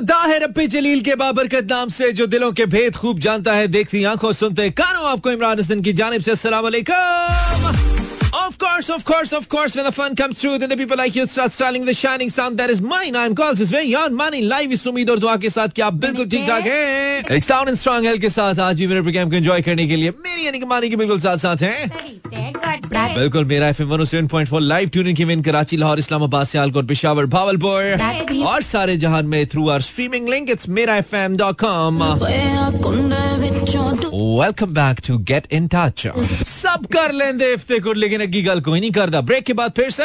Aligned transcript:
इब्तदा 0.00 0.18
है 0.18 0.38
रब्बे 0.38 0.66
जलील 0.66 1.00
के 1.04 1.14
बाबरकत 1.14 1.66
नाम 1.70 1.88
से, 1.88 2.10
जो 2.12 2.26
दिलों 2.26 2.50
के 2.52 2.66
भेद 2.66 2.96
खूब 2.96 3.18
जानता 3.18 3.52
है, 3.52 3.66
देखती 3.68 4.04
आँखों 4.06 4.32
सुनते 4.32 4.70
कानों 4.72 5.04
आपको 5.10 5.30
इमरान 5.30 5.58
हसन 5.58 5.80
की 5.82 5.92
जानब 5.92 6.20
से 6.22 6.34
वालेकुम। 6.60 7.89
Of 8.32 8.58
course, 8.58 8.88
of 8.90 9.04
course, 9.04 9.32
of 9.32 9.48
course, 9.48 9.74
when 9.74 9.84
the 9.84 9.90
fun 9.92 10.14
comes 10.14 10.40
through, 10.40 10.58
then 10.58 10.68
the 10.68 10.76
people 10.76 10.96
like 10.96 11.16
you 11.16 11.26
start 11.26 11.50
styling 11.52 11.84
the 11.84 11.94
shining 11.94 12.30
sound 12.30 12.58
that 12.58 12.70
is 12.70 12.80
mine. 12.80 13.16
I'm 13.16 13.34
calls 13.34 13.60
is 13.60 13.70
very 13.70 13.92
on. 13.94 14.14
Money 14.14 14.42
live 14.42 14.72
इस 14.72 14.86
उम्मीद 14.86 15.10
और 15.10 15.18
दुआ 15.18 15.36
के 15.36 15.50
साथ 15.50 15.68
कि 15.76 15.82
आप 15.82 15.94
बिल्कुल 16.04 16.28
ठीक 16.30 16.46
ठाक 16.46 16.66
हैं 16.66 17.36
एक 17.36 17.44
साउंड 17.44 17.68
एंड 17.68 17.76
स्ट्रॉन्ग 17.78 18.06
हेल्थ 18.06 18.20
के 18.20 18.28
साथ 18.28 18.58
आज 18.68 18.78
भी 18.78 18.86
मेरे 18.86 19.02
प्रोग्राम 19.02 19.30
को 19.30 19.36
एंजॉय 19.36 19.62
करने 19.62 19.86
के 19.88 19.96
लिए 19.96 20.10
मेरी 20.26 20.46
यानी 20.46 20.58
कि 20.58 20.66
मानी 20.66 20.90
के 20.90 20.96
बिल्कुल 20.96 21.20
साथ 21.20 21.36
साथ 21.46 21.62
हैं 21.62 21.90
बिल्कुल 23.14 23.44
मेरा 23.44 23.68
F 23.68 23.82
M 23.82 23.88
one 24.52 24.62
live 24.62 24.88
tuning 24.88 25.16
की 25.16 25.24
विन 25.24 25.42
कराची 25.42 25.76
लाहौर 25.76 25.98
इस्लामाबाद 25.98 26.46
सियालकोट 26.46 26.88
पेशावर 26.88 27.26
भावलपुर 27.34 28.44
और 28.46 28.62
सारे 28.62 28.96
जहान 29.04 29.26
में 29.34 29.44
through 29.52 29.68
our 29.68 29.80
streaming 29.90 30.28
link 30.28 30.50
it's 30.50 30.68
मेरा 30.78 30.96
F 30.96 31.14
M 31.16 31.36
dot 31.36 31.60
com 31.64 32.02
welcome 34.40 34.72
back 34.74 35.00
to 35.06 35.16
get 35.28 35.46
in 35.52 35.66
touch 35.68 36.06
सब 36.48 36.84
कर 36.92 37.12
लेंदे 37.12 37.52
इफ्ते 37.54 37.78
को 37.78 37.92
लेकिन 37.92 38.20
अगी 38.20 38.42
गल 38.42 38.60
कोई 38.60 38.80
नहीं 38.80 38.90
करता 38.90 39.20
ब्रेक 39.20 39.44
के 39.44 39.52
बाद 39.52 39.72
फिर 39.76 39.90
से। 39.90 40.04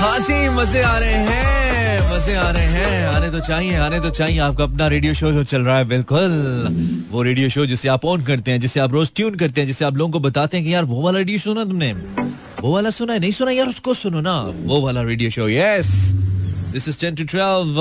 हाँ 0.00 0.18
जी, 0.18 0.48
मज़े 0.48 0.82
आ 0.82 0.98
रहे 0.98 1.12
हैं, 1.12 2.12
मज़े 2.12 2.34
आ 2.34 2.50
रहे 2.50 2.66
हैं। 2.66 3.06
आने 3.08 3.30
तो 3.30 3.40
चाहिए, 3.40 3.76
आने 3.76 4.00
तो 4.00 4.10
चाहिए। 4.10 4.38
आपका 4.38 4.64
अपना 4.64 4.88
रेडियो 4.88 5.14
शो 5.14 5.32
जो 5.32 5.44
चल 5.44 5.62
रहा 5.62 5.78
है, 5.78 5.84
बिल्कुल। 5.84 7.08
वो 7.10 7.22
रेडियो 7.22 7.48
शो 7.48 7.66
जिसे 7.66 7.88
आप 7.88 8.04
ऑन 8.04 8.22
करते 8.22 8.50
हैं, 8.50 8.60
जिसे 8.60 8.80
आप 8.80 8.92
रोज 8.92 9.12
ट्यून 9.16 9.34
करते 9.34 9.60
हैं, 9.60 9.68
जिसे 9.68 9.84
आप 9.84 9.96
लोगों 9.96 10.12
को 10.12 10.20
बताते 10.20 10.56
हैं 10.56 10.66
कि 10.66 10.74
यार, 10.74 10.84
वो 10.84 11.02
वाला 11.02 11.18
रेडियो 11.18 11.38
सुना 11.38 11.64
तुमने? 11.64 11.92
वो 12.60 12.74
वाला 12.74 12.90
सुना 12.90 13.12
है? 13.12 13.18
नहीं 13.20 13.32
सुना? 13.32 13.50
यार, 13.50 13.68
उसको 13.68 13.94
सुनो 13.94 14.20
ना। 14.20 14.40
वो 14.64 14.80
वाला 14.80 15.02
radio 15.02 15.30
show 15.30 15.48
yes 15.48 15.86
this 16.72 16.88
is 16.88 17.00
ten 17.00 17.14
to 17.14 17.24
twelve 17.24 17.80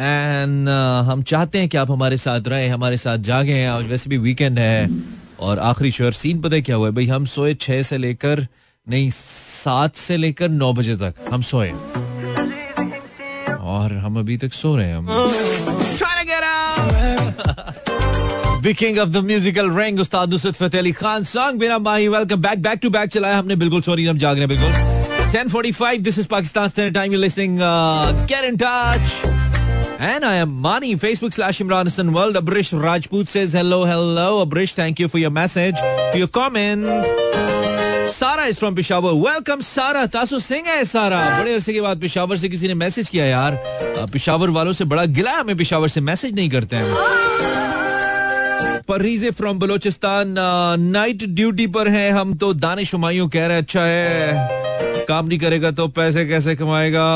and 0.00 0.68
uh, 0.68 1.10
हम 1.10 1.22
चाहते 1.22 1.58
हैं 1.58 1.68
कि 1.68 1.76
आप 1.76 1.90
हमारे 1.90 2.16
साथ 2.16 2.48
रहे 2.48 2.68
हमारे 2.68 2.96
साथ 2.96 3.18
जागे। 3.18 3.64
आज 3.66 3.86
वैसे 3.86 4.10
भी 4.10 4.18
वीकेंड 4.18 4.58
है 4.58 4.88
और 5.40 5.58
आखिरी 5.58 5.90
शोर 5.90 6.12
सीन 6.12 6.40
पता 6.40 6.58
क्या 6.58 6.76
हुआ 6.76 6.86
है? 6.88 6.92
भाई 6.94 7.06
हम 7.06 7.24
सोए 7.26 7.54
छह 7.54 7.82
से 7.82 7.98
लेकर 7.98 8.46
नहीं 8.86 9.10
सात 9.10 9.96
से 9.96 10.16
लेकर 10.16 10.48
नौ 10.48 10.72
बजे 10.72 10.96
तक 10.96 11.14
हम 11.32 11.42
सोए। 11.42 11.70
और 13.60 13.92
हम 13.92 14.18
अभी 14.18 14.36
तक 14.36 14.52
सो 14.52 14.76
रहे 14.76 14.86
हैं 14.86 14.96
हम। 14.96 15.08
Viking 18.62 18.98
off 18.98 19.08
the 19.08 19.16
musical 19.16 19.70
ring 19.78 20.00
Ustad 20.00 20.30
Nusrat 20.30 20.54
Fateh 20.54 20.80
Ali 20.80 20.92
Khan 20.92 21.24
song 21.24 21.60
Mera 21.60 21.78
Mahi 21.78 22.08
welcome 22.08 22.42
back 22.42 22.62
back 22.62 22.78
to 22.82 22.90
back 22.90 23.10
चलाया 23.10 23.38
हमने। 23.38 23.56
बिल्कुल 23.56 23.82
सॉरी 23.82 24.06
हम 24.06 24.18
जाग 24.18 24.38
रहे 24.38 24.46
हैं 24.46 24.48
बिल्कुल। 24.48 24.72
10:45 25.32 26.00
this 26.00 26.18
is 26.18 26.28
Pakistan 26.28 26.68
standard 26.68 26.94
time 26.94 27.12
you 27.12 27.18
listening 27.18 27.58
get 28.26 28.44
in 28.44 28.56
touch 28.62 29.37
And 29.98 30.24
I 30.24 30.36
am 30.36 30.60
Mani. 30.60 30.94
Facebook 30.96 31.32
slash 31.32 31.58
Imran 31.58 31.84
Hassan 31.84 32.12
World. 32.12 32.36
Abrish 32.36 32.70
Rajput 32.72 33.26
says 33.26 33.52
hello, 33.52 33.84
hello. 33.84 34.44
Abrish, 34.46 34.74
thank 34.74 35.00
you 35.00 35.08
for 35.08 35.18
your 35.18 35.30
message, 35.30 35.76
for 36.12 36.18
your 36.18 36.28
comment. 36.28 36.86
Sara 38.08 38.44
is 38.46 38.58
from 38.58 38.74
Peshawar 38.74 39.12
welcome 39.12 39.60
Sara 39.60 40.04
तासु 40.12 40.38
सिंह 40.40 40.68
है 40.68 40.84
सारा 40.84 41.18
बड़े 41.38 41.52
अरसे 41.54 41.72
के 41.72 41.80
बाद 41.80 42.00
पिशावर 42.00 42.36
से 42.36 42.48
किसी 42.48 42.68
ने 42.68 42.74
मैसेज 42.74 43.08
किया 43.08 43.24
यार 43.24 43.58
पिशावर 44.12 44.50
वालों 44.50 44.72
से 44.72 44.84
बड़ा 44.92 45.04
गिला 45.18 45.32
हमें 45.38 45.56
पिशावर 45.56 45.88
से 45.88 46.00
मैसेज 46.00 46.34
नहीं 46.34 46.50
करते 46.50 46.76
हैं 46.76 46.86
पररीजे 48.88 49.30
फ्रॉम 49.40 49.58
बलोचिस्तान 49.58 50.34
नाइट 50.80 51.24
ड्यूटी 51.40 51.66
पर 51.76 51.88
हैं 51.96 52.10
हम 52.12 52.34
तो 52.40 52.52
दानिश 52.64 52.94
हुमायूं 52.94 53.28
कह 53.28 53.46
रहे 53.46 53.58
अच्छा 53.58 53.84
है 53.84 55.04
काम 55.08 55.26
नहीं 55.26 55.38
करेगा 55.38 55.70
तो 55.70 55.88
पैसे 56.00 56.26
कैसे 56.26 56.56
कमाएगा 56.56 57.06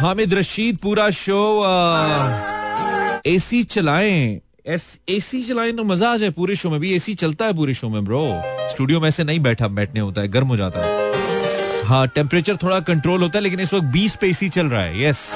हामिद 0.00 0.34
रशीद, 0.34 0.76
पूरा 0.76 1.08
शो 1.10 1.40
एसी 3.26 3.62
चलाएँ। 3.64 4.40
एसी 5.08 5.42
चलाएँ 5.42 5.72
तो 5.72 5.84
मज़ा 5.84 6.12
आ 6.12 6.16
जाए 6.16 6.30
पूरे 6.30 6.56
शो 6.56 6.70
में 6.70 6.78
भी। 6.80 6.94
एसी 6.94 7.14
चलता 7.14 7.44
है 7.44 7.52
पूरे 7.56 7.74
शो 7.74 7.88
में 7.88 8.04
ब्रो 8.04 8.20
स्टूडियो 8.70 9.00
में 9.00 9.08
ऐसे 9.08 9.24
नहीं 9.24 9.40
बैठा, 9.40 9.68
बैठने 9.68 10.00
होता 10.00 10.20
है, 10.20 10.28
गर्म 10.28 10.48
हो 10.48 10.56
जाता 10.56 10.80
है। 10.80 11.84
हाँ 11.86 12.06
टेम्परेचर 12.08 12.56
थोड़ा 12.56 12.80
कंट्रोल 12.82 13.22
होता 13.22 13.38
है, 13.38 13.42
लेकिन 13.42 13.60
इस 13.60 13.74
वक्त 13.74 13.86
बीस 13.92 14.16
पे 14.20 14.28
एसी 14.30 14.48
चल 14.48 14.66
रहा 14.66 14.82
है। 14.82 15.02
यस 15.02 15.30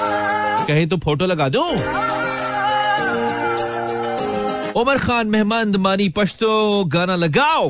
कहे 0.67 0.85
तो 0.85 0.97
फ़ोटो 0.97 1.25
लगा 1.25 1.49
दो? 1.49 1.63
उमर 4.81 4.97
खान, 4.97 5.27
मेहमान 5.27 5.75
मानी 5.79 6.09
पश्तो, 6.09 6.83
गाना 6.87 7.15
लगाओ। 7.15 7.69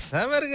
summer 0.00 0.46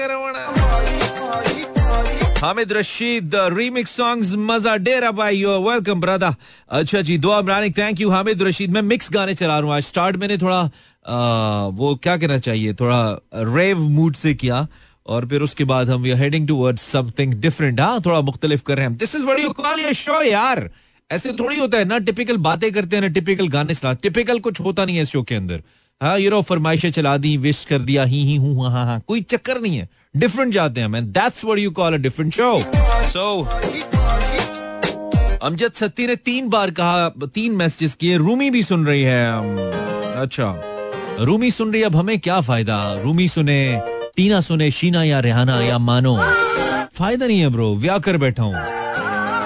Hamid 2.41 2.71
Rashid 2.73 3.31
remix 3.53 3.91
songs 3.97 4.33
मज़ा 4.39 4.75
डेरा 4.77 5.09
भाई 5.11 5.43
वेलकम 5.43 6.01
ब्रदर 6.01 6.35
अच्छा 6.79 7.01
जी 7.07 7.17
दो 7.17 7.29
अमरानिक 7.29 7.77
थैंक 7.77 8.01
यू 8.01 8.09
हामिद 8.09 8.41
रशीद 8.43 8.71
मैं 8.73 8.81
मिक्स 8.81 9.09
गाने 9.13 9.33
चला 9.35 9.57
रहा 9.59 9.67
हूँ 9.67 9.75
आज। 9.75 9.83
स्टार्ट 9.83 10.15
मैंने 10.17 10.37
थोड़ा 10.37 10.59
आ, 10.59 11.65
वो 11.67 11.95
क्या 12.03 12.15
कहना 12.17 12.37
चाहिए? 12.37 12.73
थोड़ा 12.73 13.19
रेव 13.55 13.79
मूड 13.89 14.15
से 14.15 14.33
किया 14.33 14.67
और 15.05 15.25
फिर 15.27 15.41
उसके 15.41 15.63
बाद 15.71 15.89
हम 15.89 16.01
we 16.01 16.11
are 16.11 16.17
heading 16.17 16.47
towards 16.47 16.81
something 16.91 17.33
different 17.41 17.79
हाँ 17.79 17.99
थोड़ा 18.05 18.21
मुख्तलिफ़ 18.21 18.63
कर 18.67 18.77
रहे 18.77 18.85
हैं 18.85 18.95
this 18.97 19.15
is 19.15 19.25
what 19.25 19.39
you 19.39 19.49
call 19.59 19.79
your 19.81 19.93
show 20.03 20.21
यार। 20.23 20.69
ऐसे 21.09 21.33
थोड़ी 21.39 21.59
होता 21.59 21.77
है 21.77 21.85
ना 21.85 21.97
टिपिकल 22.07 22.37
बातें 22.47 22.71
करते 22.71 22.95
हैं 22.95 23.03
ना 23.03 23.09
टिपिकल 23.19 23.47
गाने 23.49 23.75
चला। 23.75 23.93
टिपिकल 24.07 24.39
कुछ 24.39 24.61
होता 24.61 24.85
नहीं 24.85 24.97
है 24.97 25.03
इस 25.03 25.09
शो 25.11 25.23
के 25.23 25.35
अंदर। 25.35 25.61
हाँ 26.01 26.17
यू 26.19 26.29
नो 26.31 26.41
फरमाइशें 26.41 26.91
चला 26.91 27.15
दी, 27.17 27.35
विश 27.37 27.63
कर 27.69 27.79
दिया, 27.79 28.03
ही 28.03 28.23
ही, 28.25 28.35
हूँ 28.35 28.69
हाँ 28.71 28.85
हाँ 28.85 28.99
कोई 29.07 29.21
चक्कर 29.21 29.59
नहीं 29.61 29.77
है। 29.77 29.87
डिफरेंट 30.17 30.53
जाते 30.53 30.81
हैं 30.81 30.87
man 30.87 31.05
that's 31.11 31.43
what 31.45 31.57
you 31.59 31.71
call 31.71 31.93
a 31.93 31.97
different 31.97 32.33
show 32.33 32.61
so 33.05 33.41
Amjad 35.43 35.73
Satti 35.73 36.07
ने 36.07 36.15
तीन 36.15 36.47
बार 36.49 36.71
कहा, 36.71 37.09
तीन 37.25 37.55
मैसेजेस 37.55 37.95
किए। 37.95 38.17
रूमी 38.17 38.49
भी 38.49 38.63
सुन 38.63 38.85
रही 38.85 39.01
है। 39.03 40.21
अच्छा। 40.21 40.53
रूमी 41.19 41.51
सुन 41.51 41.71
रही 41.71 41.81
है, 41.81 41.87
अब 41.87 41.95
हमें 41.95 42.19
क्या 42.19 42.39
फ़ायदा? 42.41 42.77
रूमी 43.03 43.27
सुने 43.27 43.59
टीना 44.15 44.41
सुने 44.41 44.69
शीना 44.71 45.03
या 45.03 45.19
रेहाना 45.19 45.61
या 45.61 45.77
मानो। 45.79 46.15
फ़ायदा 46.93 47.27
नहीं 47.27 47.39
है 47.39 47.49
ब्रो 47.49 47.73
व्या 47.75 47.97
कर 47.97 48.17
बैठा 48.17 48.43
हूँ। 48.43 48.53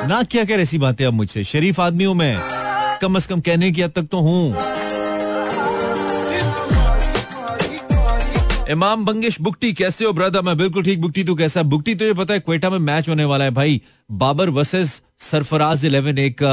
ना 0.08 0.22
क्या 0.32 0.44
कर 0.46 0.60
ऐसी 0.60 0.78
बातें 0.78 1.06
अब 1.06 1.14
मुझसे। 1.14 1.44
शरीफ 1.44 1.80
आदमी 1.80 2.04
हूँ 2.04 2.16
मैं 2.16 2.38
कम 3.02 3.16
अज 3.16 3.26
कम 3.26 3.42
कहने 3.42 3.72
की 3.72 3.82
हद 3.82 3.92
तक 3.92 4.08
तो 4.12 4.20
हूँ। 4.20 4.73
इमाम 8.74 9.06
बंगिश 9.06 9.40
बुकटी 9.42 9.72
कैसे 9.74 10.06
हो 10.06 10.12
ब्रदर? 10.14 10.42
मैं 10.42 10.58
बिल्कुल 10.58 10.84
ठीक 10.84 11.02
बुकटी 11.02 11.24
तू 11.24 11.36
कैसा? 11.36 11.64
बुकटी 11.64 11.96
तुझे 11.96 12.14
पता 12.14 12.34
है 12.34 12.40
क्वेटा 12.40 12.70
में 12.70 12.78
मैच 12.80 13.10
होने 13.10 13.26
वाला 13.26 13.46
है 13.46 13.52
भाई। 13.52 13.82
बाबर 14.12 14.50
वर्सेस 14.50 15.02
सरफराज 15.32 15.86
इलेवन 15.86 16.18
एक 16.18 16.44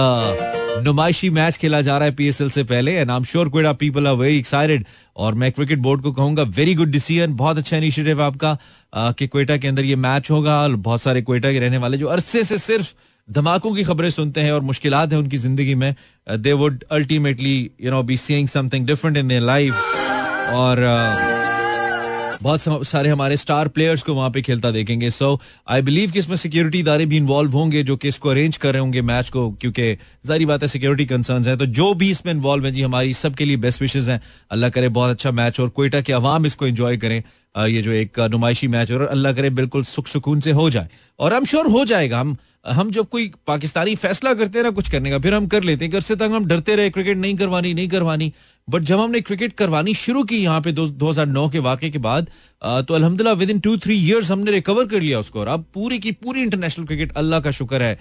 नुमाइशी 0.84 1.28
मैच 1.30 1.56
खेला 1.56 1.80
जा 1.80 1.96
रहा 1.98 2.08
है 2.08 2.14
पीएसएल 2.14 2.50
से 2.50 2.62
पहले 2.64 2.92
and 2.92 3.10
I 3.10 3.16
am 3.16 3.24
sure 3.24 3.48
Quetta 3.48 3.72
people 3.80 4.06
are 4.06 4.14
very 4.14 4.38
excited 4.38 4.84
और 5.16 5.34
मैं 5.34 5.50
क्रिकेट 5.52 5.78
बोर्ड 5.78 6.02
को 6.02 6.12
कहूँगा 6.12 6.42
वेरी 6.58 6.74
गुड 6.74 6.90
डिसीज़न 6.90 7.34
बहुत 7.36 7.58
अच्छा 7.58 7.76
इनिशिएटिव 7.76 8.22
आपका 8.22 8.56
कि 8.96 9.26
क्वेटा 9.26 9.56
के 9.56 9.68
अंदर 9.68 9.84
ये 9.84 9.96
मैच 9.96 10.30
होगा 10.30 10.60
और 10.62 10.76
बहुत 10.76 11.02
सारे 11.02 11.22
क्वेटा 11.22 11.52
के 11.52 11.58
रहने 11.58 11.78
वाले 11.78 11.98
जो 11.98 12.06
अरसे 12.06 12.42
से 12.42 12.58
सिर्फ़ 12.58 12.92
धमाकों 13.28 13.74
की 13.74 13.84
खबरें 13.84 14.10
सुनते 14.10 14.40
हैं 14.40 14.52
और 14.52 14.60
मुश्किल 14.60 14.94
है 14.94 15.18
उनकी 15.18 15.36
ज़िंदगी 15.36 15.74
में 15.74 15.94
they 16.36 16.52
would 16.52 16.84
ultimately 16.90 17.70
you 17.80 17.90
know 17.90 18.02
be 18.02 18.16
seeing 18.16 18.48
something 18.48 18.86
different 18.86 19.16
in 19.16 19.32
life 19.32 19.74
और 20.54 20.78
uh, 20.82 21.39
बहुत 22.40 22.86
सारे 22.86 23.08
हमारे 23.08 23.36
स्टार 23.36 23.68
प्लेयर्स 23.68 24.02
को 24.02 24.14
वहाँ 24.14 24.30
पे 24.30 24.42
खेलता 24.42 24.70
देखेंगे। 24.70 25.10
सो 25.10 25.40
आई 25.68 25.82
बिलीव 25.82 26.10
कि 26.10 26.18
इसमें 26.18 26.36
सिक्योरिटी 26.36 26.78
इदारे 26.78 27.06
भी 27.06 27.16
इन्वॉल्व 27.16 27.52
होंगे 27.52 27.82
जो 27.82 27.96
कि 27.96 28.08
इसको 28.08 28.28
अरेंज 28.28 28.56
कर 28.56 28.72
रहे 28.72 28.80
होंगे 28.80 29.02
मैच 29.02 29.30
को, 29.30 29.50
क्योंकि 29.50 29.92
जारी 30.26 30.46
बात 30.46 30.62
है 30.62 30.68
सिक्योरिटी 30.68 31.06
कंसर्न 31.06 31.44
है। 31.44 31.56
तो 31.56 31.66
जो 31.68 31.92
भी 31.94 32.10
इसमें 32.10 32.32
इन्वॉल्व 32.32 32.66
है 32.66 32.72
जी, 32.72 32.82
हमारी 32.82 33.14
सबके 33.14 33.44
लिए 33.44 33.56
बेस्ट 33.58 33.82
विशेष 33.82 34.08
हैं। 34.08 34.20
अल्लाह 34.50 34.70
करे 34.70 34.88
बहुत 34.90 35.10
अच्छा 35.10 35.30
मैच 35.32 35.60
और 35.60 35.68
कोयटा 35.70 36.00
के 36.00 36.12
अवाम 36.12 36.46
इसको 36.46 36.66
एंजॉय 36.66 36.96
करें। 36.96 37.22
ये 37.58 37.82
जो 37.82 37.92
एक 37.92 38.20
नुमाइशी 38.30 38.68
मैच 38.68 38.90
और 38.92 39.02
अल्लाह 39.02 39.32
करे 39.32 39.50
बिल्कुल 39.50 39.84
सुख 39.84 40.06
सुकून 40.06 40.40
से 40.40 40.50
हो 40.52 40.68
जाए। 40.70 40.88
और 41.18 41.34
हम 41.34 41.44
श्योर 41.44 41.66
हो 41.70 41.84
जाएगा। 41.84 42.20
हम 42.20 42.36
हम 42.66 42.90
जब 42.92 43.08
कोई 43.08 43.30
पाकिस्तानी 43.46 43.94
फैसला 43.96 44.32
करते 44.34 44.58
हैं 44.58 44.64
ना 44.64 44.70
कुछ 44.70 44.88
करने 44.90 45.10
का, 45.10 45.18
फिर 45.18 45.34
हम 45.34 45.46
कर 45.46 45.62
लेते 45.62 45.84
हैं 45.84 45.92
घर 45.92 46.00
से 46.00 46.16
तक 46.16 46.30
हम 46.32 46.44
डरते 46.46 46.74
रहे 46.76 46.90
क्रिकेट 46.90 47.16
नहीं 47.16 47.36
करवानी 47.36 47.72
नहीं 47.74 47.88
करवानी। 47.88 48.32
बट 48.70 48.82
जब 48.82 49.00
हमने 49.00 49.20
क्रिकेट 49.20 49.52
करवानी 49.56 49.94
शुरू 49.96 50.22
की 50.24 50.36
यहाँ 50.36 50.60
पे 50.60 50.72
दो 50.72 51.10
हज़ार 51.10 51.26
नौ 51.26 51.48
के 51.48 51.58
वाक़े 51.60 51.90
के 51.90 51.98
बाद 51.98 52.30
तो 52.62 52.94
अलहमदिल्ला 52.94 53.32
with 53.32 53.50
in 53.50 53.60
two 53.60 53.76
three 53.78 53.94
years 53.96 54.30
हमने 54.30 54.50
रिकवर 54.52 54.86
कर 54.86 55.00
लिया 55.00 55.18
उसको। 55.20 55.40
और 55.40 55.48
अब 55.48 55.64
पूरी 55.74 55.98
की 55.98 56.12
पूरी 56.14 56.42
इंटरनेशनल 56.42 56.86
क्रिकेट 56.86 57.12
अल्लाह 57.16 57.40
का 57.40 57.50
शुक्र 57.50 57.82
है 57.82 57.98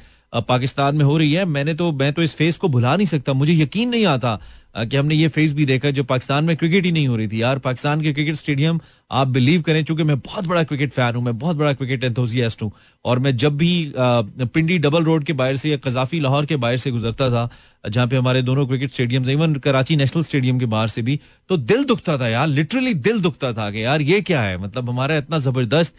पाकिस्तान 0.48 0.96
में 0.96 1.04
हो 1.06 1.18
रही 1.18 1.34
है। 1.34 1.46
मैंने 1.48 1.74
तो 1.74 1.92
मैं 1.94 2.12
तो 2.14 2.24
इस 2.24 2.34
फेस 2.36 2.58
को 2.58 2.68
भुला 2.70 2.96
नहीं 2.96 3.08
सकता। 3.08 3.34
मुझे 3.34 3.54
यकीन 3.54 3.90
नहीं 3.90 4.06
आता 4.06 4.40
कि 4.78 4.98
हमने 4.98 5.16
ये 5.16 5.28
फ़ेज़ 5.28 5.54
भी 5.56 5.66
देखा 5.66 5.90
जो 5.92 6.04
पाकिस्तान 6.04 6.46
में 6.46 6.56
क्रिकेट 6.58 6.86
ही 6.86 6.92
नहीं 6.92 7.08
हो 7.08 7.16
रही 7.16 7.28
थी। 7.28 7.42
यार, 7.42 7.60
पाकिस्तान 7.60 8.02
के 8.02 8.14
क्रिकेट 8.14 8.36
स्टेडियम 8.36 8.80
आप 9.12 9.28
बिलीव 9.28 9.62
करें, 9.62 9.84
चूँकि 9.84 10.04
मैं 10.04 10.20
बहुत 10.20 10.48
बड़ा 10.48 10.64
क्रिकेट 10.64 10.92
फ़ैन 10.92 11.16
हूँ, 11.16 11.24
मैं 11.24 11.38
बहुत 11.40 11.56
बड़ा 11.58 11.74
क्रिकेट 11.74 12.04
एंथोजियास्ट 12.04 12.62
हूँ, 12.64 12.72
और 13.06 13.20
मैं 13.20 13.36
जब 13.38 13.58
भी 13.58 13.72
पिंडी 13.98 14.78
डबल 14.80 15.04
रोड 15.04 15.24
के 15.24 15.34
बाहर 15.34 15.58
से 15.58 15.70
या 15.70 15.78
कजाफी 15.78 16.20
लाहौर 16.20 16.46
के 16.46 16.56
बाहर 16.58 16.78
से 16.78 16.92
गुजरता 16.92 17.30
था 17.30 17.50
जहाँ 17.84 18.08
पे 18.08 18.16
हमारे 18.16 18.42
दोनों 18.42 18.66
cricket 18.68 18.92
stadium 18.94 19.30
even 19.30 19.56
Karachi 19.58 19.96
national 19.96 20.24
stadium 20.24 20.60
के 20.60 20.66
बाहर 20.68 20.88
से 20.88 21.02
भी 21.02 21.20
तो 21.50 21.58
दिल 21.58 21.84
दुखता 21.86 22.18
था 22.20 22.28
यार 22.28 22.48
लिटरली 22.48 22.94
दिल 22.94 23.22
दुखता 23.22 23.52
था 23.54 23.70
कि 23.72 23.84
यार 23.84 24.02
ये 24.02 24.22
क्या 24.22 24.42
है? 24.42 24.58
मतलब 24.58 24.90
हमारा 24.90 25.18
इतना 25.18 25.40
ज़बरदस्त 25.40 25.94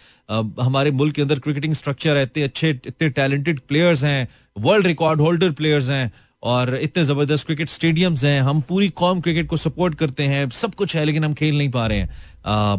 हमारे 0.61 0.91
मुल्क 0.93 1.15
के 1.15 1.23
अंदर 1.23 1.39
क्रिकेटिंग 1.39 1.75
स्ट्रक्चर 1.75 2.17
है, 2.17 2.23
इतने 2.23 2.43
अच्छे, 2.43 2.71
इतने 2.71 3.09
टैलेंटेड 3.11 3.61
प्लेयर्स 3.69 4.05
हैं 4.05 4.29
वर्ल्ड 4.57 4.87
रिकॉर्ड 4.87 5.21
होल्डर 5.21 5.51
प्लेयर्स 5.53 5.89
हैं, 5.89 6.13
और 6.43 6.75
इतने 6.77 7.05
ज़बरदस्त 7.05 7.47
क्रिकेट 7.47 7.69
स्टेडियम्स 7.69 8.23
हैं, 8.25 8.41
हम 8.43 8.61
पूरी 8.69 8.89
कॉम 8.97 9.21
क्रिकेट 9.21 9.47
को 9.47 9.57
सपोर्ट 9.57 9.95
करते 9.95 10.25
हैं, 10.25 10.49
सब 10.51 10.75
कुछ 10.75 10.97
है, 10.97 11.05
लेकिन 11.05 11.25
हम 11.25 11.35
खेल 11.35 11.59
नहीं 11.59 11.71
पा 11.71 11.87
रहे 11.87 11.99
हैं। 11.99 12.09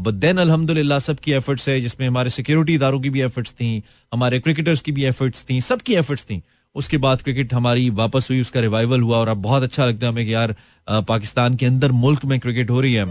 बट 0.03 0.13
देन 0.15 0.37
अल्हम्दुलिल्लाह 0.37 0.99
सबकी 0.99 1.31
एफर्ट्स 1.31 1.67
है, 1.69 1.79
जिसमें 1.81 2.07
हमारे 2.07 2.29
सिक्योरिटी 2.29 2.75
इदारों 2.75 2.99
की 2.99 3.09
भी 3.09 3.21
एफर्ट्स 3.21 3.53
थी, 3.53 3.83
हमारे 4.11 4.39
क्रिकेटर्स 4.39 4.81
की 4.81 4.91
भी 4.91 5.05
एफर्ट्स 5.05 5.45
थी, 5.49 5.59
सबकी 5.61 5.95
एफर्ट्स 5.95 6.23
थी। 6.25 6.41
उसके 6.75 6.97
बाद 6.97 7.21
क्रिकेट 7.21 7.53
हमारी 7.53 7.89
वापस 7.91 8.27
हुई, 8.29 8.41
उसका 8.41 8.59
रिवाइवल 8.59 9.01
हुआ 9.01 9.17
और 9.17 9.27
अब 9.27 9.41
बहुत 9.41 9.63
अच्छा 9.63 9.85
लगता 9.85 10.05
है 10.05 10.11
हमें 10.11 10.25
कि 10.25 10.33
यार 10.33 10.55
पाकिस्तान 10.87 11.55
के 11.55 11.65
अंदर 11.65 11.91
मुल्क 11.93 12.25
में 12.25 12.39
क्रिकेट 12.39 12.69
हो 12.69 12.81
रही 12.81 12.93
है। 12.93 13.05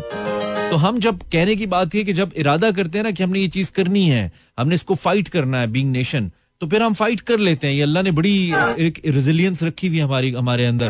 तो 0.71 0.77
हम 0.77 0.99
जब 1.01 1.23
कहने 1.33 1.57
की 1.57 1.67
बात 1.67 1.95
है 1.95 2.03
कि 2.05 2.13
जब 2.13 2.33
इरादा 2.39 2.71
करते 2.73 2.99
हैं 2.99 3.05
ना 3.05 3.11
कि 3.11 3.23
हमने 3.23 3.41
ये 3.41 3.49
चीज़ 3.49 3.73
करनी 3.73 4.09
है, 4.09 4.31
हमने 4.59 4.75
इसको 4.75 4.95
फाइट 4.97 5.29
करना 5.29 5.61
है 5.61 5.67
बींग 5.67 5.91
नेशन 5.93 6.31
तो 6.61 6.67
फिर 6.67 6.83
हम 6.83 6.95
फाइट 6.95 7.21
कर 7.21 7.39
लेते 7.39 7.67
हैं। 7.67 7.75
ये 7.75 7.83
अल्लाह 7.83 8.03
ने 8.03 8.11
बड़ी 8.13 8.35
एक 8.79 9.01
रेजिलियंस 9.07 9.63
रखी 9.63 9.89
हुई 9.89 9.99
हमारी, 9.99 10.31
हमारे 10.33 10.67
अंदर। 10.67 10.89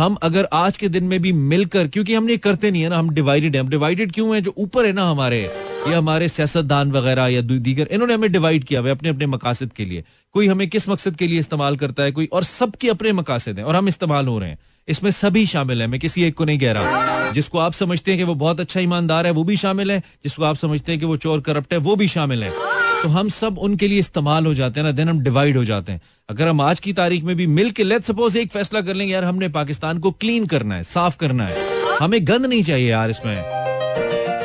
हम 0.00 0.14
अगर 0.14 0.48
आज 0.52 0.76
के 0.76 0.88
दिन 0.88 1.04
में 1.04 1.22
भी 1.22 1.32
मिलकर, 1.32 1.88
क्योंकि 1.88 2.14
हम 2.14 2.30
ये 2.30 2.36
करते 2.36 2.70
नहीं 2.70 2.82
है 2.82 2.88
ना, 2.88 2.98
हम 2.98 3.10
डिवाइडेड 3.10 3.54
है। 3.54 3.60
हम 3.60 3.68
डिवाइडेड 3.68 4.12
क्यों 4.12 4.34
है? 4.34 4.40
जो 4.40 4.54
ऊपर 4.56 4.86
है 4.86 4.92
ना 4.92 5.10
हमारे, 5.10 5.40
ये 5.88 5.94
हमारे 5.94 6.28
सियासतदान 6.28 6.92
वगैरह 6.92 7.26
या 7.26 7.40
दीगर, 7.40 7.88
इन्होंने 7.90 8.14
हमें 8.14 8.32
डिवाइड 8.32 8.64
किया 8.64 8.80
हुआ 8.80 8.90
अपने 8.90 9.08
अपने 9.08 9.26
मकासद 9.26 9.72
के 9.72 9.84
लिए। 9.84 10.04
कोई 10.32 10.46
हमें 10.46 10.68
किस 10.68 10.88
मकसद 10.88 11.16
के 11.16 11.26
लिए 11.26 11.38
इस्तेमाल 11.38 11.76
करता 11.76 12.02
है? 12.02 12.12
कोई 12.12 12.28
और 12.32 12.44
सबके 12.44 12.88
अपने 12.88 13.12
मकासद 13.12 13.58
हैं, 13.58 13.64
और 13.64 13.76
हम 13.76 13.88
इस्तेमाल 13.88 14.26
हो 14.26 14.38
रहे 14.38 14.48
हैं। 14.48 14.58
इसमें 14.88 15.10
सभी 15.10 15.46
शामिल 15.46 15.82
है। 15.82 15.86
मैं 15.86 16.00
किसी 16.00 16.24
एक 16.24 16.34
को 16.34 16.44
नहीं 16.44 16.58
कह 16.58 16.72
रहा 16.72 17.30
जिसको 17.30 17.58
आप 17.58 17.72
समझते 17.72 18.10
हैं 18.10 18.18
कि 18.18 18.24
वो 18.24 18.34
बहुत 18.34 18.60
अच्छा 18.60 18.80
ईमानदार 18.80 19.26
है, 19.26 19.32
वो 19.32 19.44
भी 19.44 19.56
शामिल 19.56 19.90
है। 19.90 19.98
जिसको 19.98 20.44
आप 20.44 20.56
समझते 20.56 20.92
हैं 20.92 20.98
कि 21.00 21.06
वो 21.06 21.16
चोर 21.16 21.40
करप्ट 21.40 21.72
है, 21.72 21.78
वो 21.78 21.96
भी 21.96 22.08
शामिल 22.08 22.44
है। 22.44 22.79
तो 23.02 23.08
हम 23.08 23.28
सब 23.28 23.58
उनके 23.58 23.88
लिए 23.88 23.98
इस्तेमाल 23.98 24.46
हो 24.46 24.54
जाते 24.54 24.80
हैं 24.80 24.84
ना 24.86 24.92
देन 24.92 25.08
हम 25.08 25.20
डिवाइड 25.20 25.56
हो 25.56 25.64
जाते 25.64 25.92
हैं। 25.92 26.00
अगर 26.30 26.48
हम 26.48 26.60
आज 26.60 26.80
की 26.80 26.92
तारीख 26.92 27.24
में 27.24 27.36
भी 27.36 27.46
मिल 27.46 27.70
के 27.70 27.84
लेट 27.84 28.02
सपोज़ 28.02 28.38
एक 28.38 28.52
फैसला 28.52 28.80
कर 28.80 28.94
लेंगे, 28.94 29.14
यार 29.14 29.24
हमने 29.24 29.48
पाकिस्तान 29.48 29.98
को 29.98 30.10
क्लीन 30.10 30.46
करना 30.46 30.74
है, 30.74 30.82
साफ़ 30.82 31.16
करना 31.16 31.46
है। 31.46 31.56
हमें 32.00 32.28
गंद 32.28 32.46
नहीं 32.46 32.62
चाहिए 32.62 32.90
यार 32.90 33.10
इसमें। 33.10 33.42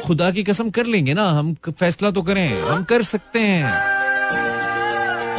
खुदा 0.02 0.32
की 0.32 0.44
कसम 0.44 0.70
कर 0.70 0.86
लेंगे 0.86 1.14
ना, 1.14 1.30
हम 1.30 1.56
फैसला 1.70 2.12
तो 2.12 2.22
करें, 2.22 2.62
हम 2.62 2.84
कर 2.84 3.04
सकते 3.04 3.40
हैं। 3.40 3.96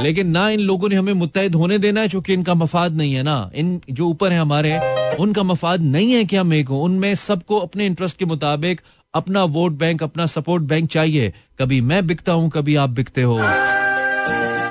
लेकिन 0.02 0.30
ना 0.30 0.48
इन 0.50 0.60
लोगों 0.60 0.88
ने 0.88 0.94
हमें 0.94 1.12
मुतहद 1.12 1.54
होने 1.54 1.78
देना 1.78 2.00
है, 2.00 2.08
चूँकि 2.08 2.32
इनका 2.32 2.54
मफाद 2.54 2.96
नहीं 2.96 3.14
है 3.14 3.22
ना। 3.22 3.50
इन 3.54 3.80
जो 3.90 4.06
ऊपर 4.06 4.32
है 4.32 4.38
हमारे 4.38 4.95
उनका 5.14 5.42
मफाद 5.42 5.80
नहीं 5.80 6.12
है 6.12 6.24
कि 6.24 6.36
हम 6.36 6.52
एक 6.54 6.68
हो। 6.68 6.82
उनमें 6.82 7.14
सबको 7.14 7.58
अपने 7.58 7.86
इंटरेस्ट 7.86 8.18
के 8.18 8.24
मुताबिक 8.24 8.80
अपना 9.14 9.44
वोट 9.44 9.72
बैंक 9.72 10.02
अपना 10.02 10.26
सपोर्ट 10.26 10.62
बैंक 10.62 10.90
चाहिए। 10.90 11.32
कभी 11.58 11.80
मैं 11.80 12.06
बिकता 12.06 12.32
हूँ, 12.32 12.50
कभी 12.50 12.76
आप 12.76 12.90
बिकते 12.90 13.22
हो। 13.22 13.38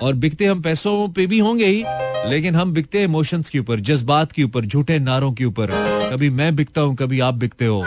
और 0.04 0.14
बिकते 0.14 0.46
हम 0.46 0.62
पैसों 0.62 1.08
पे 1.08 1.28
भी 1.28 1.40
होंगे 1.40 1.66
ही, 1.66 1.84
लेकिन 2.30 2.56
हम 2.56 2.74
बिकते 2.74 3.04
इमोशंस 3.04 3.50
के 3.50 3.60
ऊपर, 3.60 3.80
जज्बात 3.80 4.32
के 4.32 4.44
ऊपर, 4.44 4.66
झूठे 4.66 5.00
नारों 5.00 5.34
के 5.34 5.46
ऊपर। 5.46 5.68
कभी 6.12 6.30
मैं 6.30 6.56
बिकता 6.56 6.82
हूँ, 6.82 6.96
कभी 6.96 7.20
आप 7.20 7.34
बिकते 7.34 7.66
हो। 7.66 7.84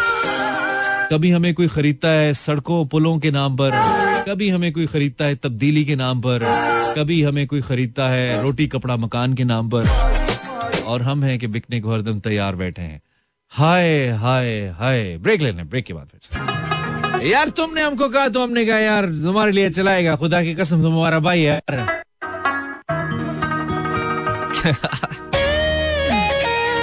कभी 1.13 1.31
हमें 1.31 1.55
कोई 1.55 1.69
खरीदता 1.69 2.09
है 2.09 2.35
सड़कों, 2.35 2.87
पुलों 2.87 3.19
के 3.19 3.31
नाम 3.31 3.57
पर। 3.57 3.71
कभी 4.29 4.49
हमें 4.49 4.73
कोई 4.73 4.87
खरीदता 4.87 5.25
है 5.25 5.35
तब्दीली 5.35 5.85
के 5.85 5.97
नाम 5.97 6.21
पर। 6.21 6.41
कभी 6.99 7.23
हमें 7.23 7.47
कोई 7.47 7.61
खरीदता 7.61 8.09
है 8.09 8.43
रोटी, 8.43 8.67
कपड़ा, 8.67 8.97
मकान 8.97 9.35
के 9.35 9.45
नाम 9.45 9.69
पर। 9.69 10.18
और 10.89 11.03
हम 11.03 11.25
हैं 11.25 11.39
कि 11.39 11.47
बिकने 11.47 11.81
को 11.81 11.93
हरदम 11.93 12.21
तैयार 12.21 12.57
बैठे 12.57 12.83
हैं। 12.83 13.01
हाय 13.53 14.09
हाय 14.09 14.69
हाय। 14.79 15.17
ब्रेक 15.19 15.41
लेने 15.41 15.65
ब्रेक 15.65 15.85
के 15.85 15.95
बाद 15.95 16.09
फिर 16.15 17.27
यार, 17.27 17.49
तुमने 17.49 17.83
हमको 17.83 18.09
कहा 18.09 18.29
तो 18.29 18.43
हमने 18.43 18.65
कहा, 18.67 18.79
यार, 18.79 19.07
तुम्हारे 19.07 19.53
लिए 19.53 19.71
चलाएगा। 19.71 20.17
खुदा 20.17 20.43
की 20.43 20.55
कसम, 20.55 20.83
तुम 20.83 20.93
हमारा 20.95 21.19
भाई 21.19 21.41
यार। 21.41 22.03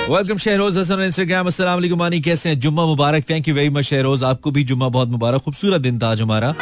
वेलकम 0.09 0.37
शहरोज 0.37 0.77
हसन 0.77 1.01
इंस्टाग्राम 1.01 1.47
अस्सलाम 1.47 1.85
मानी 1.95 2.21
कैसे 2.21 2.49
हैं? 2.49 2.59
जुम्मा 2.59 2.85
मुबारक। 2.85 3.29
Thank 3.29 3.47
you 3.47 3.55
very 3.55 3.69
much 3.69 3.83
Shehroz 3.83 4.23
आपको 4.23 4.51
भी 4.51 4.63
जुम्मा 4.63 4.89
बहुत 4.89 5.09
मुबारक। 5.09 5.41
खूबसूरत 5.41 5.81
दिन 5.81 5.99
था 5.99 6.11
आज 6.11 6.21
हमारा। 6.21 6.53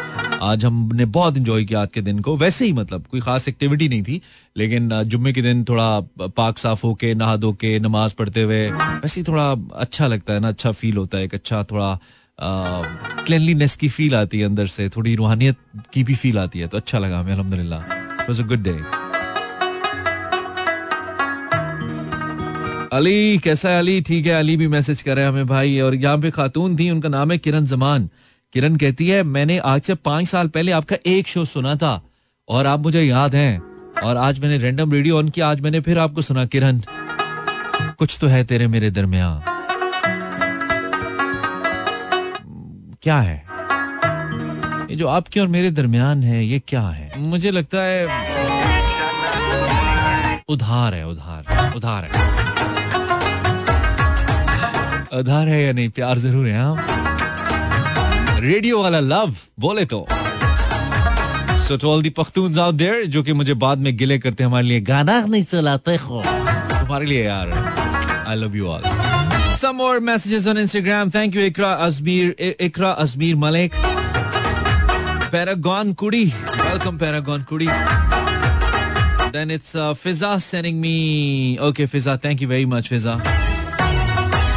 आज 0.43 0.63
हमने 0.65 1.05
बहुत 1.07 1.37
इंजॉय 1.37 1.63
किया 1.65 1.81
आज 1.81 1.89
के 1.93 2.01
दिन 2.01 2.19
को। 2.19 2.35
वैसे 2.37 2.65
ही 2.65 2.73
मतलब 2.73 3.05
कोई 3.11 3.19
खास 3.21 3.47
एक्टिविटी 3.47 3.87
नहीं 3.89 4.03
थी, 4.03 4.21
लेकिन 4.55 4.89
जुम्मे 5.03 5.33
के 5.33 5.41
दिन 5.41 5.63
थोड़ा 5.63 5.99
पाक 6.29 6.57
साफ़ 6.57 6.85
होके, 6.85 7.13
नहा 7.15 7.35
धो 7.37 7.51
के, 7.53 7.77
नमाज़ 7.79 8.13
पढ़ते 8.15 8.41
हुए, 8.41 8.69
वैसे 8.71 9.19
ही 9.19 9.23
थोड़ा 9.27 9.51
अच्छा 9.75 10.07
लगता 10.07 10.33
है 10.33 10.39
ना 10.39 10.47
अच्छा 10.49 10.71
फील 10.73 10.97
होता 10.97 11.17
है, 11.17 11.23
एक 11.23 11.33
अच्छा 11.33 11.63
थोड़ा 11.63 11.97
क्लिनलीनेस 12.39 13.75
की 13.75 13.89
फील 13.89 14.15
आती 14.15 14.39
है 14.39 14.45
अंदर 14.45 14.67
से, 14.67 14.89
थोड़ी 14.89 15.15
रूहानियत 15.15 15.57
की 15.93 16.03
भी 16.03 16.15
फील 16.15 16.37
आती 16.39 16.59
है 16.59 16.67
तो 16.67 16.77
अच्छा 16.77 16.99
लगा 16.99 17.19
हमें 17.19 17.33
अलहमदिल्ला 17.33 17.77
was 18.21 18.41
a 18.41 18.45
good 18.45 18.63
day 18.63 18.77
Ali, 22.91 23.37
कैसा 23.43 23.69
है 23.69 23.77
अली? 23.79 24.01
ठीक 24.01 24.25
है, 24.25 24.33
अली 24.33 24.55
भी 24.57 24.67
मैसेज 24.67 25.01
कर 25.01 25.19
हमें 25.19 25.47
भाई, 25.47 25.79
और 25.79 25.95
यहाँ 25.95 26.17
पे 26.17 26.31
खातून 26.31 26.75
थी, 26.79 26.89
उनका 26.91 27.09
नाम 27.09 27.31
है 27.31 27.37
किरण 27.37 27.65
जमान। 27.65 28.09
किरण 28.53 28.75
कहती 28.77 29.07
है, 29.07 29.21
मैंने 29.23 29.57
आज 29.57 29.81
से 29.81 29.93
पाँच 29.95 30.27
साल 30.27 30.47
पहले 30.47 30.71
आपका 30.71 30.95
एक 31.05 31.27
शो 31.27 31.43
सुना 31.45 31.75
था 31.75 32.01
और 32.47 32.67
आप 32.67 32.79
मुझे 32.79 33.01
याद 33.01 33.35
हैं 33.35 33.61
और 34.03 34.17
आज 34.17 34.39
मैंने 34.39 34.57
रैंडम 34.57 34.91
रेडियो 34.93 35.17
ऑन 35.17 35.29
किया, 35.29 35.49
आज 35.49 35.61
मैंने 35.61 35.79
फिर 35.79 35.97
आपको 35.99 36.21
सुना, 36.21 36.45
किरण। 36.45 36.81
कुछ 37.99 38.17
तो 38.21 38.27
है 38.27 38.43
तेरे 38.43 38.67
मेरे 38.67 38.91
दरमियान। 38.91 39.41
क्या 43.03 43.17
है? 43.19 43.43
ये 44.89 44.95
जो 44.95 45.07
आपके 45.07 45.39
और 45.39 45.47
मेरे 45.47 45.71
दरमियान 45.71 46.23
है, 46.23 46.45
ये 46.45 46.59
क्या 46.67 46.81
है? 46.81 47.11
मुझे 47.19 47.51
लगता 47.51 47.81
है 47.81 48.05
उधार 50.49 50.93
है, 50.93 51.07
उधार 51.07 51.73
उधार 51.75 52.03
है। 52.03 52.09
उधार 55.19 55.47
है 55.47 55.63
या 55.63 55.73
नहीं, 55.73 55.89
प्यार 55.89 56.17
ज़रूर 56.17 56.47
है 56.47 56.57
हाँ। 56.57 56.92
रेडियो 58.43 58.81
वाला 58.81 58.99
लव 58.99 59.33
बोले 59.59 59.83
तो। 59.91 60.05
So 61.65 61.75
to 61.81 61.89
all 61.89 62.01
the 62.03 62.09
Pakhtun 62.17 62.57
out 62.59 62.73
there 62.75 63.05
जो 63.15 63.21
कि 63.23 63.33
मुझे 63.33 63.53
बाद 63.63 63.77
में 63.85 63.95
गिले 63.97 64.17
करते 64.19 64.43
हमारे 64.43 64.65
लिए 64.67 64.79
गाना 64.89 65.19
नहीं 65.25 65.43
चलाते 65.51 65.95
हो 65.95 66.21
तुम्हारे 66.23 67.05
लिए 67.05 67.23
यार। 67.23 67.51
I 68.27 68.35
love 68.35 68.55
you 68.55 68.67
all 68.67 68.83
some 69.61 69.75
more 69.75 69.99
messages 70.09 70.47
on 70.47 70.57
Instagram 70.57 71.09
thank 71.15 71.35
you 71.35 71.41
Iqra 71.41 71.71
Ajmeer 71.87 72.35
Iqra 72.67 72.91
Ajmeer 73.05 73.35
Malik 73.45 73.75
paragon 75.31 75.93
कुड़ी 76.03 76.25
वेलकम 76.25 76.97
पैरागॉन 76.97 77.43
कुड़ी 77.49 77.67
then 79.37 79.51
it's 79.51 79.75
uh, 79.75 79.93
Fiza 80.01 80.33
sending 80.41 80.81
me. 80.81 81.57
Okay, 81.69 81.87
Fiza, 81.87 82.19
thank 82.27 82.41
you 82.41 82.47
very 82.47 82.67
much, 82.75 82.91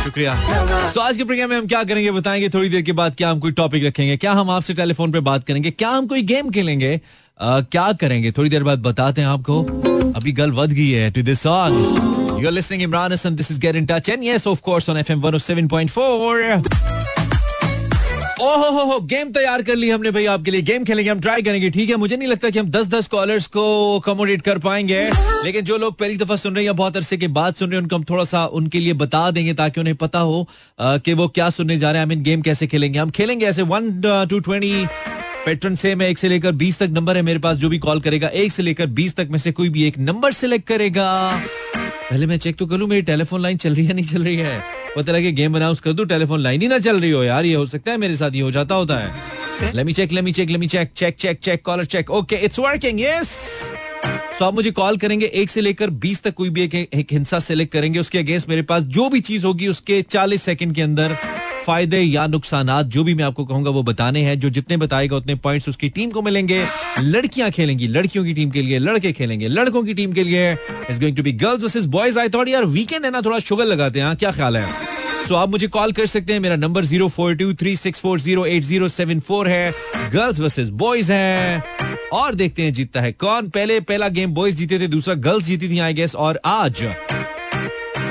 शुक्रिया 0.06 0.88
सो 0.88 1.00
आज 1.00 1.16
के 1.16 1.24
programme 1.24 1.50
में 1.50 1.56
हम 1.56 1.66
क्या 1.68 1.82
करेंगे 1.84 2.10
बताएँगे 2.18 2.48
थोड़ी 2.54 2.68
देर 2.68 2.82
के 2.88 2.92
बाद 3.02 3.14
क्या 3.18 3.30
हम 3.30 3.40
कोई 3.40 3.52
टॉपिक 3.60 3.84
रखेंगे 3.84 4.16
क्या 4.16 4.32
हम 4.40 4.50
आपसे 4.50 4.74
टेलीफोन 4.80 5.12
पे 5.12 5.20
बात 5.30 5.44
करेंगे 5.46 5.70
क्या 5.70 5.90
हम 5.90 6.06
कोई 6.06 6.22
गेम 6.32 6.50
खेलेंगे 6.58 7.00
क्या 7.40 7.92
करेंगे 8.00 8.32
थोड़ी 8.38 8.50
देर 8.50 8.64
बाद 8.64 8.82
बताते 8.82 9.20
हैं 9.20 9.28
आपको 9.28 9.62
अभी 10.16 10.32
गल 10.42 10.52
वध 10.60 10.72
गई 10.72 10.90
है 10.90 11.10
to 11.10 11.22
this 11.30 11.40
song 11.48 12.14
You're 12.36 12.50
listening 12.54 12.82
Imran 12.86 13.14
Hassan. 13.14 13.36
This 13.36 13.50
is 13.52 13.60
Get 13.60 13.78
in 13.80 13.86
Touch. 13.92 14.10
And 14.14 14.26
yes, 14.28 14.46
of 14.46 14.62
course, 14.62 14.90
on 14.90 15.02
FM 15.04 15.26
107.4. 15.32 17.05
ओहो, 18.42 18.70
हो 18.70 18.82
हो, 18.84 18.98
गेम 19.00 19.30
तैयार 19.32 19.62
कर 19.62 19.76
ली 19.76 19.88
हमने 19.90 20.10
भाई 20.10 20.24
आपके 20.26 20.50
लिए। 20.50 20.62
गेम 20.62 20.84
खेलेंगे, 20.84 21.10
हम 21.10 21.20
ट्राई 21.20 21.42
करेंगे, 21.42 21.68
ठीक 21.70 21.90
है? 21.90 21.96
मुझे 21.96 22.16
नहीं 22.16 22.28
लगता 22.28 22.50
कि 22.50 22.58
हम 22.58 22.66
10 22.70 22.86
10 22.86 23.06
कॉलर्स 23.08 23.46
को 23.46 23.62
अकोमोडेट 23.98 24.42
कर 24.42 24.58
पाएँगे। 24.58 25.00
लेकिन 25.44 25.64
जो 25.64 25.76
लोग 25.78 25.96
पहली 25.98 26.16
दफ़ा 26.16 26.36
सुन 26.36 26.54
रहे 26.54 26.62
हैं 26.62 26.66
या 26.66 26.72
बहुत 26.72 26.96
अरसे 26.96 27.16
के 27.16 27.28
बाद 27.28 27.54
सुन 27.54 27.70
रहे 27.70 27.76
हैं, 27.76 27.82
उनको 27.82 27.96
हम 27.96 28.04
थोड़ा 28.04 28.24
सा 28.24 28.44
उनके 28.46 28.80
लिए 28.80 28.92
बता 28.94 29.30
देंगे 29.30 29.54
ताकि 29.54 29.80
उन्हें 29.80 29.96
पता 29.96 30.18
हो 30.18 30.46
कि 30.80 31.12
वो 31.12 31.28
क्या 31.28 31.48
सुनने 31.50 31.78
जा 31.78 31.90
रहे 31.90 31.98
हैं। 31.98 32.06
हम 32.06 32.12
इन 32.12 32.22
गेम 32.22 32.42
कैसे 32.42 32.66
खेलेंगे? 32.66 32.98
हम 32.98 33.10
खेलेंगे 33.10 33.46
ऐसे 33.46 33.62
वन 33.62 33.90
टू 34.30 34.38
ट्वेंटी 34.38 34.86
पेट्रन 35.46 35.74
से, 35.74 35.94
मैं 35.94 36.08
एक 36.08 36.18
से 36.18 36.28
लेकर 36.28 36.52
बीस 36.52 36.78
तक 36.78 36.88
नंबर 36.92 37.16
है 37.16 37.22
मेरे 37.22 37.38
पास, 37.38 37.56
जो 37.56 37.68
भी 37.68 37.78
कॉल 37.78 38.00
करेगा, 38.00 38.28
एक 38.28 38.52
से 38.52 38.62
लेकर 38.62 38.86
बीस 38.86 39.16
तक 39.16 39.28
में 39.30 39.38
से 39.38 39.52
कोई 39.52 39.68
भी 39.68 39.84
एक 39.84 39.98
नंबर 39.98 40.32
सेलेक्ट 40.32 40.66
करेगा। 40.68 41.10
पहले 41.76 42.26
मैं 42.26 42.36
चेक 42.36 42.56
तो 42.56 42.66
करूँ, 42.66 42.88
मेरी 42.88 43.02
टेलीफोन 43.02 43.42
लाइन 43.42 43.56
चल 43.56 43.74
रही 43.74 43.86
है 43.86 43.94
नहीं 43.94 44.06
चल 44.06 44.24
रही 44.24 44.36
है? 44.36 44.85
पता 44.96 45.12
लगे 45.12 45.32
गेम 45.32 45.56
अनाउंस 45.56 45.80
कर 45.80 45.92
दू 45.92 46.04
टेलीफोन 46.04 46.40
लाइन 46.40 46.62
ही 46.62 46.68
ना 46.68 46.78
चल 46.78 47.00
रही 47.00 47.10
हो 47.10 47.22
यार 47.24 47.44
ये 47.44 47.54
हो 47.54 47.66
सकता 47.66 47.90
है 47.92 47.98
मेरे 47.98 48.16
साथ 48.16 48.34
ये 48.34 48.40
हो 48.40 48.50
जाता 48.50 48.74
होता 48.74 48.96
है। 48.98 49.72
Let me 49.74 49.92
check 49.92 50.12
let me 50.12 50.32
check 50.32 50.50
let me 50.50 50.66
check 50.66 50.90
check 50.96 51.16
check 51.16 51.38
check 51.42 51.62
caller 51.64 51.84
check 51.84 52.10
okay 52.10 52.36
it's 52.36 52.58
working 52.58 53.00
yes 53.00 53.30
तो 54.38 54.44
आप 54.44 54.54
मुझे 54.54 54.70
कॉल 54.70 54.96
करेंगे 54.96 55.26
एक 55.34 55.50
से 55.50 55.60
लेकर 55.60 55.90
बीस 55.90 56.22
तक 56.22 56.34
कोई 56.34 56.50
भी 56.50 56.62
एक, 56.62 56.74
एक 56.74 57.12
हिंसा 57.12 57.38
सेलेक्ट 57.38 57.72
करेंगे 57.72 57.98
उसके 57.98 58.18
अगेंस्ट 58.18 58.48
मेरे 58.48 58.62
पास 58.62 58.82
जो 58.96 59.08
भी 59.08 59.20
चीज़ 59.20 59.46
होगी 59.46 59.68
उसके 59.68 60.02
चालीस 60.02 60.42
सेकंड 60.42 60.74
के 60.74 60.82
अंदर। 60.82 61.16
फ़ायदे 61.66 62.00
या 62.00 62.26
नुकसान 62.28 62.68
जो 62.84 63.04
भी 63.04 63.14
मैं 63.14 63.24
आपको 63.24 63.44
कहूँगा 63.44 63.70
वो 63.70 63.82
बताने 63.82 64.22
हैं। 64.24 64.38
जो 64.40 64.50
जितने 64.50 64.76
बताएगा 64.76 65.16
उतने 65.16 65.34
पॉइंट्स 65.36 65.68
उसकी 65.68 65.88
टीम 65.88 66.10
को 66.10 66.22
मिलेंगे। 66.22 66.64
लड़कियाँ 67.00 67.50
खेलेंगी 67.50 67.86
लड़कियों 67.88 68.24
की 68.24 68.34
टीम 68.34 68.50
के 68.50 68.62
लिए 68.62 68.78
लड़के 68.78 69.12
खेलेंगे 69.12 69.48
लड़कों 69.48 69.82
की 69.82 69.94
टीम 69.94 70.12
के 70.12 70.24
लिए। 70.24 70.52
Is 70.90 71.00
going 71.00 71.16
to 71.16 71.22
be 71.22 71.32
girls 71.34 71.62
versus 71.62 71.84
boys 71.94 72.18
I 72.18 72.28
thought 72.28 72.48
यार 72.48 72.64
वीकेंड 72.66 73.04
है 73.04 73.10
ना 73.10 73.20
थोड़ा 73.22 73.38
शुगर 73.40 73.64
लगाते 73.64 73.98
हैं 73.98 74.06
हाँ, 74.06 74.16
क्या 74.16 74.32
ख्याल 74.32 74.56
है? 74.56 74.66
सो 75.26 75.34
so, 75.34 75.40
आप 75.40 75.48
मुझे 75.50 75.66
कॉल 75.68 75.92
कर 75.92 76.06
सकते 76.06 76.32
हैं 76.32 76.40
मेरा 76.40 76.56
number 76.56 76.84
zero 76.84 77.08
four 77.08 77.34
two 77.36 77.52
three 77.54 77.74
six 77.76 78.00
four 78.00 78.20
zero 78.20 78.44
eight 78.46 78.62
zero 78.64 78.88
seven 78.88 79.20
four 79.20 79.48
है। 79.48 79.72
गर्ल्स 80.12 80.40
वर्सेस 80.40 80.68
बॉयज़ 80.82 81.12
है। 81.12 81.62
और 82.12 82.34
देखते 82.34 82.62
हैं 82.62 82.72
जीतता 82.72 83.00
है 83.00 83.12
कौन? 83.14 83.48
पहले 83.48 83.80
पहला 83.82 84.08
गेम 84.08 84.34
बॉयज़ 84.34 84.56
जीते 84.56 84.78
थे 84.80 84.86
दूसरा 84.88 85.14
गर्ल्स 85.14 85.44
जीती 85.44 85.68
थी 85.70 85.78
आई 85.78 85.94
गेस 85.94 86.14
और 86.16 86.40
आज 86.46 86.84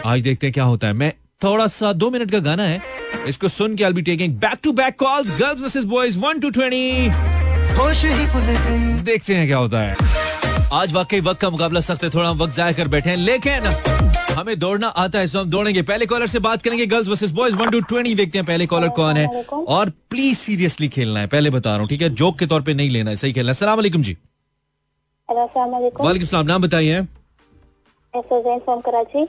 आज 0.05 0.21
देखते 0.21 0.47
हैं 0.47 0.53
क्या 0.53 0.63
होता 0.63 0.88
है। 0.88 0.93
मैं 0.93 1.13
थोड़ा 1.42 1.65
सा 1.68 1.94
दो 1.94 2.10
मिनट 2.12 2.32
का 2.32 2.39
गाना 2.42 2.63
है। 2.63 2.82
इसको 3.27 3.48
सुन 3.50 3.75
के 3.75 3.84
I 3.84 3.94
be 3.94 4.01
taking 4.01 4.34
back 4.39 4.60
to 4.63 4.72
back 4.74 4.96
calls 5.00 5.32
girls 5.39 5.62
versus 5.62 5.84
boys 5.86 6.18
one 6.20 6.39
two 6.39 6.50
twenty 6.50 7.10
देखते 9.04 9.36
हैं 9.36 9.48
क्या 9.48 9.58
होता 9.58 9.80
है। 9.80 9.96
आज 10.74 10.94
वाकई 10.94 11.20
वक्त 11.22 11.42
का 11.42 11.50
मुकाबला 11.50 11.80
सख्त 11.82 12.04
है 12.04 12.10
थोड़ा 12.10 12.32
वक्त 12.34 12.56
जाया 12.56 12.72
कर 12.74 12.88
बैठे 12.88 13.10
हैं 13.10 13.18
लेकिन 13.18 13.65
हमें 14.36 14.58
दौड़ना 14.60 14.88
आता 14.88 15.20
है 15.20 15.27
तो 15.27 15.39
हम 15.39 15.50
दौड़ेंगे। 15.50 15.82
पहले 15.84 16.06
कॉलर 16.06 16.27
से 16.27 16.39
बात 16.39 16.62
करेंगे 16.62 16.86
girls 16.86 17.08
versus 17.08 17.32
boys 17.32 17.56
one 17.56 17.70
two 17.72 17.82
twenty 17.82 18.15
देखते 18.15 18.38
हैं 18.38 18.46
पहले 18.48 18.65
कॉलर 18.65 18.89
कौन 18.98 19.18
है। 19.18 19.27
और 19.51 19.89
प्लीज़ 20.10 20.38
सीरियसली 20.38 20.88
खेलना 20.88 21.20
है 21.20 21.27
पहले 21.27 21.50
बता 21.50 21.70
रहा 21.70 21.80
हूँ 21.80 21.88
ठीक 21.89 22.01
है? 22.01 22.10
जोक 22.12 22.39
के 22.39 22.46
तौर 22.46 22.62
पे 22.62 22.74
नहीं 22.74 22.89
लेना 22.89 23.10
है 23.10 23.18
सही 23.18 23.34
खेलना 23.34 23.50
है। 23.50 23.54
सलाम 23.54 23.75
वालेकुम 23.75 24.01
जी। 24.01 24.18
वालेकुम 25.30 26.25
सलाम 26.25 26.46
नाम 26.46 26.62
बताइए। 26.62 27.01
कराची 28.13 29.25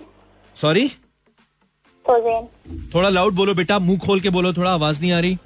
सॉरी 2.06 2.88
थोड़ा 2.94 3.08
लाउड 3.08 3.34
बोलो 3.34 3.54
बेटा 3.54 3.78
मुँह 3.78 3.98
खोल 4.06 4.20
के 4.20 4.30
बोलो 4.30 4.52
थोड़ा 4.52 4.70
आवाज़ 4.70 5.00
नहीं 5.00 5.12
आ 5.12 5.20
रही। 5.20 5.38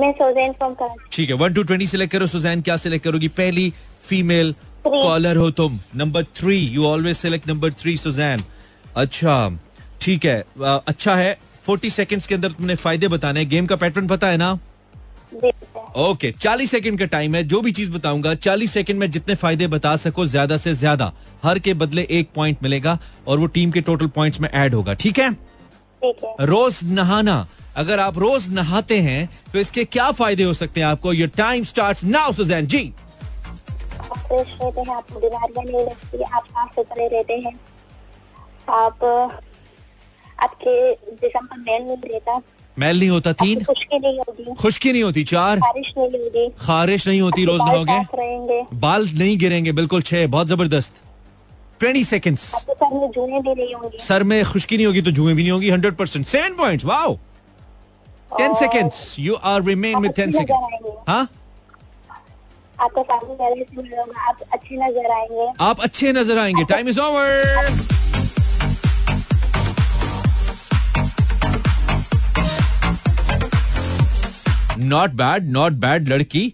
मैं 0.00 0.12
सोजैन 0.12 0.52
फ्रॉम 0.52 0.74
कराची 0.74 1.08
ठीक 1.12 1.30
है 1.30 1.36
वन 1.36 1.54
टू 1.54 1.62
ट्वेंटी 1.62 1.86
सिलेक्ट 1.86 2.12
करो 2.12 2.26
सुजैन 2.26 2.62
क्या 2.62 2.76
सिलेक्ट 2.76 3.04
करोगी? 3.04 3.28
पहली 3.30 3.72
फीमेल 4.08 4.54
कॉलर 4.86 5.36
हो 5.36 5.50
तुम। 5.50 5.78
Number 5.96 6.24
three 6.36 6.56
you 6.58 6.86
always 6.86 7.16
select 7.16 7.48
number 7.48 7.72
three 7.72 7.96
Suzanne 7.96 8.42
अच्छा 8.96 9.36
ठीक 10.00 10.24
है 10.24 10.42
अच्छा 10.58 11.14
है 11.14 11.36
फोर्टी 11.64 11.90
सेकेंड्स 11.90 12.26
के 12.26 12.34
अंदर 12.34 12.52
तुमने 12.52 12.74
फ़ायदे 12.76 13.08
बताने 13.08 13.44
गेम 13.44 13.66
का 13.66 13.76
पैटर्न 13.76 14.06
पता 14.08 14.26
है 14.26 14.36
ना? 14.36 14.58
ओके 15.96 16.30
चालीस 16.32 16.70
सेकंड 16.70 16.98
का 16.98 17.04
टाइम 17.06 17.34
है 17.34 17.42
जो 17.44 17.60
भी 17.62 17.70
चीज़ 17.72 17.92
बताऊँगा 17.92 18.34
चालीस 18.36 18.72
सेकंड 18.72 18.98
में 18.98 19.10
जितने 19.10 19.34
फ़ायदे 19.34 19.66
बता 19.66 19.94
सको 19.96 20.26
ज़्यादा 20.26 20.56
से 20.56 20.72
ज़्यादा 20.74 21.12
हर 21.44 21.58
के 21.58 21.74
बदले 21.74 22.06
एक 22.10 22.28
पॉइंट 22.34 22.62
मिलेगा 22.62 22.98
और 23.28 23.38
वो 23.38 23.46
टीम 23.54 23.70
के 23.70 23.80
टोटल 23.80 24.06
पॉइंट्स 24.16 24.40
में 24.40 24.48
ऐड 24.48 24.74
होगा 24.74 24.94
ठीक 24.94 25.18
है? 25.18 25.30
रोज 26.02 26.80
नहाना 26.84 27.46
अगर 27.76 28.00
आप 28.00 28.18
रोज 28.18 28.48
नहाते 28.54 28.98
हैं 29.00 29.28
तो 29.52 29.58
इसके 29.58 29.84
क्या 29.86 30.10
फ़ायदे 30.10 30.42
हो 30.44 30.52
सकते 30.52 30.80
हैं 30.80 30.86
आपको? 30.86 31.12
Your 31.12 31.28
time 31.36 31.64
start 31.64 32.04
now 32.04 32.32
Suzanne 32.32 32.66
ji. 32.66 32.82
Fresh 34.02 34.48
रहते 34.60 34.80
हैं 34.80 34.96
आपको 34.96 35.20
बीमारियाँ 35.20 35.64
नहीं 35.64 35.86
लगती 35.86 36.22
आप 36.22 36.44
साफ़ 36.46 36.74
सुथरे 36.74 37.08
रहते 37.08 37.34
हैं। 37.38 37.58
आप 38.74 39.04
आपके 40.42 40.92
जिसम 40.92 41.46
पर 41.46 41.58
मैल 41.58 41.82
नहीं 41.82 42.12
रहता 42.12 42.38
मैल 42.78 42.98
नहीं 42.98 43.08
होता 43.08 43.32
तीन? 43.34 43.62
खुशकी 43.64 43.98
नहीं 43.98 44.18
होती। 44.18 44.54
खुशकी 44.54 44.92
नहीं 44.92 45.02
होती 45.02 45.24
चार? 45.24 45.58
बारिश 45.58 45.92
नहीं 45.98 46.08
होती। 46.12 46.48
खारिश 46.58 47.06
नहीं 47.08 47.20
होती 47.20 47.44
रोज 47.44 47.60
नहाओगे 47.60 48.62
बाल 48.80 49.08
नहीं 49.18 49.38
गिरेंगे 49.38 49.72
बिल्कुल 49.72 50.02
छह 50.02 50.26
बहुत 50.26 50.46
ज़बरदस्त। 50.48 51.02
ट्वेंटी 51.80 52.04
सेकेंड 52.04 52.36
सर 54.00 54.22
में 54.24 54.44
खुशकी 54.44 54.76
नहीं 54.76 54.86
होगी 54.86 55.02
तो 55.02 55.10
जुए 55.10 55.34
भी 55.34 55.42
नहीं 55.42 55.52
होगी 55.52 55.70
hundred 55.70 55.94
percent 55.96 56.26
seven 56.26 56.54
point 56.56 56.84
wow 56.84 57.14
ten 58.38 58.54
seconds 58.60 59.18
you 59.18 59.34
are 59.34 59.62
remain 59.64 59.98
with 59.98 60.12
ten 60.16 60.32
second 60.32 60.88
हाँ? 61.08 61.28
आपका 62.78 63.00
आप 63.14 64.40
अच्छे 64.52 64.76
नज़र 64.76 65.10
आएँगे। 65.10 65.46
आप 65.64 65.80
अच्छे 65.80 66.12
नज़र 66.12 66.38
आएँगे। 66.38 66.64
Time 66.70 66.88
is 66.88 67.00
over 67.00 67.70
not 74.78 75.10
bad 75.14 75.50
not 75.50 75.72
bad 75.80 76.08
लड़की 76.08 76.52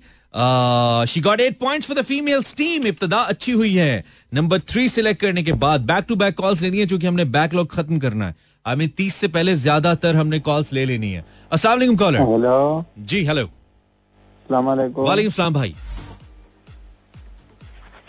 she 1.08 1.20
got 1.20 1.40
eight 1.40 1.58
points 1.58 1.86
for 1.86 1.96
the 1.96 2.02
females 2.04 2.54
team 2.54 2.86
इब्तदा 2.86 3.16
अच्छी 3.16 3.52
हुई 3.52 3.72
है 3.74 4.04
नंबर 4.34 4.60
थ्री 4.68 4.88
सिलेक्ट 4.88 5.20
करने 5.20 5.42
के 5.42 5.52
बाद 5.64 5.80
बैक 5.86 6.04
टू 6.08 6.16
बैक 6.16 6.34
कॉल्स 6.36 6.62
लेनी 6.62 6.78
है 6.78 6.86
क्योंकि 6.86 7.06
हमने 7.06 7.24
बैकलॉग 7.30 7.70
खत्म 7.70 7.98
करना 7.98 8.26
है 8.26 8.34
हमें 8.66 8.88
तीस 8.88 9.14
से 9.14 9.28
पहले 9.28 9.54
ज़्यादातर 9.56 10.16
हमने 10.16 10.38
कॉल्स 10.40 10.72
ले 10.72 10.84
लेनी 10.84 11.12
है 11.12 11.24
अस्सलाम 11.52 11.96
कॉलर 11.96 12.20
हेलो 12.22 12.84
जी 13.00 13.24
हेलो 13.26 13.48
वालेकुम 14.46 15.30
सलाम 15.30 15.54
भाई 15.54 15.74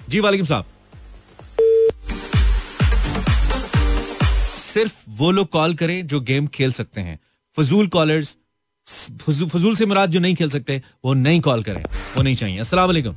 जी 0.10 0.20
वालेकुम 0.20 0.46
सलाम 0.46 0.64
सिर्फ़ 4.58 4.94
वो 5.18 5.32
लोग 5.32 5.50
कॉल 5.50 5.74
करें 5.76 6.06
जो 6.08 6.20
गेम 6.22 6.48
खेल 6.54 6.72
सकते 6.74 7.02
हैं 7.02 7.20
फजूल 7.58 7.88
कॉलर्स 7.88 8.38
फजूल 8.88 9.76
से 9.76 9.86
मुराद 9.86 10.12
जो 10.12 10.20
नहीं 10.20 10.36
खेल 10.36 10.50
सकते 10.50 10.82
वो 11.06 11.14
नहीं 11.14 11.40
कॉल 11.42 11.64
करें। 11.64 11.84
वो 12.16 12.22
नहीं 12.22 12.36
चाहिए। 12.36 12.60
अस्सलाम 12.60 12.88
वालेकुम। 12.88 13.16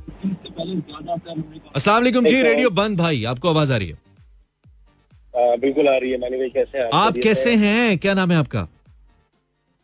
अस्सलाम 1.75 1.97
वालेकुम 1.97 2.25
जी 2.25 2.41
रेडियो 2.41 2.69
बंद 2.69 2.97
भाई 2.97 3.23
आपको 3.23 3.49
आवाज़ 3.49 3.73
आ 3.73 3.77
रही 3.77 3.87
है। 3.87 3.97
बिल्कुल 5.57 5.87
आ 5.87 5.97
रही 5.97 6.11
है। 6.11 6.17
मैंने 6.17 6.49
कैसे 6.49 6.83
आप, 6.83 6.89
आप 6.93 7.17
कैसे 7.23 7.55
हैं? 7.55 7.97
क्या 7.97 8.13
नाम 8.13 8.31
है 8.31 8.37
आपका? 8.37 8.67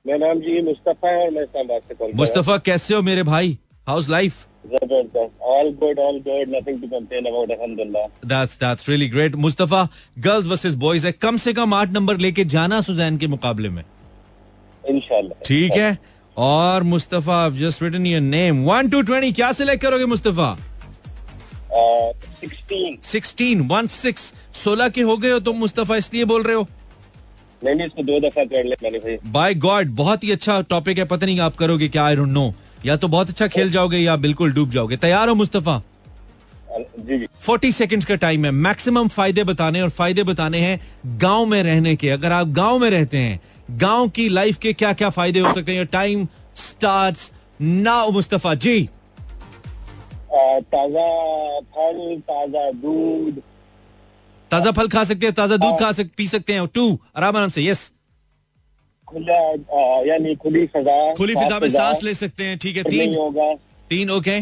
मेरा 0.06 0.28
नाम 0.28 0.40
जी 0.40 0.62
मुस्तफ़ा 0.62 1.10
है। 1.10 1.25
और 1.25 1.32
मैं 1.32 1.44
इस्लामाबाद 1.44 1.82
से 1.82 1.96
कॉल 1.96 2.12
मुस्तफ़ा 2.16 2.58
कैसे 2.58 2.94
हो 2.94 3.02
मेरे 3.02 3.24
भाई? 3.24 3.58
How's 3.88 4.10
life. 4.10 4.46
Mustafa 9.38 9.88
girls 10.20 10.48
versus 10.48 10.74
boys 10.75 11.06
है। 11.08 11.12
कम 11.12 11.38
से 11.38 11.54
कम 11.54 11.74
आठ 11.74 11.90
नंबर 11.90 12.18
लेके 12.18 12.46
जाना 12.46 12.82
सुजैन 12.82 13.18
के 13.18 13.28
मुकाबले 13.28 13.70
में। 13.70 13.84
इंशाल्लाह। 14.86 15.42
ठीक 15.46 15.72
है? 15.74 15.98
और 16.38 16.84
Mustafa 16.84 17.50
just 17.58 17.84
written 17.84 18.06
your 18.06 18.22
name 18.22 18.63
one 18.66 18.90
two 18.90 19.02
twenty 19.02 19.32
क्या 19.34 19.52
सिलेक्ट 19.54 19.82
करोगे 19.82 20.06
मुस्तफ़ा? 20.08 20.56
सिक्सटीन 23.04 23.62
वन 23.68 23.88
सिक्स 23.90 24.34
सोलह 24.54 24.90
के 24.90 25.02
हो 25.02 25.18
गए 25.18 25.32
हो 25.32 25.40
तुम 25.42 25.58
मुस्तफ़ा 25.58 25.96
इसलिए 25.98 26.25
बोल 26.25 26.44
रहे 26.44 26.56
हो? 26.56 26.68
नहीं 27.62 27.75
नहीं 27.75 27.88
इसको 27.88 28.04
दो 28.04 28.20
दफ़ा 28.20 28.44
कर 28.44 28.63
ले 28.66 28.75
मैंने 28.84 29.00
भाई 29.00 29.18
बाय 29.32 29.54
गॉड 29.56 29.96
बहुत 29.96 30.24
ही 30.24 30.32
अच्छा 30.32 30.62
टॉपिक 30.70 30.98
है 30.98 31.06
पता 31.06 31.25
नहीं 31.25 31.40
आप 31.40 31.56
करोगे 31.56 31.88
क्या 31.90 32.06
आई 32.06 32.16
डोंट 32.16 32.30
नो 32.30 32.54
या 32.86 32.96
तो 32.96 33.08
बहुत 33.08 33.30
अच्छा 33.30 33.48
खेल 33.48 33.72
जाओगे 33.72 33.98
या 33.98 34.16
बिल्कुल 34.18 34.54
डूब 34.54 34.70
जाओगे। 34.70 34.98
तैयार 34.98 35.30
हो 35.30 35.36
मुस्तफ़ा? 35.36 35.82
फोर्टी 37.42 37.72
सेकेंड 37.72 38.04
का 38.06 38.16
टाइम 38.16 38.46
है। 38.46 38.52
मैक्सिमम 38.52 39.08
फ़ायदे 39.08 39.44
बताने 39.44 39.82
और 39.82 39.90
फ़ायदे 39.92 40.24
बताने 40.24 40.60
हैं 40.60 40.80
गाँव 41.20 41.46
में 41.46 41.62
रहने 41.63 41.96
के। 41.96 42.10
अगर 42.10 42.32
आप 42.32 42.48
गाँव 42.50 42.80
में 42.80 42.90
रहते 42.90 43.18
हैं 43.18 43.40
गाँव 43.72 44.08
की 44.10 44.27
लाइफ 44.29 44.58
के 44.58 44.74
क्या 44.74 44.93
क्या 44.93 45.10
फ़ायदे 45.10 45.39
हो 45.39 45.53
सकते 45.53 45.75
हैं? 45.75 45.86
Time 45.88 46.27
start 46.58 47.17
now 47.62 48.12
Mustafa. 48.12 48.53
जी। 48.55 48.89
ताज़ा 50.34 51.08
फल 51.60 52.22
ताज़ा 52.29 52.70
दूध। 52.74 53.41
ताज़ा 54.51 54.72
फल 54.72 54.88
खा 54.88 55.03
सकते 55.03 55.25
हैं 55.25 55.36
ताज़ा 55.36 55.58
दूध 55.58 55.79
खा 55.79 55.91
सकते 55.91 56.13
पी 56.17 56.27
सकते 56.27 56.53
हैं। 56.53 56.67
टू 56.70 57.00
आराम 57.17 57.38
आराम 57.38 57.50
से 57.50 57.63
यस 57.63 57.91
यानी 60.08 60.36
खुली 60.36 60.65
फिजा 60.67 61.13
खुली 61.15 61.36
फिजा 61.36 61.60
में 61.60 61.67
सांस 61.70 62.03
ले 62.03 62.13
सकते 62.15 62.46
हैं 62.46 62.58
ठीक 62.58 62.77
है 62.77 62.84
तीन। 62.84 63.15
होगा 63.15 63.53
तीन 63.89 64.10
ओके 64.12 64.39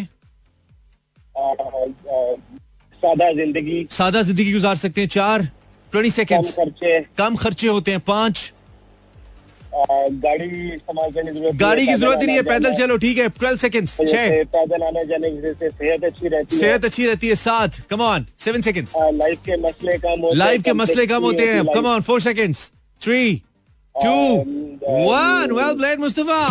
सादा 3.03 3.31
ज़िंदगी। 3.33 3.85
सादा 3.91 4.21
ज़िंदगी 4.21 4.51
गुजार 4.53 4.75
सकते 4.77 5.01
हैं 5.01 5.07
चार। 5.09 5.41
ट्वेंटी 5.91 6.09
सेकेंड 6.09 6.45
कम 7.17 7.35
खर्चे 7.35 7.67
होते 7.67 7.91
हैं 7.91 7.99
पाँच। 8.01 8.53
गाड़ी 9.73 10.45
इस्तेमाल 10.73 11.11
करने 11.11 11.31
की 11.31 11.39
ज़रूरत 11.39 11.55
गाड़ी 11.55 11.85
की 11.87 11.93
ज़रूरत 11.93 12.21
ही 12.21 12.25
नहीं 12.27 12.35
है 12.35 12.43
पैदल 12.43 12.73
चलो 12.75 12.97
ठीक 12.97 13.17
है 13.17 13.27
ट्वेल्व 13.37 13.57
सेकेंड 13.57 13.87
छह। 13.87 14.43
पैदल 14.53 14.83
आने 14.83 15.05
जाने 15.07 15.31
की 15.31 15.53
से 15.53 15.69
सेहत 15.69 16.03
अच्छी 16.03 16.27
रहती 16.27 16.55
है। 16.55 16.59
सेहत 16.59 16.85
अच्छी 16.85 17.05
रहती 17.05 17.27
है 17.27 17.35
सात 17.37 17.79
come 17.89 18.01
on 18.01 18.25
seven 18.39 18.61
second 18.61 18.87
life 19.17 19.39
के 19.45 19.57
मसले 19.61 19.97
कम 19.97 20.19
होते 20.21 20.37
लाइफ 20.37 20.61
के 20.63 20.73
मसले 20.73 21.05
कम 21.07 21.23
होते 21.23 21.47
हैं। 21.49 21.63
Come 21.73 21.85
on 21.87 22.01
four 22.01 22.21
second 22.21 22.55
three 23.01 23.35
two 23.95 24.11
one 25.09 25.51
well 25.53 25.75
played 25.77 25.99
Mustafa 25.99 26.41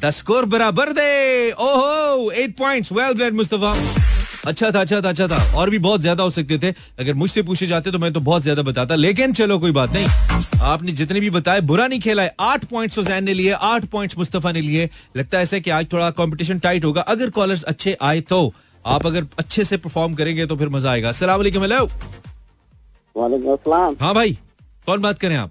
the 0.00 0.10
score 0.12 0.44
बराबर 0.46 0.92
दे। 0.92 1.50
ओहो 1.52 2.30
eight 2.30 2.56
points 2.56 2.92
well 2.92 3.14
played 3.14 3.34
Mustafa 3.34 3.72
अच्छा 4.46 4.70
था 4.70 4.80
अच्छा 4.80 5.00
था 5.00 5.08
अच्छा 5.08 5.26
था। 5.28 5.36
और 5.56 5.70
भी 5.70 5.78
बहुत 5.80 6.00
ज़्यादा 6.00 6.22
हो 6.22 6.30
सकते 6.30 6.58
थे। 6.58 6.70
अगर 6.98 7.14
मुझसे 7.14 7.42
पूछे 7.42 7.66
जाते 7.66 7.90
तो 7.90 7.98
मैं 7.98 8.12
तो 8.12 8.20
बहुत 8.22 8.42
ज़्यादा 8.42 8.62
बताता। 8.62 8.94
लेकिन 8.94 9.32
चलो 9.32 9.58
कोई 9.58 9.70
बात 9.72 9.92
नहीं। 9.92 10.60
आपने 10.64 10.92
जितने 10.92 11.20
भी 11.20 11.30
बताए 11.30 11.60
बुरा 11.62 11.86
नहीं 11.86 12.00
खेला 12.00 12.22
है। 12.22 12.34
आठ 12.42 12.64
पॉइंट्स 12.64 12.98
हुसैन 12.98 13.24
ने 13.24 13.34
लिए 13.34 13.52
आठ 13.52 13.84
पॉइंट्स 13.86 14.18
मुस्तफ़ा 14.18 14.52
ने 14.52 14.60
लिए। 14.60 14.88
लगता 15.16 15.38
है 15.38 15.42
ऐसा 15.42 15.58
कि 15.58 15.70
आज 15.70 15.86
थोड़ा 15.92 16.10
कंपटीशन 16.12 16.58
टाइट 16.58 16.84
होगा। 16.84 17.00
अगर 17.02 17.30
कॉलर्स 17.30 17.62
अच्छे 17.64 17.96
आए 18.02 18.20
तो। 18.22 18.52
आप 18.84 19.06
अगर 19.06 19.26
अच्छे 19.38 19.64
से 19.64 19.76
परफॉर्म 19.78 20.14
करेंगे 20.14 20.46
तो 20.46 20.56
फिर 20.56 20.68
मज़ा 20.68 20.90
आएगा। 20.90 21.08
असला 21.08 21.34
हेलो 21.34 21.88
वालेकुम 23.16 23.96
हाँ 24.00 24.14
भाई 24.14 24.38
कौन 24.86 25.00
बात 25.00 25.18
करें 25.18 25.36
आप? 25.36 25.50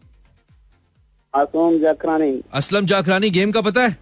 मासूम 1.33 1.77
जकरानी 1.79 2.33
असलम 2.53 2.85
जाखरानी 2.85 3.29
गेम 3.29 3.51
का 3.51 3.61
पता 3.61 3.81
है? 3.81 3.97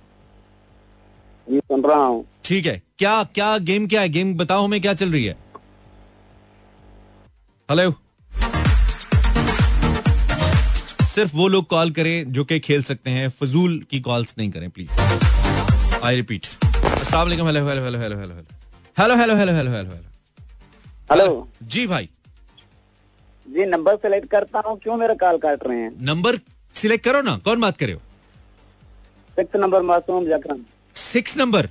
जी 1.52 1.60
सुन 1.60 1.82
रहा 1.84 2.04
हूँ। 2.04 2.26
ठीक 2.46 2.66
है। 2.66 2.82
क्या 3.00 3.24
क्या 3.36 3.58
गेम 3.70 3.88
क्या 3.88 4.02
है? 4.02 4.10
गेम 4.10 4.34
बताओ 4.38 4.64
हमें 4.66 4.80
क्या 4.82 4.94
चल 4.94 5.12
रही 5.12 5.26
है। 5.26 5.38
हेलो 7.70 7.92
सिर्फ़ 11.06 11.36
वो 11.36 11.48
लोग 11.48 11.66
कॉल 11.70 11.92
करें 11.92 12.32
जो 12.34 12.44
कि 12.46 12.60
खेल 12.60 12.84
सकते 12.84 13.10
हैं। 13.10 13.28
फजूल 13.30 13.80
की 13.92 14.00
कॉल्स 14.02 14.36
नहीं 14.38 14.50
करें 14.52 14.70
प्लीज़ 14.70 14.90
आई 16.04 16.16
रिपीट 16.16 16.46
अस्सलाम 16.46 17.24
वालेकुम 17.24 17.48
hello 17.48 17.66
hello 17.68 17.84
hello 17.84 18.00
hello 18.00 18.18
hello 18.18 18.36
hello 18.98 19.16
hello 19.16 19.36
hello 19.36 19.54
hello 19.54 19.72
hello 19.72 19.92
hello 19.92 20.10
hello 21.12 21.48
जी 21.64 21.86
भाई। 21.88 22.10
जी 23.48 23.66
नंबर 23.66 23.96
सेलेक्ट 23.98 24.30
करता 24.32 24.62
हूँ। 24.66 24.78
क्यों 24.80 24.98
मेरा 24.98 25.14
कॉल 25.22 25.38
काट 25.38 25.68
रहे 25.68 25.80
हैं? 25.80 25.92
नंबर 26.02 26.40
सिलेक्ट 26.76 27.04
करो 27.06 27.22
ना। 27.22 27.38
कौन 27.46 27.62
बात 27.62 27.78
करे 27.78 27.94
हो? 27.94 28.00
सिक्स 29.38 29.56
नंबर 29.56 29.82
मासूम 29.84 30.26
जकरान 30.28 30.66
सिक्स 31.02 31.38
नंबर। 31.38 31.70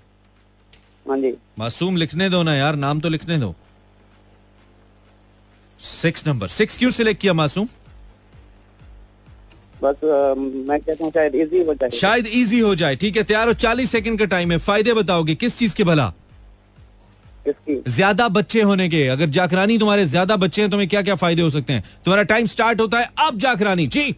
हाँ 1.06 1.18
मासूम 1.58 1.96
लिखने 1.96 2.28
दो 2.30 2.42
ना 2.42 2.54
यार 2.54 2.76
नाम 2.76 3.00
तो 3.00 3.08
लिखने 3.08 3.38
दो। 3.38 3.54
Six 5.80 6.26
number. 6.26 6.48
सिक्स 6.50 6.78
क्यों 6.78 6.90
सिलेक्ट 6.92 7.20
किया 7.20 7.32
मासूम? 7.34 7.68
बस 9.82 10.00
मैं 10.68 10.78
कहता 10.80 11.04
हूँ 11.04 11.10
शायद 11.12 11.34
इजी 11.34 11.62
हो 11.64 11.74
जाए। 11.74 11.90
शायद 11.90 12.26
इजी 12.28 12.58
हो 12.60 12.74
जाए 12.74 12.96
ठीक 12.96 13.16
है 13.16 13.22
तैयार 13.24 13.48
हो। 13.48 13.54
चालीस 13.56 13.90
सेकंड 13.90 14.18
का 14.18 14.24
टाइम 14.26 14.52
है। 14.52 14.58
फ़ायदे 14.60 14.94
बताओगे 14.94 15.34
किस 15.34 15.58
चीज़ 15.58 15.74
के 15.74 15.84
भला? 15.84 16.12
इसकी 17.48 17.82
ज़्यादा 17.88 18.28
बच्चे 18.30 18.62
होने 18.62 18.88
के। 18.88 19.06
अगर 19.08 19.26
जाकरानी 19.30 19.78
तुम्हारे 19.78 20.04
ज़्यादा 20.06 20.36
बच्चे 20.38 20.62
हैं 20.62 20.70
तुम्हें 20.70 20.88
क्या 20.88 21.02
क्या 21.02 21.14
फ़ायदे 21.16 21.42
हो 21.42 21.50
सकते 21.50 21.72
हैं? 21.72 21.84
तुम्हारा 22.04 22.22
टाइम 22.24 22.46
स्टार्ट 22.48 22.80
होता 22.80 22.98
है 22.98 23.10
अब 23.18 23.38
जाकरानी 23.38 23.86
जी। 23.88 24.14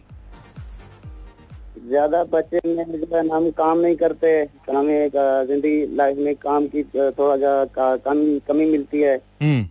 ज़्यादा 1.87 2.23
बच्चे 2.23 2.59
में 2.65 2.83
जो 2.91 3.15
है 3.15 3.27
हम 3.29 3.49
काम 3.51 3.79
नहीं 3.79 3.95
करते 3.95 4.29
तो 4.45 4.77
हमें 4.77 4.93
एक, 4.95 5.11
ज़िंदगी 5.47 5.95
लाइफ 5.95 6.17
में 6.17 6.35
काम 6.35 6.67
की 6.67 6.83
थोड़ा 6.83 7.63
का- 7.75 7.99
कमी 8.05 8.39
कमी 8.47 8.65
मिलती 8.65 9.01
है। 9.01 9.15
हम्म। 9.41 9.63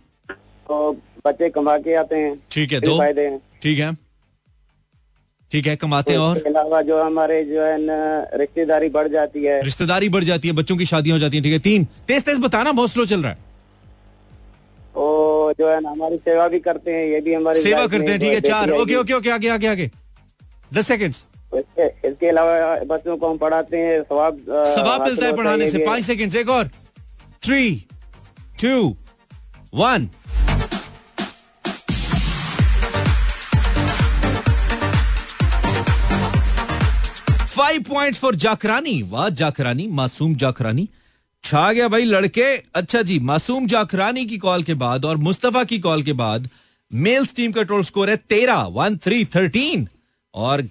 तो 0.67 0.91
बच्चे 1.25 1.49
कमा 1.49 1.77
के 1.77 1.93
आते 1.95 2.15
हैं 2.15 2.35
ठीक 2.51 2.73
है 2.73 2.79
दो। 2.79 2.97
फ़ायदे 2.97 3.25
हैं। 3.27 3.39
ठीक 3.63 3.79
है। 3.79 3.93
ठीक 5.51 5.67
है 5.67 5.75
कमाते 5.75 6.11
हैं 6.11 6.19
और? 6.19 6.37
अलावा 6.47 6.81
जो 6.81 7.01
हमारे 7.03 7.43
जो 7.43 7.61
है 7.61 7.77
ना 7.81 7.97
रिश्तेदारी 8.35 8.89
बढ़ 8.89 9.07
जाती 9.07 9.43
है। 9.43 9.61
रिश्तेदारी 9.63 10.09
बढ़ 10.09 10.23
जाती 10.23 10.47
है 10.47 10.53
बच्चों 10.53 10.77
की 10.77 10.85
शादियाँ 10.85 11.17
हो 11.17 11.21
जाती 11.21 11.37
हैं 11.37 11.43
ठीक 11.43 11.53
है। 11.53 11.59
तीन 11.59 11.83
तेज 12.07 12.23
तेज 12.25 12.39
बताना 12.39 12.71
बहुत 12.71 12.91
स्लो 12.91 13.05
चल 13.05 13.21
रहा 13.23 13.31
है। 13.31 13.37
और 14.95 15.53
जो 15.59 15.69
है 15.69 15.79
ना 15.81 15.89
हमारी 15.89 16.17
सेवा 16.17 16.47
भी 16.47 16.59
करते 16.59 16.91
हैं 16.91 17.05
ये 17.07 17.21
भी 17.21 17.33
हमारी 17.33 17.61
सेवा 17.61 17.85
करते 17.87 18.11
हैं 18.11 18.19
ठीक 18.19 18.33
है 18.33 18.41
चार। 18.41 18.71
ओके 18.71 18.95
ओके 18.95 19.13
ओके 19.13 19.29
आगे 19.29 19.49
आगे 19.49 19.67
आगे। 19.67 19.89
दस 20.73 20.87
सेकंड्स 20.87 21.25
इसके, 21.55 21.87
इसके 22.07 22.27
अलावा 22.29 22.75
बच्चों 22.87 23.17
को 23.17 23.29
हम 23.29 23.37
पढ़ाते 23.37 23.77
हैं 23.77 24.01
सवाब 24.03 24.39
सवाब 24.67 25.01
मिलता 25.01 25.25
है 25.25 25.35
पढ़ाने 25.35 25.69
से। 25.71 25.85
पाँच 25.85 26.03
सेकंड्स 26.03 26.35
एक 26.35 26.49
और। 26.49 26.67
Three 27.43 27.69
two 28.61 28.95
one 29.75 30.09
five 37.47 37.83
point 37.83 38.15
four 38.15 38.35
Zakrani 38.35 39.01
वाह 39.09 39.29
जाकरानी 39.31 39.87
मासूम 39.91 40.35
जाकरानी 40.35 40.87
छा 41.43 41.71
गया 41.73 41.87
भाई 41.87 42.03
लड़के। 42.05 42.45
अच्छा 42.75 43.01
जी 43.01 43.17
मासूम 43.21 43.67
जाकरानी 43.67 44.25
की 44.25 44.37
कॉल 44.37 44.63
के 44.63 44.73
बाद 44.75 45.05
और 45.05 45.17
मुस्तफ़ा 45.17 45.63
की 45.63 45.79
कॉल 45.79 46.03
के 46.03 46.13
बाद 46.21 46.49
मेल्स 46.91 47.35
टीम 47.35 47.51
का 47.51 47.63
टोटल 47.63 47.83
स्कोर 47.83 48.09
है 48.09 48.15
तेरह। 48.29 48.61
वन 48.73 48.97
थ्री 48.97 49.25
थर्टीन 49.35 49.87
और 50.33 50.61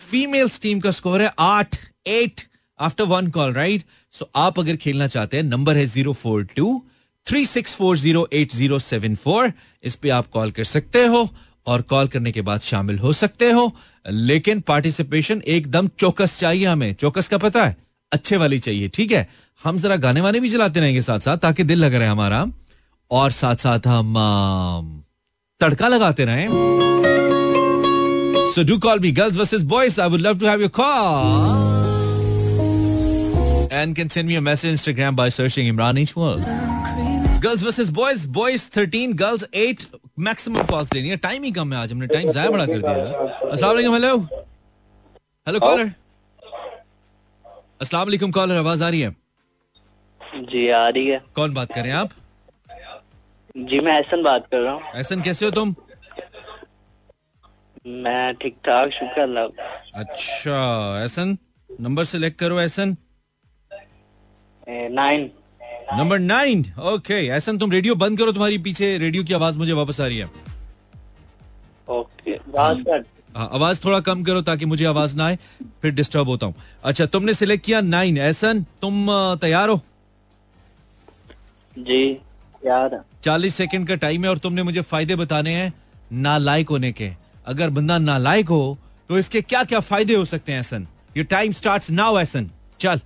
फीमेल्स 0.00 0.60
टीम 0.60 0.80
का 0.80 0.90
स्कोर 0.90 1.22
है 1.22 1.32
आठ 1.38 1.76
eight 2.06 2.40
after 2.80 3.04
one 3.04 3.26
call 3.26 3.52
right 3.52 3.82
so 4.12 4.30
आप 4.36 4.58
अगर 4.58 4.76
खेलना 4.76 5.06
चाहते 5.06 5.36
हैं 5.36 5.44
नंबर 5.44 5.76
है 5.76 5.86
zero 5.86 6.12
four 6.12 6.44
two 6.56 6.82
three 7.26 7.44
six 7.46 7.74
four 7.74 7.96
zero 7.98 8.28
eight 8.32 8.52
zero 8.52 8.78
seven 8.78 9.14
four 9.14 9.52
इस 9.82 9.94
पे 9.94 10.08
आप 10.08 10.28
कॉल 10.28 10.50
कर 10.50 10.64
सकते 10.64 11.04
हो 11.06 11.28
और 11.66 11.82
कॉल 11.82 12.08
करने 12.08 12.32
के 12.32 12.42
बाद 12.42 12.60
शामिल 12.60 12.98
हो 12.98 13.12
सकते 13.12 13.50
हो। 13.50 13.76
लेकिन 14.10 14.60
पार्टिसिपेशन 14.60 15.42
एकदम 15.46 15.88
चौकस 15.98 16.38
चाहिए 16.38 16.66
हमें। 16.66 16.94
चौकस 16.94 17.28
का 17.28 17.38
पता 17.38 17.64
है? 17.66 17.76
अच्छे 18.12 18.36
वाली 18.36 18.58
चाहिए, 18.58 18.88
ठीक 18.88 19.12
है? 19.12 19.28
हम 19.64 19.78
जरा 19.78 19.96
गाने 19.96 20.20
वाने 20.20 20.40
भी 20.40 20.50
चलाते 20.50 20.80
रहेंगे 20.80 21.02
साथ 21.02 21.18
साथ 21.18 21.38
ताकि 21.38 21.64
दिल 21.64 21.78
लग 21.78 21.94
रहा 21.94 22.12
हमारा। 22.12 22.46
और 23.10 23.30
साथ 23.30 23.56
साथ 23.56 23.86
हम 23.86 24.14
तड़का 25.60 25.88
लगाते 25.88 26.24
रहें। 26.24 26.48
So 28.54 28.64
do 28.64 28.78
call 28.78 28.98
me, 28.98 29.12
girls 29.12 29.36
versus 29.36 29.62
boys. 29.62 29.98
I 29.98 30.06
would 30.06 30.20
love 30.20 30.38
to 30.40 30.46
have 30.46 30.60
your 30.60 30.68
call. 30.68 31.70
And 33.72 33.94
can 33.94 34.10
send 34.10 34.26
me 34.26 34.34
a 34.36 34.40
message 34.40 34.72
Instagram 34.74 35.14
by 35.14 35.28
searching 35.28 35.72
Imran 35.72 35.98
H 36.00 36.16
World. 36.16 36.42
Girls 37.40 37.62
versus 37.62 37.90
boys, 37.90 38.26
boys 38.26 38.66
13, 38.68 39.14
girls 39.14 39.44
8. 39.52 39.86
Maximum 40.28 40.66
calls 40.66 40.90
लेनी 40.94 41.08
है 41.08 41.16
time 41.16 41.42
ही 41.44 41.50
कम 41.58 41.72
है 41.72 41.78
आज 41.80 41.92
हमने 41.92 42.06
time 42.06 42.30
जाया 42.30 42.50
बड़ा 42.50 42.64
कर 42.66 42.78
दिया 42.78 43.04
अस्सलाम 43.52 43.74
वालेकुम 43.74 43.94
हेलो 43.94 44.16
हेलो 45.46 45.60
कॉलर 45.60 45.92
अस्सलाम 47.80 48.06
वालेकुम 48.06 48.30
कॉलर 48.38 48.56
आवाज़ 48.56 48.82
आ 48.84 48.88
रही 48.88 49.00
है 49.00 49.14
जी 50.50 50.68
आ 50.68 50.88
रही 50.88 51.06
है 51.06 51.22
कौन 51.36 51.54
बात 51.54 51.72
कर 51.74 51.80
रहे 51.80 51.92
हैं 51.92 51.98
आप 51.98 52.10
जी 53.70 53.80
मैं 53.86 53.96
एहसन 53.96 54.22
बात 54.22 54.46
कर 54.52 54.60
रहा 54.60 54.72
हूँ 54.72 54.82
ऐसन 55.00 55.22
कैसे 55.22 55.44
हो 55.44 55.50
तुम 55.60 55.74
मैं 57.84 58.34
ठीक 58.40 58.56
ठाक 58.64 58.90
शुक्र 58.92 59.20
अल्लाह 59.20 60.00
अच्छा 60.00 60.58
ऐसन 61.04 61.36
नंबर 61.70 62.04
सेलेक्ट 62.04 62.38
करो 62.38 62.60
ऐसन 62.60 62.96
नाइन। 64.68 65.30
नंबर 65.98 66.18
नाइन 66.18 66.64
ओके 66.92 67.14
ऐसा 67.36 67.52
तुम 67.60 67.70
रेडियो 67.72 67.94
बंद 68.02 68.18
करो 68.18 68.32
तुम्हारी 68.32 68.58
पीछे 68.66 68.96
रेडियो 68.98 69.24
की 69.24 69.34
आवाज़ 69.34 69.58
मुझे 69.58 69.72
वापस 69.72 70.00
आ 70.00 70.06
रही 70.06 70.18
है। 70.18 70.28
ओके 71.88 72.36
बात 72.52 72.84
कर 72.86 73.04
हाँ, 73.36 73.48
आवाज़ 73.54 73.84
थोड़ा 73.84 74.00
कम 74.00 74.22
करो 74.24 74.42
ताकि 74.42 74.66
मुझे 74.66 74.84
आवाज़ 74.84 75.16
ना 75.16 75.26
आए 75.26 75.38
फिर 75.82 75.92
डिस्टर्ब 75.94 76.28
होता 76.28 76.46
हूँ। 76.46 76.54
अच्छा 76.84 77.06
तुमने 77.06 77.34
सिलेक्ट 77.34 77.64
किया 77.64 77.80
नाइन 77.80 78.18
ऐसन 78.18 78.62
तुम 78.82 79.06
तैयार 79.40 79.68
हो? 79.68 79.80
जी 81.76 82.02
है। 82.66 83.00
चालीस 83.24 83.54
सेकंड 83.54 83.88
का 83.88 83.94
टाइम 83.96 84.24
है 84.24 84.30
और 84.30 84.38
तुमने 84.38 84.62
मुझे 84.62 84.80
फ़ायदे 84.82 85.16
बताने 85.16 85.54
हैं 85.54 85.72
नालायक 86.22 86.68
होने 86.68 86.92
के। 86.92 87.10
अगर 87.46 87.70
बंदा 87.70 87.98
नालायक 87.98 88.48
हो 88.48 88.78
तो 89.08 89.18
इसके 89.18 89.40
क्या 89.42 89.64
क्या 89.64 89.80
फ़ायदे 89.80 90.14
हो 90.14 90.24
सकते 90.24 90.52
हैं 90.52 90.60
ऐसन? 90.60 90.86
ये 91.16 91.24
टाइम 91.24 91.52
स्टार्ट 91.52 91.90
नाउ 91.90 92.18
ऐसन। 92.18 92.50
चल। 92.80 93.00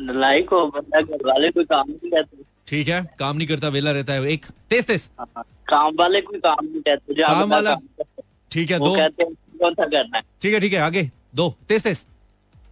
लाइक 0.00 0.50
हो 0.50 0.66
बंदा 0.66 1.00
घर 1.00 1.26
वाले 1.26 1.50
कोई 1.50 1.64
काम 1.64 1.88
नहीं 1.88 2.10
करते। 2.10 2.42
ठीक 2.66 2.88
है 2.88 3.16
काम 3.18 3.36
नहीं 3.36 3.48
करता 3.48 3.68
वेला 3.68 3.90
रहता 3.90 4.12
है 4.12 4.26
एक 4.26 4.46
तेज 4.70 4.84
तेज। 4.86 5.10
हाँ, 5.20 5.44
काम 5.68 5.94
वाले 5.98 6.20
कोई 6.20 6.40
काम 6.40 6.64
नहीं 6.64 6.80
कहते 6.80 7.14
जो 7.14 7.26
काम 7.26 7.50
वाला- 7.50 7.76
करता 7.78 8.04
है, 8.18 8.24
ठीक 8.50 8.70
है 8.70 8.78
दो। 8.78 8.94
कहते 8.96 9.22
हैं 9.22 9.32
कौन 9.60 9.74
सा 9.74 9.86
करना 9.86 10.16
है? 10.16 10.22
ठीक 10.42 10.54
है 10.54 10.60
ठीक 10.60 10.72
है 10.72 10.78
आगे। 10.78 11.10
दो 11.34 11.54
तेज 11.68 11.82
तेज। 11.82 12.06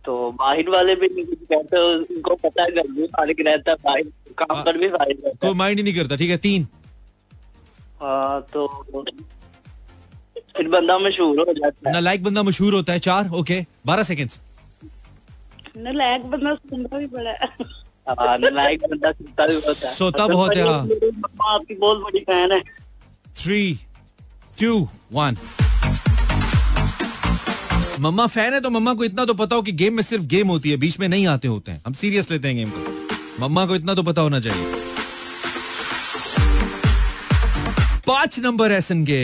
तो 0.04 0.30
बाहर 0.32 0.68
वाले 0.70 0.94
भी 0.94 1.08
नहीं 1.08 1.24
कुछ 1.24 1.38
कहते 1.38 1.78
उनको 2.14 2.34
पता 2.34 2.62
है 2.62 2.70
घर 2.72 2.88
में 2.88 3.06
फारिग 3.06 3.46
रहता 3.46 3.70
है 3.70 3.76
बाहर 3.84 4.02
काम 4.42 4.62
पर 4.64 4.78
भी 4.78 4.86
रहता 4.86 5.30
कोई 5.30 5.54
माइंड 5.54 5.78
ही 5.78 5.84
नहीं 5.84 5.94
करता 5.94 6.16
ठीक 6.16 6.30
है 6.30 6.36
तीन। 6.36 6.66
हाँ, 8.00 8.46
तो 8.52 8.66
फिर 10.56 10.68
बंदा 10.68 10.98
मशहूर 10.98 11.38
हो 11.38 11.52
जाता 11.52 11.88
है। 11.88 11.92
नालायक 11.92 12.22
बंदा 12.24 12.42
मशहूर 12.42 12.74
होता 12.74 12.92
है 12.92 12.98
चार? 13.00 13.30
ओके 13.30 13.64
बारह 13.86 14.02
सेकेंड्स 14.02 14.40
नालायक 15.76 16.22
बंदा 16.26 16.54
सुनता 16.54 16.98
भी 16.98 17.06
बड़ा 17.06 17.30
है। 17.30 17.48
हाँ, 18.08 18.38
बंदा 18.38 19.10
सोता 19.12 19.46
भी 19.46 19.54
होता 19.56 19.88
है। 19.88 19.94
सोता 19.94 20.26
बहुत 20.26 20.56
है, 20.56 20.62
हाँ। 20.62 20.80
आपकी 21.48 21.74
बहुत 21.74 21.98
बड़ी 21.98 22.20
फ़ैन 22.20 22.52
है। 22.52 22.60
थ्री 23.36 23.78
टू 24.60 24.76
वन 25.12 25.36
मम्मा 28.00 28.26
फ़ैन 28.26 28.54
है 28.54 28.60
तो 28.60 28.70
मम्मा 28.70 28.94
को 28.94 29.04
इतना 29.04 29.24
तो 29.24 29.34
पता 29.34 29.56
हो 29.56 29.62
कि 29.62 29.72
गेम 29.72 29.94
में 29.94 30.02
सिर्फ़ 30.02 30.24
गेम 30.26 30.48
होती 30.48 30.70
है 30.70 30.76
बीच 30.76 30.98
में 31.00 31.08
नहीं 31.08 31.26
आते 31.26 31.48
होते 31.48 31.72
हैं। 31.72 31.82
हम 31.86 31.92
सीरियस 31.92 32.30
लेते 32.30 32.48
हैं 32.48 32.56
गेम 32.56 32.70
को। 32.70 32.80
मम्मा 33.40 33.66
को 33.66 33.74
इतना 33.74 33.94
तो 33.94 34.02
पता 34.02 34.22
होना 34.22 34.40
चाहिए। 34.40 34.85
पाँच 38.06 38.38
नंबर 38.40 38.72
ऐसन 38.72 39.04
के 39.04 39.20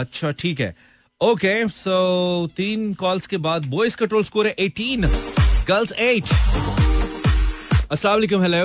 अच्छा 0.00 0.30
ठीक 0.38 0.60
है। 0.60 0.74
ओके 1.20 1.68
सो 1.68 2.46
तीन 2.56 2.92
कॉल्स 3.00 3.26
के 3.26 3.36
बाद 3.44 3.66
बॉयज़ 3.70 3.96
का 3.96 4.06
टोल 4.12 4.24
स्कोर 4.24 4.46
है 4.46 4.54
18 4.60 5.06
गर्ल्स 5.68 5.92
एट 5.92 6.24
अस्सलाम 7.92 8.14
वालेकुम 8.14 8.42
हेलो 8.42 8.64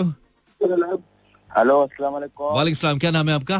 हेलो 1.49 1.81
अस्सलाम 1.81 2.13
वालेकुम। 2.13 2.55
वालेकुम 2.55 2.79
सलाम 2.79 2.99
क्या 2.99 3.11
नाम 3.11 3.29
है 3.29 3.35
आपका? 3.35 3.57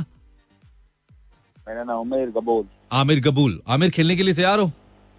मेरा 1.67 1.83
नाम 1.83 1.99
उमेर 1.99 2.31
कबूल 2.37 2.65
आमिर 2.93 3.19
गबूल। 3.21 3.59
आमिर 3.67 3.89
खेलने 3.89 4.15
के 4.15 4.23
लिए 4.23 4.33
तैयार 4.33 4.59
हो? 4.59 4.71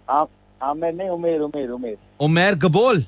आप 0.07 0.29
आमिर 0.61 0.93
नहीं 0.93 1.09
उमेर 1.09 1.39
उमेर 1.41 1.69
उमेर। 1.69 1.97
उमेर 2.21 2.55
गबोल? 2.65 3.03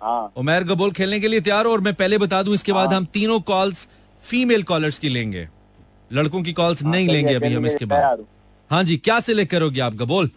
हाँ। 0.00 0.32
उमेर 0.36 0.64
गबोल 0.64 0.92
खेलने 0.92 1.20
के 1.20 1.28
लिए 1.28 1.40
तैयार 1.40 1.66
हो 1.66 1.72
और 1.72 1.80
मैं 1.80 1.94
पहले 1.94 2.18
बता 2.18 2.42
दूँ 2.42 2.54
इसके 2.54 2.72
बाद 2.72 2.88
हाँ। 2.88 2.96
हम 2.96 3.04
तीनों 3.14 3.40
कॉल्स 3.50 3.86
फीमेल 4.22 4.62
कॉलर्स 4.62 4.98
की 4.98 5.08
लेंगे। 5.08 5.48
लड़कों 6.12 6.42
की 6.42 6.52
कॉल्स 6.52 6.82
नहीं 6.84 7.08
लेंगे 7.08 7.34
अभी 7.34 7.54
हम 7.54 7.66
इसके 7.66 7.84
बाद। 7.86 8.24
हाँ। 8.70 8.82
जी 8.84 8.96
क्या 8.98 9.18
सिलेक्ट 9.22 9.50
करोगे 9.50 9.80
आप 9.80 9.94
गबोल 9.96 10.30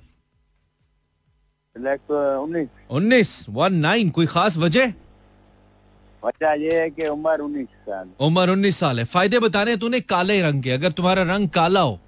उन्नीस। 1.76 2.68
उन्नीस 2.92 3.46
वन 3.50 3.74
नाइन 3.76 4.10
कोई 4.10 4.26
खास 4.28 4.58
वजह? 4.58 4.94
वजह 6.24 6.54
ये 6.62 6.80
है 6.82 6.90
कि 6.90 7.08
उम्र 7.08 7.40
उन्नीस 7.40 7.68
साल। 7.68 8.10
उम्र 8.20 8.50
उन्नीस 8.50 8.78
साल 8.78 9.00
है। 9.00 9.06
फ़ायदे 9.06 9.40
बताने 9.40 9.72
हैं 9.72 9.80
तूने 9.80 10.00
काले 10.04 10.42
रंग 10.42 10.64
के। 10.64 10.72
अगर 10.72 10.92
तुम्हारा 10.92 11.24
रंग 11.26 11.50
काला 11.50 11.82
हो 11.82 12.00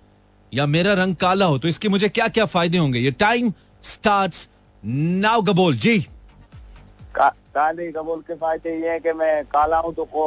या 0.51 0.65
मेरा 0.67 0.93
रंग 0.95 1.15
काला 1.17 1.45
हो 1.45 1.57
तो 1.57 1.67
इसके 1.67 1.89
मुझे 1.89 2.09
क्या 2.09 2.27
क्या 2.29 2.45
फ़ायदे 2.47 2.77
होंगे? 2.77 2.99
ये 2.99 3.11
time 3.19 3.51
start 3.83 4.47
now 4.83 5.41
Gabol 5.41 5.77
ji. 5.77 5.99
का, 7.15 7.29
काले 7.29 7.91
कबूल 7.91 8.21
के 8.21 8.35
फ़ायदे 8.35 8.75
ये 8.75 8.89
है 8.89 8.99
कि 8.99 9.13
मैं 9.13 9.43
काला 9.47 9.77
हूँ 9.77 9.93
तो 9.93 10.05
को 10.05 10.23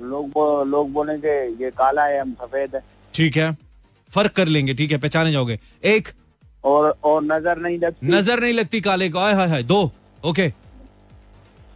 लोग 0.00 0.28
बो, 0.30 0.64
लोग 0.64 0.92
बोलेंगे 0.92 1.32
ये 1.62 1.70
काला 1.70 2.04
है 2.04 2.20
हम 2.20 2.32
सफ़ेद 2.34 2.74
है। 2.74 2.82
ठीक 3.14 3.36
है। 3.36 3.56
फ़र्क 4.12 4.32
कर 4.32 4.48
लेंगे 4.48 4.74
ठीक 4.74 4.92
है 4.92 4.98
पहचाने 4.98 5.32
जाओगे। 5.32 5.58
एक। 5.86 6.08
और 6.64 6.90
और 7.04 7.22
नज़र 7.24 7.58
नहीं 7.58 7.78
लगती। 7.78 8.06
नज़र 8.06 8.40
नहीं 8.40 8.52
लगती 8.52 8.80
काले 8.80 9.08
को। 9.08 9.18
आय 9.18 9.34
हाय 9.34 9.48
हाय 9.48 9.62
दो। 9.64 9.80
ओके। 10.22 10.52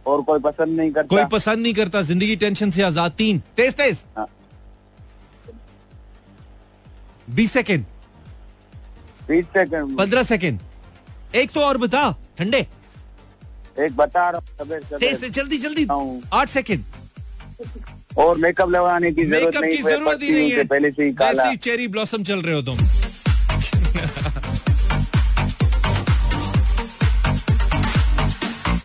और 0.05 0.21
कोई 0.21 0.39
पसंद 0.39 0.77
नहीं 0.77 0.91
करता। 0.91 1.15
कोई 1.15 1.25
पसंद 1.31 1.59
नहीं 1.59 1.73
करता। 1.73 2.01
ज़िंदगी 2.01 2.35
टेंशन 2.35 2.71
से 2.71 2.81
आज़ाद। 2.83 3.11
तीन। 3.17 3.41
तेज 3.57 3.73
तेज। 3.73 4.05
हाँ। 4.17 4.27
बीस 7.29 7.51
सेकेंड। 7.51 7.85
बीस 9.27 9.45
सेकंड। 9.47 9.97
पंद्रह 9.97 10.23
सेकेंड। 10.23 10.59
एक 11.35 11.51
तो 11.51 11.61
और 11.61 11.77
बता 11.77 12.09
ठंडे। 12.37 12.65
एक 13.79 13.95
बता 13.95 14.29
रहा 14.29 14.63
हूँ 14.63 14.79
तेज 14.99 15.19
से 15.19 15.29
जल्दी 15.29 15.57
जल्दी। 15.57 15.87
आठ 16.33 16.49
सेकेंड। 16.49 16.83
और 18.17 18.37
मेकअप 18.37 18.69
लगाने 18.69 19.11
की 19.11 19.23
ज़रूरत 19.23 19.45
मेकअप 19.45 19.63
नहीं 19.63 19.75
की 19.77 19.83
ज़रूरत 19.83 20.19
ही 20.21 20.29
नहीं 20.31 20.51
है। 20.51 20.63
पहले 20.65 20.91
से 20.91 21.03
ही 21.03 21.13
काला। 21.13 21.53
चेरी 21.55 21.87
ब्लॉसम 21.87 22.23
चल 22.23 22.41
रहे 22.41 22.55
हो 22.55 22.61
तुम। 22.61 22.77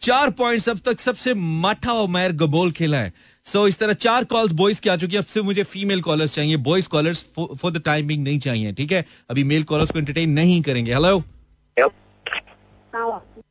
चार 0.03 0.31
पॉइंट्स 0.31 0.69
अब 0.69 0.79
तक 0.85 1.01
सबसे 1.01 1.33
माठा 1.35 1.93
और 1.93 2.09
मैर 2.09 2.33
गबोल 2.43 2.71
खेला 2.73 2.99
है। 2.99 3.13
सो 3.47 3.59
so, 3.59 3.69
इस 3.69 3.79
तरह 3.79 3.93
चार 3.95 4.25
कॉल्स 4.25 4.53
बॉयज़ 4.53 4.81
की 4.81 4.89
आ 4.89 4.97
चुकी 4.97 5.17
है। 5.17 5.21
अब 5.23 5.27
से 5.27 5.43
मुझे 5.43 5.63
फीमेल 5.65 6.01
कॉलर्स 6.03 6.35
चाहिए। 6.35 6.57
Boys 6.69 6.89
callers 6.89 7.25
for 7.39 7.73
the 7.73 7.83
timing 7.85 8.23
नहीं 8.25 8.39
चाहिए 8.41 8.73
ठीक 8.73 8.93
है? 8.93 9.05
अभी 9.31 9.45
मेल 9.45 9.63
कॉलर्स 9.65 9.91
को 9.91 9.99
एंटरटेन 9.99 10.31
नहीं 10.31 10.61
करेंगे। 10.63 10.93
हेलो 10.95 11.19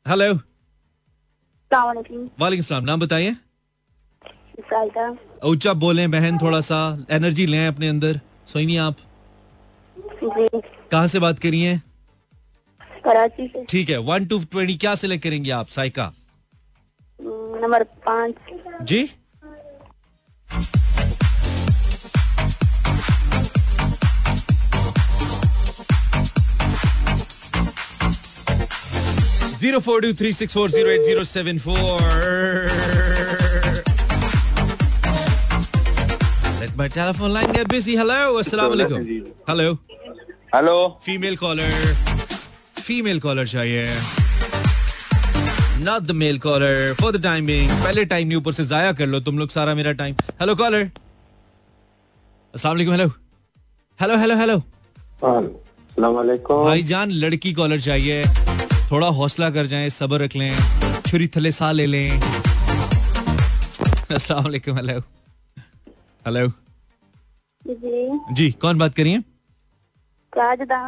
हेलो 0.07 0.33
वालेकुम 2.39 2.85
नाम 2.85 2.99
बताइए। 2.99 3.35
ऊँचा 5.45 5.73
बोले 5.81 6.07
बहन 6.07 6.37
थोड़ा 6.37 6.59
सा 6.61 6.77
एनर्जी 7.11 7.45
लें 7.45 7.67
अपने 7.67 7.87
अंदर। 7.89 8.19
सोई 8.47 8.65
नहीं 8.65 8.77
आप 8.77 8.95
कहाँ 10.23 11.07
से 11.07 11.19
बात 11.19 11.39
करी 11.39 11.61
हैं? 11.61 11.81
कराची 13.05 13.47
से। 13.47 13.63
ठीक 13.69 13.89
है 13.89 13.97
वन 14.07 14.25
टू 14.27 14.39
ट्वेंटी 14.51 14.75
क्या 14.77 14.95
सिलेक्ट 14.95 15.23
करेंगे 15.23 15.51
आप 15.51 15.67
साइका? 15.69 16.11
हम्म, 17.19 17.59
नंबर 17.63 17.83
पाँच। 18.07 18.35
जी। 18.83 19.09
Zero 29.59 29.79
four 29.79 30.01
two 30.01 30.13
three 30.13 30.31
six 30.33 30.53
four 30.53 30.69
zero 30.71 30.89
eight 30.89 31.01
zero 31.03 31.23
seven 31.23 31.57
four 31.59 32.46
telephone 36.95 37.31
line 37.33 37.51
गया 37.51 37.63
बिज़ी 37.71 37.95
हेलो 37.97 38.37
अस्सलाम 38.39 38.69
वालेकुम 38.69 39.01
hello 39.49 39.73
hello 40.55 40.75
female 41.05 41.35
caller 41.37 41.69
female 42.81 43.19
caller 43.19 43.47
चाहिए 43.47 43.85
not 45.83 46.01
the 46.01 46.11
male 46.21 46.37
caller 46.45 46.93
for 47.01 47.17
the 47.17 47.23
time 47.23 47.45
being 47.45 47.71
पहले 47.83 48.05
time 48.13 48.27
नहीं 48.27 48.37
ऊपर 48.37 48.51
से 48.51 48.65
जाया 48.65 48.91
कर 48.99 49.07
लो। 49.07 49.19
तुम 49.19 49.39
लोग 49.39 49.49
सारा 49.49 49.73
मेरा 49.75 49.91
टाइम 50.01 50.15
हेलो 50.41 50.55
कॉलर 50.55 50.89
अस्सलाम 52.53 52.73
वालेकुम 52.73 52.93
हेलो 52.93 53.07
हेलो 53.99 54.17
हेलो 54.17 54.35
हेलो 54.37 54.57
अस्सलाम 54.57 56.13
वालेकुम. 56.13 56.63
भाई 56.63 56.83
जान 56.83 57.11
लड़की 57.23 57.53
कॉलर 57.53 57.79
चाहिए 57.81 58.23
थोड़ा 58.91 59.07
हौसला 59.19 59.49
कर 59.49 59.65
जाए 59.67 59.89
सब्र 59.89 60.21
रख 60.23 60.35
लें 60.35 60.53
छुरी 61.07 61.27
थले 61.35 61.51
सा 61.51 61.71
ले 61.71 61.85
लें। 61.85 62.19
अस्सलाम 64.11 64.43
वालेकुम 64.43 64.77
हेलो 64.77 64.99
हेलो 66.27 66.47
जी। 67.69 68.33
जी 68.33 68.49
कौन 68.61 68.77
बात 68.77 68.95
करिए 68.95 69.19
साजदा। 70.33 70.79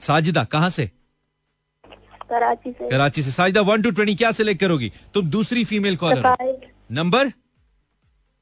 साजिदा 0.00 0.44
कहाँ 0.46 0.70
से? 0.70 0.90
कराची 2.30 2.72
से। 2.72 2.88
कराची 2.88 3.22
से। 3.22 3.30
साजिदा 3.30 3.60
वन 3.62 3.82
टू 3.82 3.90
ट्वेंटी 3.90 4.14
क्या 4.14 4.32
सिलेक्ट 4.32 4.60
करोगी? 4.60 4.90
तुम 5.14 5.30
दूसरी 5.30 5.64
female 5.64 5.96
caller 5.96 6.62
number 6.92 7.28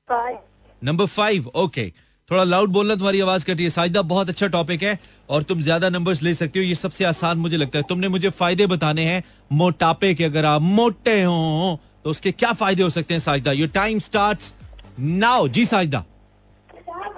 five 0.09 0.39
number 0.83 1.07
five 1.09 1.47
okay 1.57 1.93
थोड़ा 2.31 2.45
लाउड 2.45 2.71
बोलना 2.71 2.95
तुम्हारी 2.95 3.21
आवाज़ 3.21 3.45
कटी 3.47 3.63
है 3.63 3.71
साजिदा 3.71 4.03
बहुत 4.05 4.29
अच्छा 4.29 4.47
टॉपिक 4.49 4.83
है 4.83 4.99
और 5.29 5.43
तुम 5.43 5.61
ज़्यादा 5.63 5.89
नंबर्स 5.89 6.23
ले 6.23 6.33
सकते 6.35 6.59
हो। 6.59 6.65
ये 6.65 6.75
सबसे 6.75 7.05
आसान 7.05 7.39
मुझे 7.39 7.57
लगता 7.57 7.79
है। 7.79 7.85
तुमने 7.89 8.09
मुझे 8.09 8.31
फ़ायदे 8.31 8.67
बताने 8.67 9.05
हैं। 9.05 9.23
मोटापे 9.53 10.15
के 10.15 10.25
अगर 10.25 10.45
आप 10.45 10.63
मोटे 10.63 11.23
हो 11.23 11.79
तो 12.05 12.11
उसके 12.11 12.33
क्या 12.33 12.53
फ़ायदे 12.55 12.83
हो 12.83 12.91
सकते 12.91 13.15
हैं 13.15 13.21
Sajida? 13.21 13.53
Your 13.53 13.69
time 13.71 13.99
start 14.01 14.53
now 15.01 15.49
जी 15.49 15.65
साजिदा। 15.65 16.05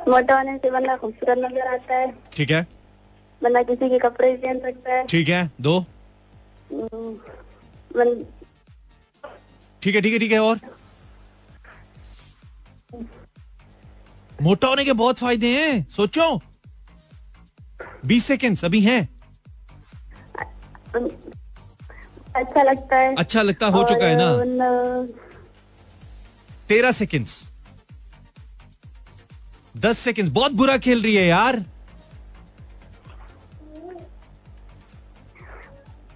मोटा 0.08 0.36
होने 0.38 0.56
से 0.58 0.70
बंदा 0.70 0.96
खूबसूरत 0.96 1.38
नज़र 1.38 1.66
आता 1.74 1.94
है। 1.94 2.12
ठीक 2.32 2.50
है। 2.50 2.66
बंदा 3.42 3.62
किसी 3.62 3.88
के 3.90 3.98
कपड़े 3.98 4.32
पहन 4.36 4.58
सकता 4.60 4.94
है। 4.94 5.04
ठीक 5.06 5.28
है 5.28 5.50
दो। 5.60 5.78
हम्म, 6.72 7.18
ठीक 9.82 9.94
है 9.94 10.00
ठीक 10.00 10.12
है 10.12 10.18
ठीक 10.18 10.32
है 10.32 10.40
और? 10.40 10.58
मोटा 14.42 14.68
होने 14.68 14.84
के 14.84 14.92
बहुत 14.94 15.18
फ़ायदे 15.18 15.48
हैं 15.56 15.86
सोचो। 15.90 16.40
बीस 18.06 18.24
सेकेंड्स 18.24 18.64
अभी 18.64 18.80
हैं। 18.80 19.08
अच्छा 22.36 22.62
लगता 22.62 22.96
है। 22.96 23.14
अच्छा 23.16 23.42
लगता 23.42 23.66
हो 23.66 23.82
चुका 23.84 24.06
है 24.06 24.16
ना। 24.16 24.30
ना 24.44 24.68
तेरह 26.68 26.92
सेकेंड्स 26.92 27.42
दस 29.78 29.98
सेकेंड्स 29.98 30.30
बहुत 30.32 30.52
बुरा 30.52 30.76
खेल 30.84 31.02
रही 31.02 31.14
है 31.14 31.26
यार। 31.26 31.64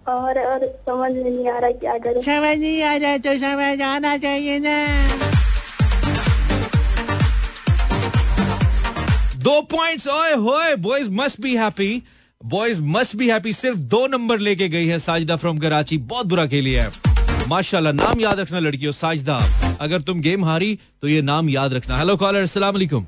और 0.09 0.38
और 0.40 0.66
समझ 0.87 1.12
में 1.12 1.25
नहीं 1.25 1.48
आ 1.48 1.59
रहा 1.59 1.70
क्या 1.83 1.96
करूँ। 1.98 2.22
समझ 2.22 2.57
नहीं 2.59 2.83
आ 2.83 2.94
रहा 2.96 3.16
तो 3.18 3.37
समझ 3.38 3.81
आना 3.83 4.16
चाहिए 4.18 4.59
ना। 4.59 4.77
दो 9.38 9.61
पॉइंट्स 9.70 10.09
ओए 10.09 10.35
होए 10.42 10.75
boys 10.79 11.11
must 11.12 11.40
be 11.40 11.57
happy 11.57 12.03
boys 12.40 12.83
must 12.96 13.16
be 13.16 13.31
happy 13.31 13.53
सिर्फ़ 13.53 13.79
दो 13.94 14.07
नंबर 14.09 14.38
लेके 14.38 14.68
गई 14.68 14.87
है 14.87 14.98
साजिदा 14.98 15.37
फ्रॉम 15.37 15.59
कराची। 15.59 15.98
बहुत 16.11 16.27
बुरा 16.27 16.46
खेली 16.46 16.72
है। 16.72 16.90
माशाल्लाह 17.48 17.92
नाम 17.92 18.20
याद 18.20 18.40
रखना 18.40 18.59
लड़कियों। 18.59 18.92
साजिदा 18.92 19.38
अगर 19.81 20.03
तुम 20.03 20.20
गेम 20.20 20.44
हारी 20.44 20.79
तो 21.03 21.09
ये 21.09 21.22
नाम 21.22 21.48
याद 21.51 21.75
रखना। 21.75 21.96
हेलो 21.96 22.16
कॉलर 22.16 22.42
अस्सलाम 22.42 22.75
वालेकुम 22.75 23.07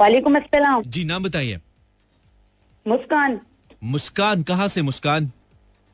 वालेकुम 0.00 0.36
अस्सलाम। 0.36 0.82
जी 0.86 1.04
नाम 1.04 1.22
बताइए। 1.22 1.60
मुस्कान। 2.86 3.40
मुस्कान 3.84 4.42
कहाँ 4.42 4.68
से 4.68 4.82
मुस्कान? 4.82 5.26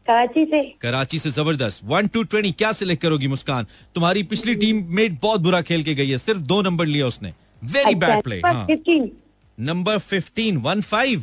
कराची 0.07 0.45
से। 0.45 0.63
कराची 0.81 1.19
से 1.19 1.31
ज़बरदस्त। 1.31 1.81
वन 1.85 2.07
टू 2.07 2.23
ट्वेंटी 2.25 2.53
क्या 2.53 2.73
सिलेक्ट 2.73 3.03
करोगी 3.03 3.29
मुस्कान? 3.29 3.67
तुम्हारी 3.95 4.23
पिछली 4.23 4.55
टीम 4.55 4.85
मेट 4.91 5.19
बहुत 5.23 5.41
बुरा 5.41 5.61
खेल 5.63 5.83
के 5.83 5.95
गई 5.95 6.11
है। 6.11 6.19
सिर्फ़ 6.19 6.43
दो 6.43 6.61
नंबर 6.63 6.87
लिया 6.87 7.07
उसने। 7.07 7.33
Very 7.63 7.95
bad 7.95 8.23
play 8.23 8.41
fifteen 8.43 9.11
number 9.59 9.99
fifteen 10.01 10.57
one 10.59 10.81
five 10.83 11.21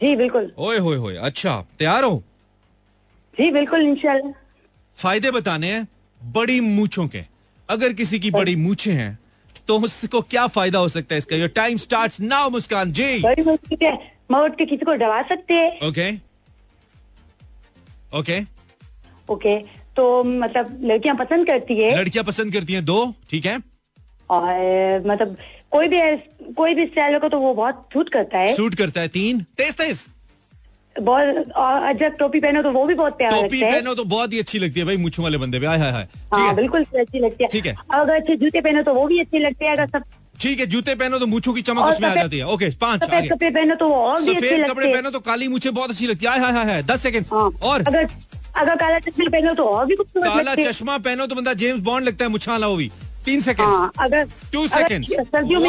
जी 0.00 0.14
बिल्कुल। 0.16 0.50
ओए 0.58 0.78
होए 0.78 0.96
होए 0.96 1.16
अच्छा 1.18 1.54
तैयार 1.78 2.04
हो? 2.04 2.22
जी 3.36 3.50
बिल्कुल 3.50 3.82
इंशाल्लाह। 3.82 4.32
फ़ायदे 4.96 5.30
बताने 5.30 5.72
हैं 5.72 5.86
बड़ी 6.20 6.60
मूछों 6.60 7.06
के। 7.08 7.24
अगर 7.68 7.92
किसी 7.92 8.18
की 8.18 8.30
बड़ी 8.30 8.56
मूछे 8.56 8.92
हैं 8.92 9.18
तो 9.68 9.78
उसको 9.80 10.20
क्या 10.22 10.46
फ़ायदा 10.48 10.78
हो 10.78 10.88
सकता 10.88 11.14
है 11.14 11.18
इसका? 11.18 11.36
Your 11.36 11.48
time 11.56 11.76
start 11.78 12.20
now 12.22 12.50
Muskan 12.50 12.92
ji. 12.92 13.18
मैं 14.30 14.38
उठ 14.38 14.56
के 14.58 14.64
किसी 14.66 14.84
को 14.84 14.94
डरा 14.96 15.20
सकते 15.28 15.54
हैं। 15.54 15.88
ओके 15.88 16.10
ओके 18.18 18.40
ओके 19.28 19.56
तो 19.96 20.24
मतलब 20.24 20.78
लड़कियाँ 20.82 21.16
पसंद 21.16 21.46
करती 21.46 21.74
है। 21.76 21.96
लड़कियाँ 21.98 22.24
पसंद 22.24 22.52
करती 22.52 22.72
हैं 22.72 22.84
दो 22.84 23.14
ठीक 23.30 23.46
है? 23.46 23.58
और 24.30 25.02
मतलब 25.06 25.36
कोई 25.70 25.88
भी 25.88 26.00
कोई 26.54 26.74
भी 26.74 26.84
स्टाइल 26.86 27.14
होगा 27.14 27.28
तो 27.28 27.38
वो 27.40 27.52
बहुत 27.54 27.88
सूट 27.92 28.08
करता 28.08 28.38
है। 28.38 28.54
सूट 28.56 28.74
करता 28.74 29.00
है 29.00 29.08
तीन। 29.10 29.40
तेज 29.56 29.76
तेज। 29.76 30.08
बहुत 31.00 31.50
और 31.52 31.92
जब 31.98 32.16
टोपी 32.18 32.40
पहनो 32.40 32.62
तो 32.62 32.70
वो 32.72 32.84
भी 32.86 32.94
बहुत 32.94 33.16
प्यारा 33.18 33.36
टोपी 33.36 33.56
लगता 33.56 33.66
है। 33.66 33.72
पहनो 33.74 33.94
तो 33.94 34.04
बहुत 34.06 34.32
ही 34.32 34.38
अच्छी 34.38 34.58
लगती 34.58 34.80
है 34.80 34.86
भाई 34.86 34.96
मुछों 34.98 35.24
वाले 35.24 35.38
बंदे 35.38 35.60
पे। 35.60 35.66
आय 35.66 35.78
हाय 35.78 35.90
हाय 35.92 36.06
हाँ 36.32 36.54
बिल्कुल 36.54 36.84
अच्छी 36.96 37.18
लगती 37.18 37.44
है। 37.44 37.50
ठीक 37.50 37.66
है। 37.66 37.74
अगर 37.92 38.14
अच्छे 38.14 38.36
जूते 38.36 38.60
पहनो 38.60 38.82
तो 38.82 38.94
वो 38.94 39.06
भी 39.06 39.18
अच्छे 39.20 39.38
लगते 39.38 39.64
हैं 39.64 39.72
अगर 39.72 39.86
सब 39.88 40.04
ठीक 40.40 40.60
है 40.60 40.66
जूते 40.66 40.94
पहनो 40.94 41.18
तो 41.18 41.26
मूछों 41.26 41.52
की 41.54 41.62
चमक 41.62 41.84
उसमें 41.84 42.08
आ 42.08 42.14
जाती 42.14 42.38
है। 42.38 42.46
ओके 42.46 42.70
पाँच 42.80 43.04
सफ़ेद 43.04 43.32
कपड़े 43.32 43.50
पहनो 43.50 43.74
तो 43.74 43.92
और 43.94 44.22
भी 44.22 44.34
अच्छे 44.34 44.46
सफ़ेद 44.46 44.70
कपड़े 44.70 44.92
पहनो 44.94 45.10
तो 45.10 45.20
काली 45.22 45.48
मूछें 45.48 45.72
बहुत 45.74 45.90
अच्छी 45.90 46.06
लगती 46.06 46.26
है। 46.26 46.30
हाय 46.32 46.52
हाय 46.52 46.64
हाय 46.64 46.82
दस 46.84 47.02
सेकंड 47.02 47.26
हाँ, 47.32 47.50
और 47.62 47.82
अगर 47.82 48.08
अगर 48.56 48.76
काला 48.76 48.98
चश्मा 49.00 49.28
पहनो 49.30 49.54
तो 49.54 49.64
और 49.66 49.86
भी 49.86 49.96
खूबसूरत 49.96 50.26
काला 50.26 50.54
चश्मा 50.56 50.98
पहनो 51.00 51.26
तो 51.26 51.34
बंदा 51.34 51.52
जेम्स 51.56 51.80
बॉन्ड 51.82 52.06
लगता 52.06 52.24
है 52.24 52.30
मुछा 52.30 52.56
वो 52.58 52.76
भी। 52.76 52.90
तीन 53.24 53.40
सेकंड 53.40 53.66
हाँ 53.66 53.90
अगर 54.00 54.28
टू 54.52 54.66
सेकंड 54.68 55.04
सर्दियों 55.04 55.60
में 55.60 55.68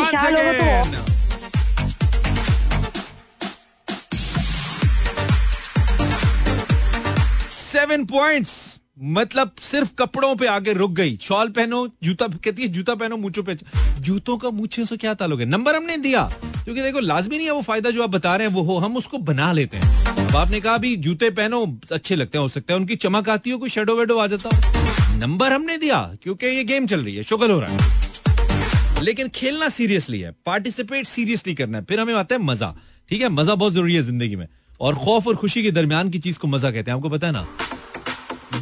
सेवन 7.79 8.05
पॉइंट्स 8.05 8.79
मतलब 9.03 9.51
सिर्फ़ 9.61 9.91
कपड़ों 9.99 10.35
पे 10.35 10.47
आगे 10.47 10.73
रुक 10.73 10.91
गई। 10.91 11.17
शॉल 11.21 11.49
पहनो, 11.49 11.87
जूता, 12.03 12.27
कहती 12.27 12.61
है, 12.61 12.67
जूता 12.67 12.95
पहनो 12.95 13.17
मूछों 13.17 13.43
पे 13.43 13.55
जूतों 13.99 14.37
का 14.37 14.49
मूछे 14.49 14.85
से 14.85 14.97
क्या 14.97 15.13
ताल्लुक 15.13 15.39
है? 15.39 15.45
नंबर 15.45 15.75
हमने 15.75 15.97
दिया। 15.97 16.23
क्योंकि 16.63 16.81
देखो, 16.81 16.99
लाजमी 16.99 17.37
नहीं 17.37 17.47
है 17.47 17.53
वो 17.53 17.61
फ़ायदा 17.61 17.91
जो 17.91 18.03
आप 18.03 18.09
बता 18.09 18.35
रहे 18.35 18.47
हैं, 18.47 18.53
वो 18.53 18.61
हो, 18.61 18.77
हम 18.77 18.97
उसको 18.97 19.17
बना 19.17 19.51
लेते 19.51 19.77
हैं। 19.77 20.05
अब 20.27 20.35
आपने 20.35 20.59
कहा 20.61 20.77
भी 20.77 20.95
जूते 20.95 21.29
पहनो, 21.29 21.79
अच्छे 21.91 22.15
लगते 22.15 22.37
हैं, 22.37 22.43
हो 22.43 22.49
सकता 22.49 22.73
है 22.73 22.79
उनकी 22.79 22.95
चमक 22.95 23.29
आती 23.29 23.49
हो, 23.49 23.57
कोई 23.57 23.69
शेडो 23.69 23.95
वेडो 23.95 24.17
आ 24.17 24.27
जाता 24.27 24.49
हो। 24.49 25.17
नंबर 25.17 25.53
हमने 25.53 25.77
दिया, 25.77 26.15
क्योंकि 26.23 26.45
ये 26.47 26.63
गेम 26.63 26.87
चल 26.87 27.03
रही 27.03 27.15
है, 27.15 27.23
शुगल 27.23 27.51
हो 27.51 27.59
रहा 27.59 27.69
है। 27.69 29.03
लेकिन 29.03 29.29
खेलना 29.29 29.69
सीरियसली 29.69 30.19
है 30.19 30.35
पार्टिसिपेट 30.45 31.05
सीरियसली 31.05 31.53
करना 31.53 31.77
है, 31.77 31.83
फिर 31.83 31.99
हमें 31.99 32.13
आता 32.13 32.35
है 32.35 32.41
मज़ा। 32.41 32.75
ठीक 33.09 33.21
है, 33.21 33.29
मज़ा 33.29 33.55
बहुत 33.55 33.73
ज़रूरी 33.73 33.95
है 33.95 34.01
ज़िंदगी 34.01 34.35
में। 34.35 34.47
और 34.81 34.95
खौफ 34.95 35.27
और 35.27 35.35
खुशी 35.35 35.63
के 35.63 35.71
दरमियान 35.71 36.09
की 36.09 36.19
चीज़ 36.19 36.37
को 36.39 36.47
मज़ा 36.47 36.71
कहते 36.71 36.91
हैं। 36.91 36.95
आपको 36.97 37.09
पता 37.09 37.27
है 37.27 37.33
ना? 37.33 37.47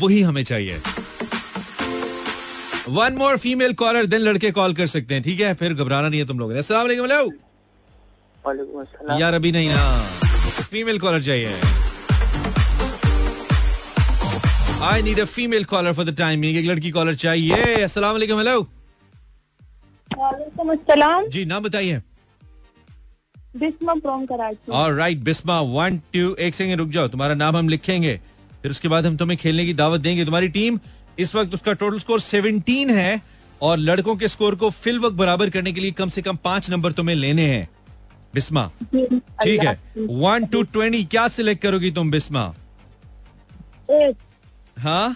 वही 0.01 0.21
हमें 0.21 0.43
चाहिए। 0.43 0.81
One 2.89 3.15
more 3.17 3.37
female 3.37 3.73
caller 3.73 4.05
then 4.05 4.21
लड़के 4.21 4.51
कॉल 4.51 4.73
कर 4.73 4.87
सकते 4.87 5.13
हैं। 5.13 5.23
ठीक 5.23 5.39
है? 5.39 5.53
फिर 5.55 5.73
घबराना 5.73 6.09
नहीं 6.09 6.19
है 6.19 6.27
तुम 6.27 6.39
लोग 6.39 6.51
अस्सलाम 6.51 6.81
वालेकुम 6.81 7.05
हेलो 7.05 7.25
वालेकुम 8.45 9.19
यार 9.19 9.33
अभी 9.33 9.51
नहीं 9.51 9.69
ना। 9.69 9.83
फीमेल 10.71 10.99
कॉलर 10.99 11.23
चाहिए। 11.23 11.59
I 14.87 15.01
need 15.01 15.19
a 15.19 15.25
female 15.25 15.63
caller 15.65 15.93
for 15.93 16.05
the 16.05 16.17
time 16.17 16.43
एक 16.45 16.65
लड़की 16.65 16.91
कॉलर 16.91 17.15
चाहिए। 17.15 17.83
अस्सलाम 17.83 18.11
वालेकुम 18.11 18.37
हेलो 18.39 18.67
जी 21.29 21.45
नाम 21.45 21.63
बताइए। 21.63 22.01
Bisma 23.57 23.93
from 23.95 24.25
Karachi 24.25 25.15
Bisma 25.23 25.59
one 25.69 25.97
two 26.13 26.33
एक 26.39 26.53
सेकंड 26.53 26.79
रुक 26.79 26.89
जाओ 26.89 27.07
तुम्हारा 27.07 27.33
नाम 27.35 27.57
हम 27.57 27.69
लिखेंगे 27.69 28.19
फिर 28.61 28.71
उसके 28.71 28.87
बाद 28.87 29.05
हम 29.05 29.17
तुम्हें 29.17 29.37
खेलने 29.39 29.65
की 29.65 29.73
दावत 29.75 30.01
देंगे 30.01 30.25
तुम्हारी 30.25 30.47
टीम 30.51 30.79
इस 31.19 31.35
वक्त 31.35 31.53
उसका 31.53 31.73
टोटल 31.75 31.99
स्कोर 31.99 32.21
17 32.21 32.91
है 32.91 33.21
और 33.61 33.77
लड़कों 33.79 34.15
के 34.15 34.27
स्कोर 34.27 34.55
को 34.55 34.69
फिल 34.71 34.99
वक्त 34.99 35.15
बराबर 35.15 35.49
करने 35.49 35.73
के 35.73 35.81
लिए 35.81 35.91
कम 35.93 36.09
से 36.09 36.21
कम 36.21 36.37
पाँच 36.43 36.69
नंबर 36.69 36.91
तुम्हें 36.91 37.15
लेने 37.15 37.45
हैं 37.45 37.67
बिस्मा 38.33 38.69
ठीक 38.93 39.63
है 39.63 39.77
वन 39.99 40.45
टू 40.45 40.63
ट्वेंटी 40.65 41.03
क्या 41.05 41.27
सिलेक्ट 41.29 41.61
करोगी 41.61 41.91
तुम 41.91 42.11
बिस्मा 42.11 42.43
हाँ 44.79 45.15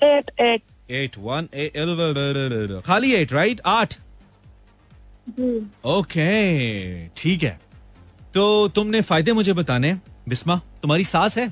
eight 0.00 0.30
eight 0.40 0.62
eight 0.90 1.16
one 1.18 1.48
eight 1.54 2.80
खाली 2.86 3.12
एट 3.14 3.32
राइट 3.32 3.60
आठ 3.66 3.94
ओके 5.86 7.06
ठीक 7.16 7.42
है। 7.42 7.58
तो 8.34 8.68
तुमने 8.68 9.00
फ़ायदे 9.02 9.32
मुझे 9.32 9.52
बताने 9.52 9.92
बिस्मा 10.28 10.60
तुम्हारी 10.82 11.04
सास 11.04 11.38
है? 11.38 11.46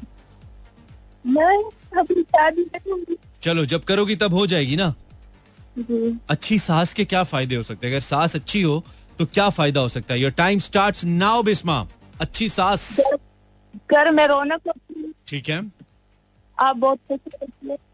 मैं 1.26 1.62
अभी 1.98 2.22
शादी 2.22 2.64
चलो 3.42 3.64
जब 3.64 3.84
करोगी 3.84 4.16
तब 4.16 4.34
हो 4.34 4.46
जाएगी 4.46 4.76
ना? 4.76 4.94
अच्छी 6.30 6.58
सास 6.58 6.92
के 6.92 7.04
क्या 7.04 7.22
फ़ायदे 7.24 7.56
हो 7.56 7.62
सकते 7.62 7.86
हैं? 7.86 7.94
अगर 7.94 8.00
सास 8.00 8.34
अच्छी 8.36 8.62
हो 8.62 8.82
तो 9.18 9.26
क्या 9.26 9.48
फ़ायदा 9.50 9.80
हो 9.80 9.88
सकता 9.88 10.14
है? 10.14 10.20
Your 10.20 10.32
time 10.32 10.58
start 10.58 11.04
now 11.04 11.42
Bisma. 11.42 11.86
अच्छी 12.20 12.48
सास। 12.48 13.00
घर 13.90 14.10
में 14.12 14.26
रौनक 14.26 14.72
ठीक 15.28 15.48
है। 15.48 15.60
आप 16.58 16.76
बहुत 16.76 17.18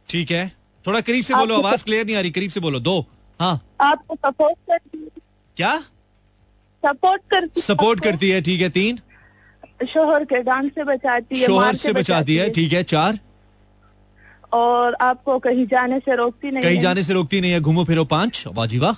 ठीक 0.09 0.31
है। 0.31 0.53
थोड़ा 0.85 1.01
करीब 1.01 1.25
से 1.25 1.35
बोलो 1.35 1.59
आवाज़ 1.59 1.85
क्लियर 1.85 2.07
नहीं 2.07 2.17
आ 2.17 2.21
रही 2.21 2.31
करीब 2.31 2.51
से 2.51 2.61
बोलो। 2.61 2.81
दो। 2.81 3.07
हाँ। 3.41 3.61
आपको 3.81 4.15
सपोर्ट 4.17 4.57
करती 4.71 4.99
क्या? 5.57 5.77
सपोर्ट 6.83 7.23
करती 7.31 7.61
सपोर्ट 7.61 8.01
करती 8.05 8.31
है 8.31 8.41
ठीक 8.43 8.61
है 8.61 8.69
तीन? 8.71 8.99
शोहर 9.89 10.25
के 10.25 10.43
डांट 10.43 10.75
से 10.75 10.85
बचाती 10.85 11.39
है 11.41 11.47
शोहर 11.47 11.77
से 11.77 11.93
बचाती 11.93 12.37
है 12.37 12.49
ठीक 12.51 12.73
है 12.73 12.83
चार? 12.95 13.19
और 14.53 14.95
आपको 15.01 15.39
कहीं 15.39 15.67
जाने 15.67 15.99
से 15.99 16.17
रोकती 16.17 16.51
नहीं 16.51 16.63
कहीं। 16.63 16.81
जाने 16.81 17.03
से 17.03 17.13
रोकती 17.13 17.41
नहीं 17.41 17.53
है 17.53 17.61
घूमो 17.61 17.85
फिरो 17.85 18.05
पाँच 18.05 18.45
वाजी 18.55 18.79
वाह। 18.79 18.93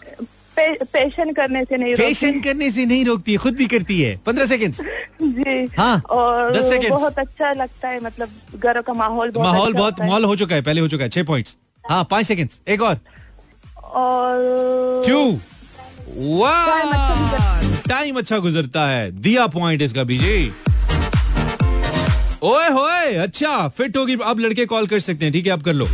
पे, 0.56 0.72
पेशन 0.92 1.32
करने 1.32 1.62
से 1.64 1.76
नहीं 1.76 1.94
पेशन 1.96 2.40
करने 2.40 2.70
से 2.70 2.84
नहीं 2.86 3.04
रोकती 3.04 3.32
है 3.32 3.38
खुद 3.38 3.54
भी 3.56 3.66
करती 3.66 4.00
है। 4.00 4.16
पंद्रह 4.26 4.46
सेकंड 4.46 4.74
जी। 4.74 5.64
हाँ, 5.78 6.00
और 6.10 6.52
दस। 6.56 6.72
बहुत 6.88 7.18
अच्छा 7.18 7.52
लगता 7.52 7.88
है 7.88 8.00
मतलब 8.04 8.28
घर 8.56 8.80
का 8.82 8.92
माहौल 8.92 9.30
बहुत 9.30 9.46
माहौल 9.46 9.68
अच्छा 9.68 9.78
बहुत 9.80 10.00
माहौल 10.00 10.24
हो 10.24 10.36
चुका 10.36 10.54
है 10.54 10.62
पहले 10.62 10.80
हो 10.80 10.88
चुका 10.88 11.04
है 11.04 11.10
छह 11.10 11.24
पॉइंट्स 11.24 11.56
हाँ 11.84 12.04
पाँच 12.10 12.26
सेकंड 12.26 12.50
एक 12.68 12.82
और। 12.82 12.98
और 13.94 15.02
टू 15.08 15.18
टाइम 17.88 18.16
अच्छा 18.18 18.38
गुजरता 18.38 18.86
है। 18.88 19.10
दिया 19.12 19.46
पॉइंट 19.46 19.82
इसका 19.82 20.04
बीजे 20.04 20.52
ओए 22.44 22.68
होए 22.70 23.14
अच्छा 23.16 23.56
फिट 23.68 23.96
होगी। 23.96 24.16
अब 24.22 24.38
लड़के 24.40 24.66
कॉल 24.66 24.86
कर 24.86 25.00
सकते 25.00 25.24
हैं, 25.24 25.32
ठीक 25.32 25.46
है, 25.46 25.52
अब 25.52 25.62
कर 25.62 25.72
लो। 25.72 25.86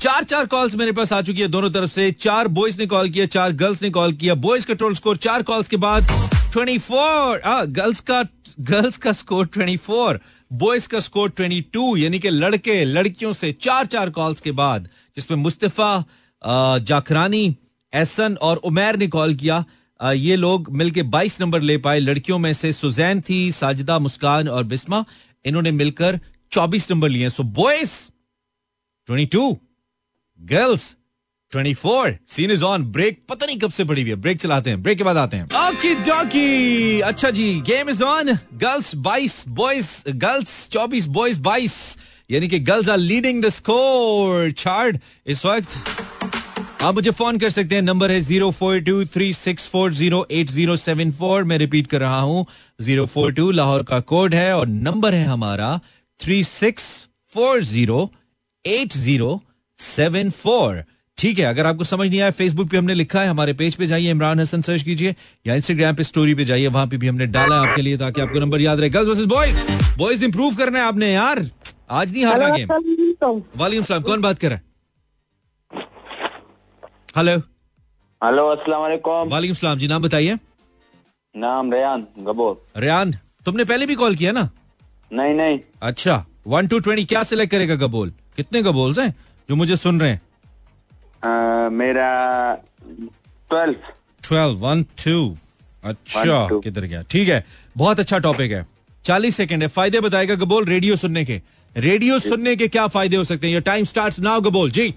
चार 0.00 0.24
चार 0.24 0.46
कॉल्स 0.46 0.74
मेरे 0.76 0.92
पास 0.92 1.12
आ 1.12 1.20
चुकी 1.22 1.40
है 1.40 1.48
दोनों 1.48 1.70
तरफ़ 1.70 1.90
से। 1.90 2.10
चार 2.12 2.48
बॉयज़ 2.48 2.78
ने 2.78 2.86
कॉल 2.86 3.08
किया, 3.10 3.26
चार 3.26 3.52
गर्ल्स 3.52 3.82
ने 3.82 3.90
कॉल 3.90 4.12
किया। 4.12 4.34
बॉयज़ 4.36 4.66
का 4.66 4.74
टोटल 4.74 4.94
स्कोर 4.94 5.16
चार 5.16 5.42
कॉल्स 5.42 5.68
के 5.68 5.76
बाद 5.76 6.06
24 6.52 7.40
गर्ल्स 7.68 8.00
का 8.00 8.22
गर्ल्स 8.60 8.96
का 8.96 9.12
स्कोर 9.12 9.46
24 9.48 10.18
बॉयज़ 10.52 10.88
का 10.88 11.00
स्कोर 11.00 11.30
22 11.30 11.96
यानी 11.98 12.18
कि 12.18 12.30
लड़के, 12.30 12.84
लड़कियों 12.84 13.32
से 13.32 13.52
चार 13.62 13.86
चार 13.86 14.10
कॉल्स 14.10 14.40
के 14.40 14.52
बाद, 14.52 14.88
जिसमें 15.16 15.38
मुस्तफ़ा 15.38 16.04
जाखरानी 16.80 17.56
एहसन 17.92 18.36
और 18.42 18.56
उमेर 18.56 18.96
ने 18.96 19.06
कॉल 19.08 19.34
किया। 19.34 19.64
ये 20.00 20.36
लोग 20.36 20.70
मिलके 20.72 21.02
22 21.14 21.40
नंबर 21.40 21.60
ले 21.62 21.76
पाए। 21.78 21.98
लड़कियों 21.98 22.38
में 22.38 22.52
से 22.52 22.72
सुजैन 22.72 23.20
थी, 23.28 23.40
साजिदा, 23.52 23.98
मुस्कान 23.98 24.48
और 24.48 24.64
बिस्मा। 24.64 25.04
इन्होंने 25.44 25.70
मिलकर 25.72 26.20
24 26.52 26.90
नंबर 26.90 27.08
लिए। 27.08 27.30
So 27.30 27.42
boys 27.42 27.92
22 29.08 29.56
girls 30.40 30.96
24 31.52 32.18
scene 32.28 32.50
is 32.50 32.64
on 32.64 32.84
break 32.92 33.22
पता 33.28 33.46
नहीं 33.46 33.58
कब 33.58 33.70
से 33.70 33.84
पड़ी 33.84 34.02
हुई 34.02 34.10
है। 34.10 34.16
ब्रेक 34.16 34.40
चलाते 34.40 34.70
हैं। 34.70 34.82
ब्रेक 34.82 34.98
के 34.98 35.04
बाद 35.04 35.16
आते 35.16 35.36
हैं। 35.36 35.44
ओके 35.68 35.94
डॉकी 36.04 37.00
अच्छा 37.00 37.30
जी 37.30 37.52
game 37.66 37.88
is 37.90 38.02
on 38.02 38.32
girls 38.54 38.94
22 39.06 39.44
boys 39.48 40.10
girls 40.16 40.68
24 40.72 41.06
boys 41.08 41.40
22 41.40 41.74
यानी 42.30 42.48
कि 42.48 42.58
girls 42.58 42.88
are 42.88 42.98
leading 42.98 43.42
the 43.44 43.48
score 43.48 44.50
chart 44.52 44.98
इस 45.26 45.44
वक्त 45.46 45.78
आप 46.82 46.94
मुझे 46.94 47.10
फ़ोन 47.10 47.38
कर 47.38 47.50
सकते 47.50 47.74
हैं 47.74 47.82
नंबर 47.82 48.10
है 48.10 48.20
zero 48.20 48.50
four 48.50 48.78
two 48.80 49.04
three 49.14 49.32
six 49.32 49.66
four 49.68 49.92
zero 49.94 50.26
eight 50.30 50.50
zero 50.50 50.76
seven 50.76 51.10
four. 51.12 51.42
मैं 51.44 51.56
रिपीट 51.58 51.86
कर 51.86 52.00
रहा 52.00 52.20
हूँ 52.20 52.46
ज़ीरो 52.80 53.04
फोर 53.06 53.32
टू 53.32 53.50
लाहौर 53.50 53.82
का 53.90 53.98
कोड 54.12 54.34
है 54.34 54.54
और 54.56 54.66
नंबर 54.66 55.14
है 55.14 55.24
हमारा 55.26 55.80
three 56.20 56.42
six 56.44 56.84
four 57.34 57.62
zero 57.64 58.10
eight 58.64 58.92
zero 58.92 59.40
seven 59.78 60.30
four. 60.30 60.82
ठीक 61.18 61.38
है 61.38 61.44
अगर 61.46 61.66
आपको 61.66 61.84
समझ 61.84 62.08
नहीं 62.08 62.20
आया 62.20 62.30
फेसबुक 62.30 62.70
पे 62.70 62.76
हमने 62.78 62.94
लिखा 62.94 63.20
है 63.22 63.28
हमारे 63.28 63.52
पेज 63.54 63.74
पे 63.74 63.86
जाइए 63.86 64.10
इमरान 64.10 64.40
हसन 64.40 64.62
सर्च 64.62 64.82
कीजिए 64.82 65.14
या 65.46 65.54
इंस्टाग्राम 65.54 65.94
पे 65.94 66.04
स्टोरी 66.04 66.34
पे 66.34 66.44
जाइए 66.44 66.66
वहाँ 66.68 66.86
पे 66.86 66.96
भी 66.96 67.08
हमने 67.08 67.26
डाला 67.36 67.60
आपके 67.62 67.82
लिए 67.82 67.98
ताकि 67.98 68.20
आपको 68.20 68.40
नंबर 68.40 68.60
याद 68.60 68.80
रहे। 68.80 68.90
Girls 68.90 69.08
versus 69.08 69.26
boys 69.26 69.56
boys 69.98 70.24
improve 70.24 70.54
करना 70.54 70.78
है 70.78 70.84
आपने 70.84 71.12
यार। 71.12 71.46
आज 71.90 72.12
नहीं 72.12 72.24
हारना 72.24 72.56
गेम 72.56 72.68
वालेकुम 73.56 73.84
सलाम 73.84 74.02
कौन 74.02 74.20
बात 74.20 74.38
कर 74.38 74.48
रहा 74.48 74.56
है? 74.56 74.68
हेलो 77.16 77.36
हेलो 78.22 78.46
अस्सलाम 78.48 78.80
वालेकुम 78.80 79.28
वालेकुम 79.28 79.54
सलाम 79.54 79.78
जी 79.78 79.86
नाम 79.88 80.02
बताइए 80.02 80.38
नाम 81.34 81.72
रेयान 81.72 82.06
गबोर 82.26 82.80
रेयान 82.82 83.12
तुमने 83.46 83.64
पहले 83.64 83.86
भी 83.86 83.94
कॉल 83.94 84.14
किया 84.16 84.32
ना? 84.32 84.48
नहीं 85.12 85.34
नहीं. 85.34 85.58
अच्छा. 85.82 86.24
वन 86.46 86.66
टू 86.66 86.78
ट्वेंटी 86.78 87.04
क्या 87.04 87.22
सिलेक्ट 87.22 87.52
करेगा 87.52 87.74
गबोल 87.86 88.12
कितने 88.36 88.62
गबोल्स 88.62 88.98
हैं 88.98 89.14
जो 89.48 89.56
मुझे 89.56 89.76
सुन 89.76 90.00
रहे 90.00 90.10
हैं? 90.10 90.20
अ, 91.22 91.70
मेरा 91.70 92.54
ट्वेल्व 93.50 93.74
ट्वेल्व 94.28 94.56
वन 94.66 94.82
टू 95.04 95.36
अच्छा 95.84 96.60
किधर 96.60 96.84
गया? 96.84 97.02
ठीक 97.10 97.28
है. 97.28 97.44
बहुत 97.76 98.00
अच्छा 98.00 98.18
टॉपिक 98.18 98.52
है. 98.52 98.66
चालीस 99.04 99.36
सेकंड 99.36 99.62
है. 99.62 99.68
फ़ायदे 99.68 100.00
बताएगा 100.00 100.34
गबोल 100.34 100.64
रेडियो 100.64 100.96
सुनने 100.96 101.24
के. 101.24 101.40
रेडियो 101.76 102.18
सुनने 102.18 102.56
के 102.56 102.68
क्या 102.68 102.86
फ़ायदे 102.86 103.16
हो 103.16 103.24
सकते 103.24 103.46
हैं? 103.46 103.54
Your 103.54 103.62
time 103.62 103.84
start 103.84 104.18
now 104.20 104.40
Gabol 104.40 104.70
ji. 104.70 104.94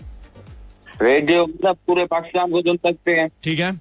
Radio 1.03 1.45
मतलब 1.45 1.77
पूरे 1.87 2.05
पाकिस्तान 2.07 2.51
को 2.51 2.61
सुन 2.61 2.77
सकते 2.77 3.15
हैं। 3.15 3.29
ठीक 3.43 3.59
है। 3.59 3.71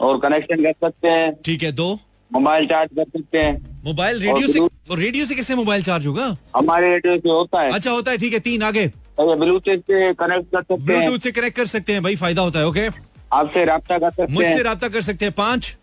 और 0.00 0.18
कनेक्शन 0.20 0.62
कर 0.64 0.72
सकते 0.84 1.08
हैं। 1.08 1.34
ठीक 1.44 1.62
है 1.62 1.72
दो। 1.72 1.98
मोबाइल 2.30 2.66
चार्ज 2.66 2.90
कर 2.96 3.04
सकते 3.04 3.38
हैं। 3.38 3.54
मोबाइल 3.84 4.20
रेडियो 4.20 4.48
से 4.48 4.60
और 4.60 4.98
रेडियो 4.98 5.24
से 5.26 5.34
कैसे 5.34 5.54
मोबाइल 5.54 5.82
चार्ज 5.82 6.06
होगा? 6.06 6.36
हमारे 6.56 6.90
रेडियो 6.90 7.16
से 7.16 7.28
होता 7.30 7.62
है। 7.62 7.72
अच्छा 7.72 7.90
होता 7.90 8.10
है 8.10 8.18
ठीक 8.18 8.32
है 8.32 8.40
तीन 8.40 8.62
आगे। 8.62 8.86
ब्लूटूथ 9.20 9.78
से 9.80 10.12
कनेक्ट 10.14 10.50
कर 10.52 10.60
सकते 10.60 10.74
हैं। 10.74 10.84
ब्लूटूथ 10.84 11.18
से 11.18 11.30
कनेक्ट 11.32 11.56
कर 11.56 11.66
सकते 11.66 11.92
हैं 11.92 12.02
भाई 12.02 12.16
फ़ायदा 12.16 12.42
होता 12.42 12.58
है 12.58 12.66
ओके 12.66 12.86
आपसे 13.32 13.64
रब्ता 13.64 13.98
कर 13.98 14.10
सकते 14.10 14.32
मुझसे 14.32 14.62
रहा 14.62 14.88
कर 14.88 15.02
सकते 15.02 15.24
हैं 15.24 15.34
पाँच। 15.34 15.76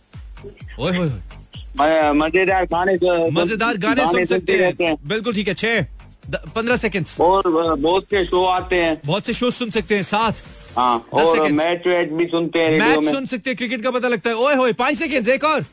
मज़ेदार 1.79 2.65
गाने 2.65 2.93
मज़ेदार 3.31 3.77
गाने 3.77 4.05
सुन 4.07 4.25
सकते 4.25 4.53
हैं। 4.81 4.95
बिल्कुल 5.07 5.33
ठीक 5.33 5.47
है 5.47 5.53
छह। 5.55 5.85
पंद्रह 6.55 6.75
सेकंड्स 6.75 7.19
और 7.21 7.43
बहुत 7.75 8.03
से 8.03 8.23
शो 8.25 8.43
आते 8.45 8.75
हैं। 8.75 8.99
बहुत 9.05 9.25
से 9.25 9.33
शो 9.33 9.49
सुन 9.51 9.69
सकते 9.69 9.95
हैं 9.95 10.03
साथ 10.03 10.43
हाँ 10.77 10.97
और 11.13 11.51
मैच 11.51 11.87
वैच 11.87 12.09
भी 12.09 12.25
सुनते 12.25 12.59
हैं 12.61 12.79
मैच 12.79 13.13
सुन 13.13 13.25
सकते 13.25 13.49
हैं 13.49 13.57
क्रिकेट 13.57 13.83
का 13.83 13.91
पता 13.91 14.07
लगता 14.07 14.29
है। 14.29 14.35
ओए 14.35 14.55
होए 14.55 14.73
पाँच 14.73 14.95
सेकंड्स 14.95 15.29
एक 15.29 15.43
और. 15.43 15.65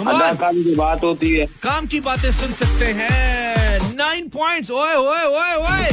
अदाकारी 0.00 0.62
की 0.64 0.74
बात 0.74 1.02
होती 1.04 1.30
है। 1.30 1.46
काम 1.62 1.86
की 1.86 2.00
बातें 2.00 2.30
सुन 2.32 2.52
सकते 2.52 2.86
हैं। 2.98 3.94
नाइन 3.96 4.28
पॉइंट्स 4.28 4.70
ओए 4.70 4.94
ओए 4.94 5.24
ओए 5.24 5.54
ओए। 5.56 5.88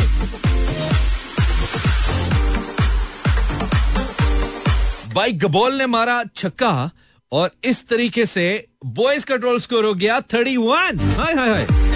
भाई 5.13 5.31
गबोल 5.33 5.73
ने 5.73 5.85
मारा 5.87 6.23
छक्का 6.35 6.89
और 7.31 7.51
इस 7.63 7.87
तरीके 7.89 8.25
से 8.25 8.67
बॉयज़ 8.85 9.25
का 9.25 9.35
टोटल 9.35 9.59
स्कोर 9.59 9.85
हो 9.85 9.93
गया 9.93 10.19
थर्टी 10.33 10.57
वन 10.57 10.99
हाय 11.17 11.33
हाय 11.33 11.49
हाय। 11.49 11.86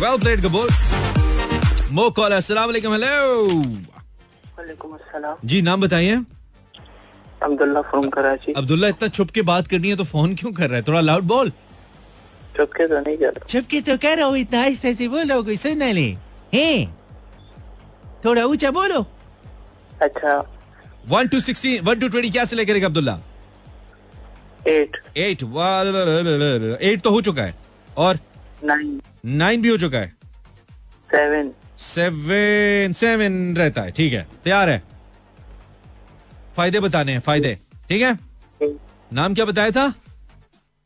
वेल 0.00 0.18
प्लेड 0.20 0.40
गबोल 0.40 0.68
मो 1.96 2.08
कॉल 2.16 2.32
अस्सलाम 2.32 2.66
वालेकुम 2.66 2.92
हेलो 2.92 3.12
वालेकुम 4.56 4.90
अस्सलाम 4.94 5.46
जी 5.48 5.60
नाम 5.62 5.80
बताइए 5.80 6.16
अब्दुल्ला 7.44 7.82
फ्रॉम 7.82 8.08
कराची 8.16 8.52
अब्दुल्ला 8.56 8.88
इतना 8.88 9.08
छुप 9.10 9.30
के 9.38 9.42
बात 9.50 9.66
करनी 9.68 9.88
है 9.88 9.96
तो 9.96 10.04
फ़ोन 10.04 10.34
क्यों 10.34 10.52
कर 10.52 10.68
रहा 10.68 10.76
है 10.76 10.82
थोड़ा 10.88 11.00
लाउड 11.00 11.24
बोल 11.32 11.52
चुपके 12.56 12.88
तो 12.88 13.00
नहीं 13.00 13.16
कर 13.16 13.40
छुप 13.48 13.66
के 13.70 13.80
तो 13.88 13.96
कर 14.04 14.16
रहा 14.16 14.26
हूँ 14.26 14.36
इतना 14.38 14.60
आहिस्ते 14.60 14.94
से 14.94 15.08
बोलो 15.08 15.42
कोई 15.42 15.56
सुन 15.56 15.78
ना 15.78 15.90
ले 15.92 16.06
हैं 16.54 16.76
थोड़ा 18.24 18.44
ऊँचा 18.44 18.70
बोलो 18.80 19.04
अच्छा 20.02 20.38
one 21.08 21.28
two 21.28 21.40
sixteen 21.40 21.82
one 21.84 22.00
two 22.00 22.08
twenty 22.08 22.30
क्या 22.30 22.44
से 22.44 22.56
लेकर 22.56 22.84
अब्दुल्ला 22.84 23.18
एट 24.68 25.02
एट 25.16 25.42
एट 25.42 27.02
तो 27.02 27.10
हो 27.10 27.20
चुका 27.22 27.42
है 27.42 27.54
और 27.96 28.18
नाइन 28.64 29.00
नाइन 29.36 29.62
भी 29.62 29.68
हो 29.68 29.76
चुका 29.78 29.98
है? 29.98 30.12
सेवन 31.10 31.50
सेवन 31.80 32.92
सेवन 32.92 33.54
रहता 33.56 33.82
है 33.82 33.90
ठीक 33.90 34.12
है। 34.12 34.26
तैयार 34.44 34.68
है? 34.68 34.82
फ़ायदे 36.56 36.80
बताने 36.80 37.12
हैं 37.12 37.20
फ़ायदे। 37.20 37.58
ठीक 37.88 38.02
है? 38.02 38.16
नाम 39.10 39.34
क्या 39.34 39.44
बताया 39.44 39.70
था? 39.70 39.92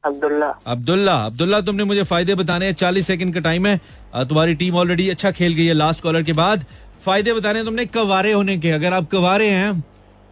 अब्दुल्ला। 0.04 0.48
अब्दुल्ला। 0.66 1.14
अब्दुल्ला 1.26 1.60
तुमने 1.60 1.84
मुझे 1.84 2.02
फ़ायदे 2.04 2.34
बताने 2.34 2.66
हैं। 2.66 2.72
चालीस 2.74 3.06
सेकंड 3.06 3.34
का 3.34 3.40
टाइम 3.40 3.66
है। 3.66 3.76
तुम्हारी 4.18 4.54
टीम 4.54 4.76
ऑलरेडी 4.76 5.08
अच्छा 5.10 5.30
खेल 5.30 5.54
गई 5.54 5.66
है 5.66 5.74
लास्ट 5.74 6.02
कॉलर 6.02 6.22
के 6.22 6.32
बाद। 6.34 6.64
फ़ायदे 7.04 7.32
बताने 7.32 7.58
हैं 7.58 7.66
तुमने 7.66 7.86
कवारे 7.88 8.32
होने 8.32 8.58
के। 8.58 8.70
अगर 8.70 8.94
आप 8.94 9.08
कवारे 9.12 9.48
हैं 9.50 9.80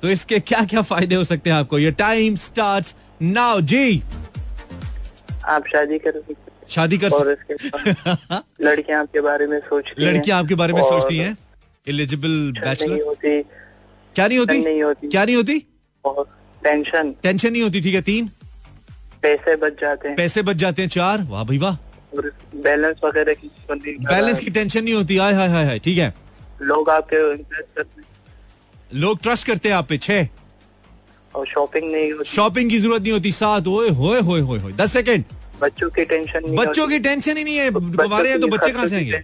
तो 0.02 0.08
इसके 0.10 0.38
क्या 0.40 0.64
क्या 0.64 0.82
फ़ायदे 0.82 1.14
हो 1.14 1.24
सकते 1.24 1.50
हैं 1.50 1.56
आपको? 1.56 1.78
ये 1.78 1.90
टाइम 1.92 2.36
स्टार्ट 2.38 2.94
नाउ 3.22 3.60
जी। 3.62 4.02
आप 5.46 5.66
शादी 5.66 5.98
कर 5.98 6.20
शादी 6.68 6.98
कर 6.98 7.10
और 7.10 7.28
लड़कियाँ 8.62 9.00
आपके 9.00 9.20
बारे 9.20 9.46
में 9.46 9.58
सोचती 9.68 10.04
हैं 10.04 10.12
लड़कियाँ 10.12 10.38
आपके 10.38 10.54
बारे 10.54 10.72
में 10.72 10.82
सोचती 10.82 11.16
हैं? 11.18 11.36
एलिजिबल 11.86 12.52
बैचलर 12.60 13.02
होती। 13.06 13.42
क्या 13.42 14.26
नहीं 14.28 14.38
होती? 14.38 14.58
नहीं 14.64 14.82
होती। 14.82 15.08
क्या 15.08 15.24
नहीं 15.24 15.36
होती? 15.36 15.58
टेंशन। 16.62 17.14
टेंशन 17.22 17.52
नहीं 17.52 17.62
होती 17.62 17.80
ठीक 17.80 17.94
है 17.94 18.02
तीन? 18.02 18.30
पैसे 19.22 19.56
बच 19.56 19.80
जाते 19.80 20.08
हैं। 20.08 20.16
पैसे 20.16 20.42
बच 20.42 20.56
जाते 20.56 20.82
हैं 20.82 20.88
चार? 20.88 21.22
वाह 21.30 21.44
भाई 21.44 21.58
वाह। 21.58 21.76
बैलेंस 22.64 22.96
वगैरह 23.04 23.34
की 23.34 23.50
बैलेंस 24.04 24.38
की 24.40 24.50
टेंशन 24.50 24.84
नहीं 24.84 24.94
होती। 24.94 25.16
हाय 25.16 25.32
हाय 25.34 25.48
हाय 25.48 25.64
हाय 25.64 25.78
ठीक 25.78 25.98
है। 25.98 26.12
लोग 26.62 26.90
आपके 26.90 27.16
लोग 28.94 29.20
ट्रस्ट 29.22 29.46
करते 29.46 29.68
हैं 29.68 29.76
आप 29.76 29.88
पे 29.88 29.98
छह? 29.98 30.28
और 31.34 31.46
शॉपिंग 31.46 31.90
नहीं 31.92 32.22
शॉपिंग 32.26 32.70
की 32.70 32.78
ज़रूरत 32.78 33.02
नहीं 33.02 33.12
होती 33.12 33.32
सात? 33.32 33.66
ओए 33.68 33.88
होए 33.90 34.20
होए 34.20 34.40
होए 34.40 34.58
होए 34.58 34.72
दस 34.72 34.92
सेकंड 34.92 35.24
बच्चों 35.60 35.88
की 35.90 36.04
टेंशन 36.04 36.40
नहीं 36.44 36.56
बच्चों 36.56 36.86
की 36.88 36.98
टेंशन 36.98 37.36
ही 37.36 37.44
नहीं 37.44 37.56
है। 37.56 37.70
कुंवारे 37.70 38.30
हैं 38.30 38.40
तो 38.40 38.48
बच्चे 38.48 38.70
कहाँ 38.72 38.86
से 38.86 38.96
आएँगे? 38.96 39.22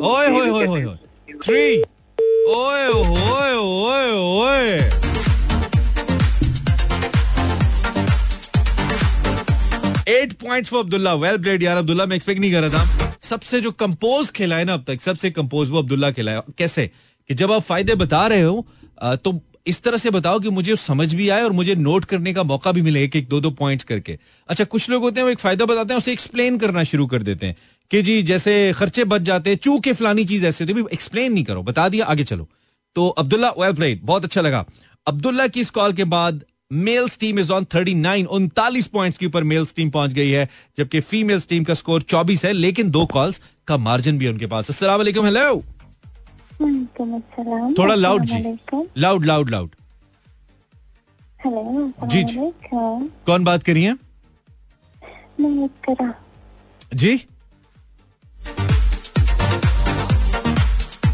ओए 0.00 0.28
होए 0.28 0.48
होए 0.48 0.82
होए। 0.82 0.96
थ्री 1.44 1.82
ओए 2.50 2.86
ओए 2.88 3.52
ओए 3.56 4.10
ओए 4.12 4.78
eight 10.08 10.32
point 10.34 10.66
for 10.66 10.82
Abdullah 10.84 11.14
well 11.14 11.38
played 11.38 11.62
यार। 11.62 11.76
अब्दुल्ला 11.76 12.06
मैं 12.06 12.16
एक्सपेक्ट 12.16 12.40
नहीं 12.40 12.52
कर 12.52 12.62
रहा 12.62 12.84
था। 12.84 13.14
सबसे 13.22 13.60
जो 13.60 13.70
कंपोज 13.80 14.30
खेला 14.30 14.56
है 14.56 14.64
ना 14.64 14.74
अब 14.74 14.84
तक 14.86 15.00
सबसे 15.00 15.30
कंपोज 15.30 15.70
वो 15.70 15.78
अब्दुल्ला 15.78 16.10
खेला 16.10 16.32
है 16.32 16.42
कैसे? 16.58 16.90
कि 17.30 17.34
जब 17.34 17.52
आप 17.52 17.62
फ़ायदे 17.62 17.94
बता 17.94 18.26
रहे 18.26 18.42
हो 18.42 18.66
तो 19.24 19.32
इस 19.66 19.82
तरह 19.82 19.96
से 19.96 20.10
बताओ 20.10 20.38
कि 20.38 20.50
मुझे 20.50 20.76
समझ 20.76 21.14
भी 21.14 21.28
आए 21.28 21.42
और 21.42 21.52
मुझे 21.52 21.74
नोट 21.74 22.04
करने 22.04 22.32
का 22.34 22.42
मौका 22.42 22.72
भी 22.72 22.82
मिले 22.82 23.02
एक 23.04 23.16
एक 23.16 23.28
दो 23.28 23.40
दो 23.40 23.50
पॉइंट्स 23.50 23.84
करके। 23.84 24.18
अच्छा 24.48 24.64
कुछ 24.64 24.88
लोग 24.90 25.02
होते 25.02 25.20
हैं, 25.20 25.24
वो 25.24 25.30
एक 25.30 25.38
फ़ायदा 25.38 25.64
बताते 25.64 25.94
हैं, 25.94 25.98
उसे 25.98 26.12
एक्सप्लेन 26.12 26.58
करना 26.58 26.84
शुरू 26.84 27.06
कर 27.06 27.22
देते 27.22 27.46
हैं 27.46 27.56
कि 27.90 28.02
जी, 28.02 28.22
जैसे 28.22 28.72
खर्चे 28.76 29.04
बच 29.04 29.22
जाते 29.22 29.50
हैं 29.50 29.56
चूके 29.56 29.92
फलानी 29.92 30.24
चीज़ 30.24 30.46
ऐसे 30.46 30.64
होती 30.64 30.80
है 30.80 30.86
एक्सप्लेन 30.92 31.32
नहीं 31.32 31.44
करो, 31.44 31.62
बता 31.62 31.88
दिया, 31.88 32.06
आगे 32.06 32.24
चलो। 32.24 32.48
तो 32.96 33.08
अब्दुल्ला 33.08 33.50
वेल 33.58 33.72
प्लेड 33.72 34.00
बहुत 34.04 34.24
अच्छा 34.24 34.40
लगा। 34.40 34.64
अब्दुल्ला 35.06 35.46
की 35.46 35.60
इस 35.60 35.70
कॉल 35.70 35.92
के 35.92 36.04
बाद 36.06 36.44
मेल्स 36.72 37.18
टीम 37.18 37.38
इज़ 37.38 37.52
ऑन 37.52 37.64
39 37.64 38.26
उनतालीस 38.28 38.86
पॉइंट्स 38.86 39.18
के 39.18 39.26
ऊपर 39.26 39.44
मेल्स 39.44 39.74
टीम 39.74 39.90
पहुँच 39.90 40.12
गई 40.12 40.30
है, 40.30 40.48
जबकि 40.78 41.00
फीमेल्स 41.00 41.46
टीम 41.48 41.64
का 41.64 41.74
स्कोर 41.74 42.02
24 42.02 42.44
है, 42.44 42.52
लेकिन 42.52 42.90
दो 42.90 43.04
कॉल्स 43.06 43.40
का 43.68 43.76
मार्जिन 43.78 44.18
भी 44.18 44.28
उनके 44.28 44.46
पास 44.46 44.82
वालेकुम 44.82 45.24
हेलो 45.24 45.62
थोड़ा 46.60 47.94
लाउड 47.94 48.24
जी। 48.24 48.38
लाउड 48.98 49.24
लाउड 49.24 49.50
लाउड 49.50 49.74
हेलो 51.44 52.06
जी, 52.06 52.22
जी। 52.22 52.36
कौन 53.26 53.44
बात 53.44 53.62
करी 53.62 53.82
है? 53.82 53.96
जी। 56.94 57.16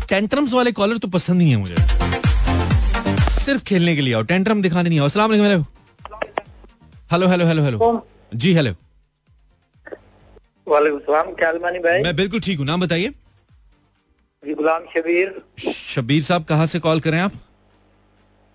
टेंट्रम्स 0.09 0.53
वाले 0.53 0.73
कॉलर 0.73 0.99
तो 0.99 1.09
पसंद 1.09 1.39
नहीं 1.39 1.51
है 1.51 1.57
मुझे। 1.57 1.75
सिर्फ़ 3.33 3.63
खेलने 3.65 3.95
के 3.97 4.03
लिए 4.03 4.15
आओ 4.15 4.23
टेंट्रम 4.33 4.63
दिखाने 4.63 4.89
नहीं 4.89 5.01
आओ। 5.01 5.07
अस्सलाम 5.07 5.31
वालेकुम 5.31 5.65
hello 7.13 7.27
hello 7.29 7.47
hello 7.47 7.47
hello 7.47 7.63
hello 7.65 8.07
जी 8.35 8.53
हेलो 8.55 8.73
वालेकुम 10.67 10.99
सलाम 11.01 11.33
क्या 11.35 11.53
भाई? 11.53 12.03
मैं 12.03 12.17
बिल्कुल 12.17 12.41
ठीक 12.41 12.59
हूँ 12.59 12.67
नाम 12.67 12.81
बताइए। 12.81 13.13
जी 14.47 14.55
गुलाम 14.55 14.83
शबीर। 14.95 15.31
शबीर 15.61 16.23
साहब 16.23 16.45
कहाँ 16.45 16.67
से 16.67 16.79
कॉल 16.79 17.01
करें 17.01 17.19
आप? 17.21 17.33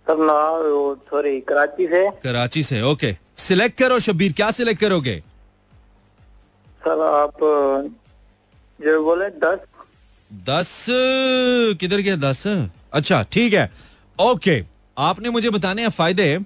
सॉरी 0.08 1.39
कराची 1.41 1.88
से। 1.88 2.10
कराची 2.23 2.62
से 2.63 2.82
ओके। 2.82 3.15
सिलेक्ट 3.38 3.77
करो 3.80 3.97
शबीर 3.99 4.34
क्या 4.34 4.49
सिलेक्ट 4.51 4.82
करोगे? 4.82 5.15
सर 6.82 7.01
आप 7.06 7.38
जो 8.80 9.04
बोले 9.04 9.27
दस। 9.39 9.60
दस 10.32 10.86
किधर 11.80 11.99
गया 11.99 12.15
दस? 12.17 12.43
अच्छा 12.93 13.21
ठीक 13.32 13.54
है। 13.54 13.69
ओके 14.19 14.63
आपने 14.97 15.30
मुझे 15.30 15.49
बताने 15.49 15.82
हैं 15.82 15.89
फ़ायदे 15.91 16.38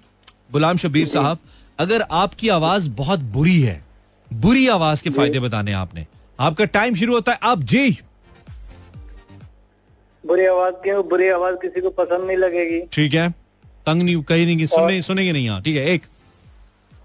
गुलाम 0.52 0.78
शबीर 0.78 1.08
साहब। 1.08 1.40
अगर 1.80 2.02
आपकी 2.14 2.50
आवाज़ 2.50 2.90
बहुत 2.98 3.20
बुरी 3.38 3.60
है 3.62 3.84
बुरी 4.32 4.68
आवाज़ 4.70 5.04
के 5.04 5.10
फ़ायदे 5.12 5.40
बताने 5.40 5.74
आपने। 5.76 6.06
आपका 6.40 6.66
टाइम 6.74 6.96
शुरू 6.96 7.14
होता 7.14 7.32
है 7.32 7.40
आप 7.44 7.62
जी। 7.64 7.98
बुरी 10.26 10.46
आवाज़ 10.46 10.76
क्यों 10.84 11.08
बुरी 11.10 11.28
आवाज़ 11.30 11.56
किसी 11.62 11.82
को 11.82 11.90
पसंद 11.98 12.28
नहीं 12.28 12.38
लगेगी। 12.38 12.80
ठीक 12.94 13.14
है। 13.14 13.30
तंग 13.88 14.02
नहीं 14.02 14.22
कहीं 14.24 14.46
नहीं 14.46 14.66
सुनने 14.66 15.02
सुनेंगे 15.02 15.32
नहीं 15.32 15.46
यहाँ 15.46 15.62
ठीक 15.62 15.76
है 15.78 15.86
एक। 15.90 16.06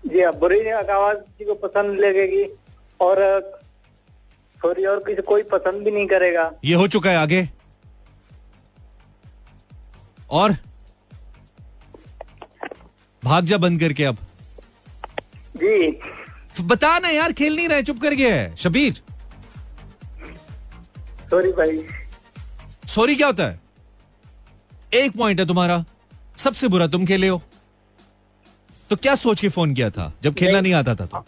जी 0.07 0.21
हाँ 0.21 0.33
बुरी 0.39 0.61
आवाज़ 0.71 1.17
किसी 1.17 1.45
को 1.45 1.55
पसंद 1.67 1.99
लगेगी 2.01 2.45
और 3.01 3.19
सॉरी 4.61 4.85
और 4.85 4.99
किसी 5.05 5.23
कोई 5.23 5.43
पसंद 5.53 5.83
भी 5.85 5.91
नहीं 5.91 6.07
करेगा। 6.07 6.51
ये 6.65 6.75
हो 6.75 6.87
चुका 6.89 7.11
है 7.11 7.17
आगे। 7.17 7.49
और? 10.31 10.57
भाग 13.23 13.45
जा 13.45 13.57
बंद 13.59 13.81
करके 13.81 14.05
अब। 14.05 14.17
जी। 15.57 16.01
बता 16.63 16.99
ना 16.99 17.09
यार 17.09 17.33
खेल 17.33 17.57
नहीं 17.57 17.69
रहे 17.69 17.83
चुप 17.83 18.01
कर 18.03 18.15
गया 18.15 18.35
है 18.35 18.55
शबीर। 18.57 19.03
सॉरी 21.31 21.53
भाई। 21.53 21.77
सॉरी 22.95 23.15
क्या 23.17 23.27
होता 23.27 23.45
है? 23.45 23.59
एक 24.95 25.13
पॉइंट 25.19 25.41
है 25.41 25.47
तुम्हारा। 25.47 25.85
सबसे 26.39 26.69
बुरा 26.69 26.87
तुम 26.87 27.05
खेले 27.07 27.29
हो। 27.29 27.41
तो 28.91 28.97
क्या 28.97 29.15
सोच 29.15 29.41
के 29.41 29.49
फ़ोन 29.49 29.75
किया 29.75 29.91
था? 29.91 30.13
जब 30.23 30.35
खेलना 30.35 30.61
नहीं। 30.61 30.73
आता 30.75 30.95
था 30.95 31.07
तो? 31.07 31.25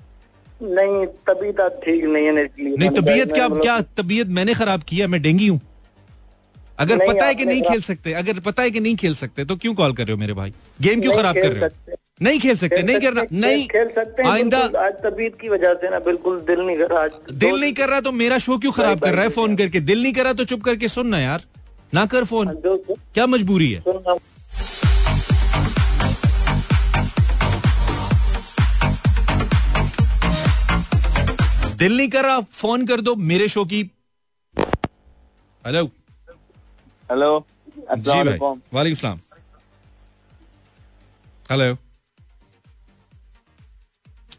नहीं 0.62 1.06
तबीयत 1.28 1.80
ठीक 1.84 2.04
नहीं 2.04 2.26
है 2.26 2.32
नहीं 2.32 2.88
तबीयत 2.90 3.32
क्या 3.32 3.48
क्या 3.48 3.80
तबीयत 3.96 4.26
मैंने 4.38 4.54
खराब 4.54 4.82
किया 4.88 5.06
मैं 5.08 5.20
डेंगी 5.22 5.46
हूँ। 5.46 5.60
अगर 6.80 6.96
नहीं, 6.96 7.08
पता 7.08 7.26
है 7.26 7.34
कि 7.34 7.44
नहीं 7.44 7.62
खेल 7.62 7.80
सकते 7.82 8.12
अगर 8.20 8.38
पता 8.40 8.62
है 8.62 8.70
कि 8.70 8.80
नहीं 8.80 8.96
खेल 8.96 9.14
सकते 9.14 9.44
तो 9.44 9.56
क्यों 9.56 9.74
कॉल 9.74 9.92
कर 9.92 10.06
रहे 10.06 10.12
हो 10.12 10.18
मेरे 10.18 10.32
भाई? 10.34 10.52
गेम 10.82 11.00
क्यों 11.00 11.16
खराब 11.16 11.34
कर 11.34 11.52
रहे 11.52 11.64
हो? 11.64 11.96
नहीं 12.22 12.40
खेल 12.40 12.56
सकते 12.56 12.82
नहीं 12.82 13.00
करना 13.00 13.22
नहीं 13.32 13.66
खेल 13.68 13.88
सकते 13.94 14.28
आइंदा 14.28 14.58
आज 14.58 14.92
तबीयत 15.04 15.36
की 15.40 15.48
वजह 15.48 15.74
से 15.74 15.90
ना 15.90 15.98
बिल्कुल 16.00 16.40
दिल 16.48 16.60
नहीं 16.60 16.76
कर 16.78 16.90
रहा 16.90 17.06
दिल 17.32 17.60
नहीं 17.60 17.72
कर 17.72 17.88
रहा 17.88 18.00
तो 18.00 18.12
मेरा 18.12 18.38
शो 18.38 18.58
क्यों 18.58 18.72
खराब 18.72 19.00
कर 19.00 19.14
रहा 19.14 19.22
है? 19.22 19.28
फ़ोन 19.30 19.56
करके। 19.56 19.80
दिल 19.80 20.02
नहीं 20.02 20.12
कर 20.12 20.24
रहा 20.24 20.32
तो 20.32 20.44
चुप 20.44 20.62
करके 20.62 20.88
सुनना 20.88 21.20
यार। 21.20 21.44
ना 21.94 22.04
कर 22.06 22.24
फ़ोन। 22.24 22.48
क्या 23.14 23.26
मजबूरी 23.26 23.70
है? 23.72 23.80
दिल 31.76 31.96
नहीं 31.96 32.08
कर 32.08 32.24
रहा 32.24 32.40
फ़ोन 32.40 32.86
कर 32.86 33.00
दो 33.00 33.14
मेरे 33.30 33.48
शो 33.48 33.64
की। 33.64 33.82
हेलो। 35.64 35.84
हेलो 37.10 37.30
जी 37.96 38.22
भाई 38.22 38.38
वालेकुम 38.74 38.94
सलाम। 38.94 39.20
हेलो। 41.50 41.74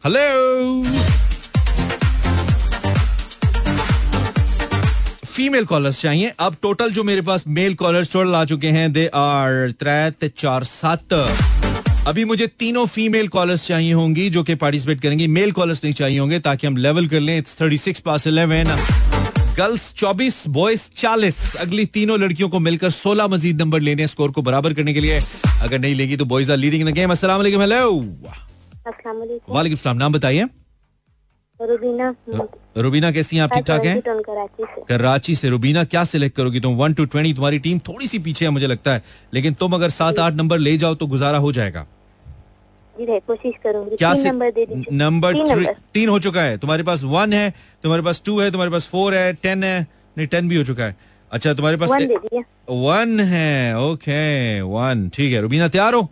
हेलो। 0.04 1.13
फीमेल 5.34 5.64
कॉलर्स 5.64 6.00
चाहिए। 6.00 6.32
अब 6.38 6.56
टोटल 6.62 6.90
जो 6.92 7.02
मेरे 7.04 7.20
पास 7.20 7.44
मेल 7.48 7.74
कॉलर्स 7.74 8.12
टोटल 8.12 8.34
आ 8.34 8.44
चुके 8.44 8.68
हैं 8.68 8.92
दे 8.92 9.06
आर 9.14 9.70
त्रै 9.80 10.28
चार 10.28 10.64
सात। 10.64 11.12
अभी 12.08 12.24
मुझे 12.24 12.46
तीनों 12.58 12.84
फीमेल 12.86 13.28
कॉलर्स 13.28 13.66
चाहिए 13.66 13.92
होंगी 13.92 14.28
जो 14.30 14.42
कि 14.42 14.54
पार्टिसिपेट 14.54 15.00
करेंगी। 15.00 15.26
मेल 15.28 15.52
कॉलर्स 15.52 15.84
नहीं 15.84 15.94
चाहिए 15.94 16.18
होंगे 16.18 16.38
ताकि 16.40 16.66
हम 16.66 16.76
लेवल 16.76 17.06
कर 17.08 17.20
लें। 17.20 17.36
इट्स 17.38 17.60
थर्टी 17.60 17.78
सिक्स 17.78 18.00
पास 18.00 18.26
इलेवन 18.26 18.76
गर्ल्स 19.58 19.92
24 19.94 20.42
बॉयज़ 20.48 20.88
40 20.96 21.54
अगली 21.60 21.84
तीनों 21.94 22.18
लड़कियों 22.20 22.48
को 22.48 22.60
मिलकर 22.60 22.90
16 22.92 23.28
मजीद 23.28 23.60
नंबर 23.60 23.80
लेने 23.80 24.02
हैं 24.02 24.06
स्कोर 24.08 24.30
को 24.30 24.42
बराबर 24.42 24.72
करने 24.74 24.94
के 24.94 25.00
लिए। 25.00 25.18
अगर 25.62 25.78
नहीं 25.78 25.94
लेगी 25.94 26.16
तो 26.16 26.24
boys 26.24 26.52
are 26.52 26.58
leading 26.58 26.82
in 26.82 26.90
the 26.90 26.94
game 26.94 27.10
अस्सलाम 27.10 27.38
वालेकुम। 27.38 27.60
हेलो 27.60 27.90
वालेकुम 29.48 29.96
नाम 29.96 30.12
बताइए। 30.12 30.46
रुबीना 31.64 32.14
रुबीना 32.76 33.10
कैसी 33.12 33.36
हैं? 33.36 33.42
आप 33.42 33.52
ठीक 33.52 33.64
ठाक 33.64 33.84
हैं? 33.84 34.02
कराची 34.88 35.34
से 35.34 35.48
रुबीना 35.50 35.84
क्या 35.86 36.04
सिलेक्ट 36.04 36.36
करोगी 36.36 36.60
तुम? 36.60 36.74
वन 36.76 36.94
टू 36.94 37.04
ट्वेंटी 37.06 37.32
तुम्हारी 37.34 37.58
टीम 37.58 37.78
थोड़ी 37.88 38.06
सी 38.06 38.18
पीछे 38.20 38.44
है 38.44 38.50
मुझे 38.50 38.66
लगता 38.66 38.92
है। 38.92 39.02
लेकिन 39.34 39.54
तुम 39.54 39.72
अगर 39.72 39.90
सात 39.90 40.18
आठ 40.18 40.34
नंबर 40.34 40.58
ले 40.58 40.76
जाओ 40.76 40.94
तो 40.94 41.06
गुजारा 41.06 41.38
हो 41.38 41.52
जाएगा। 41.52 41.86
जी 42.94 43.18
कोशिश 43.20 43.54
करूँगी। 43.64 43.96
क्या 43.96 44.14
से 44.14 44.30
नंबर 44.30 44.50
दे 44.50 44.64
दीजिए। 44.66 44.96
नंबर 44.96 45.34
तीन 45.34 45.54
थ्री 45.54 45.66
तीन 45.94 46.08
हो 46.08 46.18
चुका 46.18 46.42
है। 46.42 46.58
तुम्हारे 46.58 46.82
पास 46.82 47.02
वन 47.04 47.32
है 47.32 47.50
तुम्हारे 47.82 48.02
पास 48.02 48.22
टू 48.26 48.38
है 48.40 48.50
तुम्हारे 48.50 48.70
पास 48.72 48.86
फोर 48.88 49.14
है 49.14 49.32
टेन 49.34 49.64
है। 49.64 49.80
नहीं 50.16 50.26
टेन 50.26 50.48
भी 50.48 50.56
हो 50.56 50.64
चुका 50.64 50.84
है। 50.84 50.96
अच्छा 51.30 51.54
तुम्हारे 51.54 51.76
पास 51.76 51.90
वन 52.70 53.20
है। 53.20 53.78
ओके 53.78 54.60
वन 54.62 55.08
ठीक 55.14 55.32
है 55.32 55.40
रुबीना 55.40 55.68
तैयार 55.68 55.94
हो? 55.94 56.08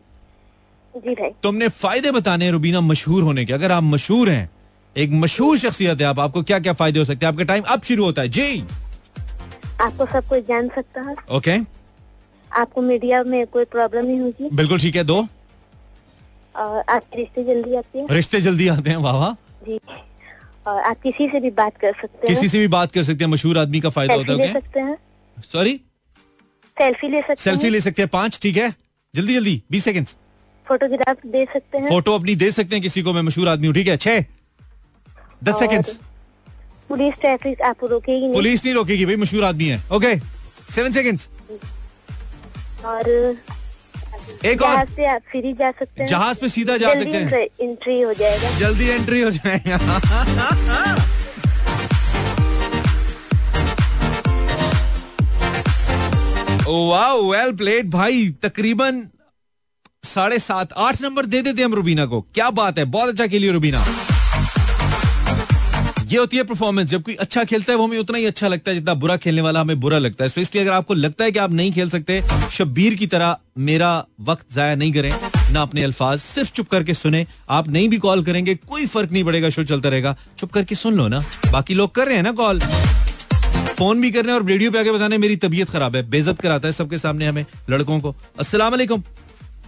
जी 0.94 1.14
भाई। 1.14 1.30
तुमने 1.42 1.68
फ़ायदे 1.68 2.10
बताने 2.10 2.50
रुबीना 2.50 2.80
मशहूर 2.82 3.22
होने 3.22 3.44
के। 3.44 3.52
अगर 3.52 3.72
आप 3.72 3.82
मशहूर 3.82 4.28
हैं 4.28 4.50
एक 4.96 5.10
मशहूर 5.12 5.58
शख्सियत 5.58 6.00
है 6.00 6.06
आप 6.06 6.18
आपको 6.18 6.42
क्या 6.42 6.58
क्या 6.58 6.72
फ़ायदे 6.72 6.98
हो 6.98 7.04
सकते 7.04 7.26
हैं? 7.26 7.32
आपका 7.32 7.44
टाइम 7.44 7.62
अब 7.64 7.82
शुरू 7.82 8.04
होता 8.04 8.22
है। 8.22 8.28
जी। 8.28 8.64
आपको 9.80 10.06
सब 10.06 10.28
कुछ 10.28 10.46
जान 10.48 10.68
सकता 10.68 11.00
है। 11.00 11.14
Okay 11.30 11.50
okay. 11.50 11.66
आपको 12.50 12.82
मीडिया 12.82 13.22
में 13.24 13.46
कोई 13.46 13.64
प्रॉब्लम 13.64 14.06
नहीं 14.06 14.18
होगी। 14.20 14.48
बिल्कुल 14.52 14.80
ठीक 14.80 14.96
है 14.96 15.04
दो। 15.04 15.16
और 16.54 16.82
आपके 16.88 17.16
रिश्ते 17.18 17.44
जल्दी 17.44 17.74
आते 17.74 17.98
हैं। 17.98 18.06
रिश्ते 18.10 18.40
जल्दी 18.40 18.68
आते 18.68 18.90
हैं 18.90 18.96
वाह 18.96 19.16
वाह। 19.16 19.32
जी। 19.66 19.78
और 20.66 20.80
आप 20.80 21.00
किसी 21.02 21.28
से 21.28 21.40
भी 21.40 21.50
बात 21.52 21.76
कर 21.76 21.92
सकते 21.92 22.26
हैं। 22.26 22.34
किसी 22.34 22.48
से 22.48 22.58
भी 22.58 22.68
बात 22.68 22.92
कर 22.92 23.02
सकते 23.02 23.24
हैं 23.24 23.30
मशहूर 23.30 23.58
आदमी 23.58 23.80
का 23.80 23.90
फ़ायदा 23.90 24.14
होता 24.14 24.32
है 24.32 24.52
सकते 24.52 24.80
हैं। 24.80 24.96
सॉरी 25.36 25.74
सेल्फी 26.76 27.08
ले 27.08 27.20
सकते 27.20 27.42
सेल्फी 27.42 27.70
ले 27.70 27.80
सकते 27.80 28.02
हैं 28.02 28.08
पाँच 28.08 28.38
ठीक 28.42 28.56
है? 28.56 28.74
जल्दी 29.14 29.34
जल्दी 29.34 29.62
बीस 29.70 29.84
सेकंड्स 29.84 30.16
फोटोग्राफ 30.66 31.26
दे 31.26 31.44
सकते 31.52 31.78
हैं। 31.78 31.88
फ़ोटो 31.88 32.14
अपनी 32.14 32.34
दे 32.36 32.50
सकते 32.50 32.76
हैं 32.76 32.82
किसी 32.82 33.02
को 33.02 33.12
मैं 33.12 33.22
मशहूर 33.22 33.48
आदमी 33.48 33.66
हूँ 33.66 33.74
ठीक 33.74 33.88
है? 33.88 33.96
छह। 33.96 34.20
दस 35.42 35.54
और 35.54 35.60
सेकंड्स 35.60 35.98
पुलिस 36.88 37.14
ट्रैफ़िक 37.20 37.62
आपको 37.62 37.86
रोकेगी 37.86 38.20
नहीं। 38.20 38.34
पुलिस 38.34 38.64
नहीं 38.64 38.74
रोकेगी 38.74 39.06
भाई 39.06 39.16
मशहूर 39.16 39.44
आदमी 39.44 39.66
है। 39.66 39.82
ओके 39.92 40.14
सेवन 40.72 40.92
सेकंड्स 40.92 41.28
और 42.84 43.10
एक 44.44 44.62
और। 44.62 44.74
जहाज़ 44.74 44.92
पे 44.96 45.04
आप 45.06 45.22
फ्री 45.30 45.52
जा 45.52 45.70
सकते 45.70 46.02
हैं। 46.02 46.08
जहाज़ 46.08 46.40
पे 46.40 46.48
सीधा 46.48 46.76
जा 46.76 46.94
सकते 46.94 47.18
हैं। 47.18 47.46
एंट्री 47.60 48.00
हो 48.00 48.12
जाएगा। 48.14 48.50
जल्दी 48.58 48.88
एंट्री 48.88 49.20
हो 49.22 49.30
जाएगा। 49.30 49.78
वाओ 56.68 57.30
वेल 57.30 57.52
प्लेड 57.56 57.90
भाई। 57.90 58.28
तकरीबन 58.42 59.02
साढ़े 60.04 60.38
सात 60.38 60.72
आठ 60.76 61.00
नंबर 61.02 61.26
दे 61.26 61.42
देते 61.42 61.62
हम 61.62 61.74
रुबीना 61.74 62.06
को। 62.06 62.20
क्या 62.34 62.50
बात 62.52 62.78
है 62.78 62.84
बहुत 62.86 63.08
अच्छा 63.08 63.26
खेली 63.26 63.50
रुबीना। 63.50 63.84
ये 66.12 66.18
होती 66.18 66.36
है 66.36 66.42
परफॉर्मेंस 66.42 66.88
जब 66.90 67.02
कोई 67.02 67.14
अच्छा 67.14 67.42
खेलता 67.44 67.72
है 67.72 67.76
वो 67.78 67.84
हमें 67.84 67.98
उतना 67.98 68.18
ही 68.18 68.24
अच्छा 68.26 68.48
लगता 68.48 68.70
है 68.70 68.74
जितना 68.76 68.94
बुरा 68.94 69.16
खेलने 69.16 69.42
वाला 69.42 69.60
हमें 69.60 69.80
बुरा 69.80 69.98
लगता 69.98 70.24
है। 70.24 70.30
तो 70.30 70.40
इसलिए 70.40 70.62
अगर 70.64 70.72
आपको 70.72 70.94
लगता 70.94 71.24
है 71.24 71.32
कि 71.32 71.38
आप 71.38 71.52
नहीं 71.52 71.72
खेल 71.72 71.88
सकते 71.90 72.20
शब्बीर 72.52 72.94
की 72.94 73.06
तरह 73.06 73.36
मेरा 73.58 73.92
वक्त 74.20 74.54
जाया 74.54 74.74
नहीं 74.74 74.92
करें 74.92 75.10
ना 75.52 75.62
अपने 75.62 75.82
अल्फाज 75.82 76.18
सिर्फ़ 76.20 76.52
चुप 76.52 76.68
करके 76.68 76.94
सुने। 76.94 77.26
आप 77.50 77.68
नहीं 77.68 77.88
भी 77.88 77.98
कॉल 77.98 78.24
करेंगे 78.24 78.54
कोई 78.54 78.86
फ़र्क 78.86 79.12
नहीं 79.12 79.24
पड़ेगा 79.24 79.50
शो 79.50 79.64
चलता 79.64 79.88
रहेगा। 79.88 80.16
चुप 80.38 80.52
करके 80.52 80.74
सुन 80.74 80.94
लो 80.94 81.08
ना। 81.08 81.20
बाकी 81.52 81.74
लोग 81.74 81.94
कर 81.94 82.06
रहे 82.06 82.16
हैं 82.16 82.22
ना 82.22 82.32
कॉल। 82.32 82.60
फ़ोन 83.78 84.00
भी 84.00 84.10
करने 84.10 84.32
और 84.32 84.44
रेडियो 84.46 84.70
पे 84.70 84.78
आके 84.78 84.92
बताने 84.92 85.18
मेरी 85.18 85.36
तबीयत 85.38 85.70
खराब 85.70 85.96
है। 85.96 86.02
बेजत 86.10 86.40
कराता 86.40 86.68
है 86.68 86.72
सबके 86.72 86.98
सामने 86.98 87.26
हमें 87.26 87.44
लड़कों 87.70 88.00
को। 88.00 88.14
अस्सलाम 88.38 88.70
वालेकुम। 88.70 89.02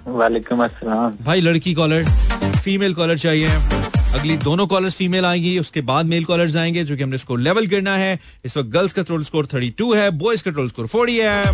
वालेकुम 0.09 0.65
अस्सलाम। 0.65 1.17
भाई 1.23 1.41
लड़की 1.41 1.75
कॉलर 1.75 2.05
फीमेल 2.65 2.95
कॉलर 2.95 3.19
चाहिए। 3.19 3.49
अगली 4.15 4.37
दोनों 4.39 4.67
कॉलर्स 4.67 4.95
फीमेल 4.97 5.25
आएँगी 5.27 5.59
उसके 5.59 5.81
बाद 5.83 6.07
मेल 6.07 6.25
कॉलर्स 6.25 6.57
आएँगे 6.57 6.83
जो 6.85 6.97
कि 6.97 7.03
हमने 7.03 7.19
स्कोर 7.19 7.39
लेवल 7.41 7.67
करना 7.69 7.97
है। 7.97 8.19
इस 8.45 8.57
वक्त 8.57 8.69
गर्ल्स 8.71 8.93
का 8.93 9.03
टोटल 9.03 9.25
स्कोर 9.25 9.47
32 9.55 9.95
है 9.97 10.11
बॉयज़ 10.19 10.43
का 10.45 10.51
टोटल 10.51 10.69
स्कोर 10.69 10.87
40 10.89 11.19
है। 11.21 11.45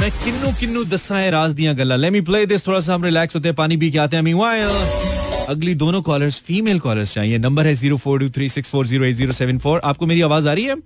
मैं 0.00 0.10
किन्नू 0.24 0.52
किन्नू 0.60 0.84
दसाएँ 0.84 1.30
राज 1.30 1.52
दिया 1.54 1.72
गल्ला। 1.74 1.96
लेट 1.96 2.12
मी 2.12 2.20
प्ले 2.30 2.44
दिस 2.46 2.66
थोड़ा 2.66 2.80
सा 2.80 2.94
हम 2.94 3.04
रिलैक्स 3.04 3.34
होते 3.36 3.48
हैं 3.48 3.54
पानी 3.56 3.76
पी 3.76 3.90
के 3.90 3.98
आते 3.98 4.16
हैं 4.16 4.22
मीनवाइल 4.22 5.46
अगली 5.48 5.74
दोनों 5.74 6.02
कॉलर्स 6.02 6.40
फीमेल 6.46 6.78
कॉलर्स 6.80 7.14
चाहिए 7.14 7.38
नंबर 7.38 7.66
है 7.66 7.74
zero 7.74 7.96
four 7.96 8.20
two 8.20 8.28
three 8.30 8.48
six 8.48 8.70
four 8.70 8.86
zero 8.86 9.04
eight 9.04 9.14
zero 9.16 9.32
seven 9.32 9.58
four 9.58 9.80
आपको 9.84 10.06
मेरी 10.06 10.20
आवाज़ 10.22 10.48
आ 10.48 10.52
रही 10.52 10.64
है? 10.64 10.76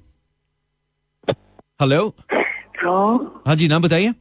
हेलो 1.83 2.15
हाँ 3.47 3.57
जी 3.57 3.69
नाम 3.69 3.83
बताइए। 3.83 4.13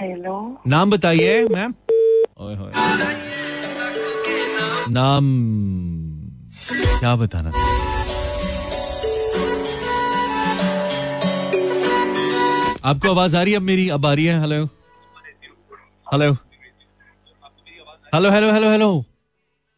हेलो 0.00 0.36
नाम 0.66 0.90
बताइए 0.90 1.42
मैम 1.48 1.74
ओए 2.40 2.54
होए। 2.56 2.72
नाम। 4.90 5.26
क्या 7.00 7.14
बताना? 7.16 7.50
था 7.50 7.66
आपको 12.84 13.10
आवाज़ 13.10 13.36
आ 13.36 13.42
रही 13.42 13.52
है? 13.52 13.58
अब 13.58 13.62
मेरी 13.62 13.88
अब 13.88 14.06
आ 14.06 14.12
रही 14.12 14.24
है? 14.24 14.40
Hello 14.40 14.64
hello 16.12 16.32
hello 18.14 18.30
hello 18.30 18.52
hello 18.52 18.70
hello 18.70 19.04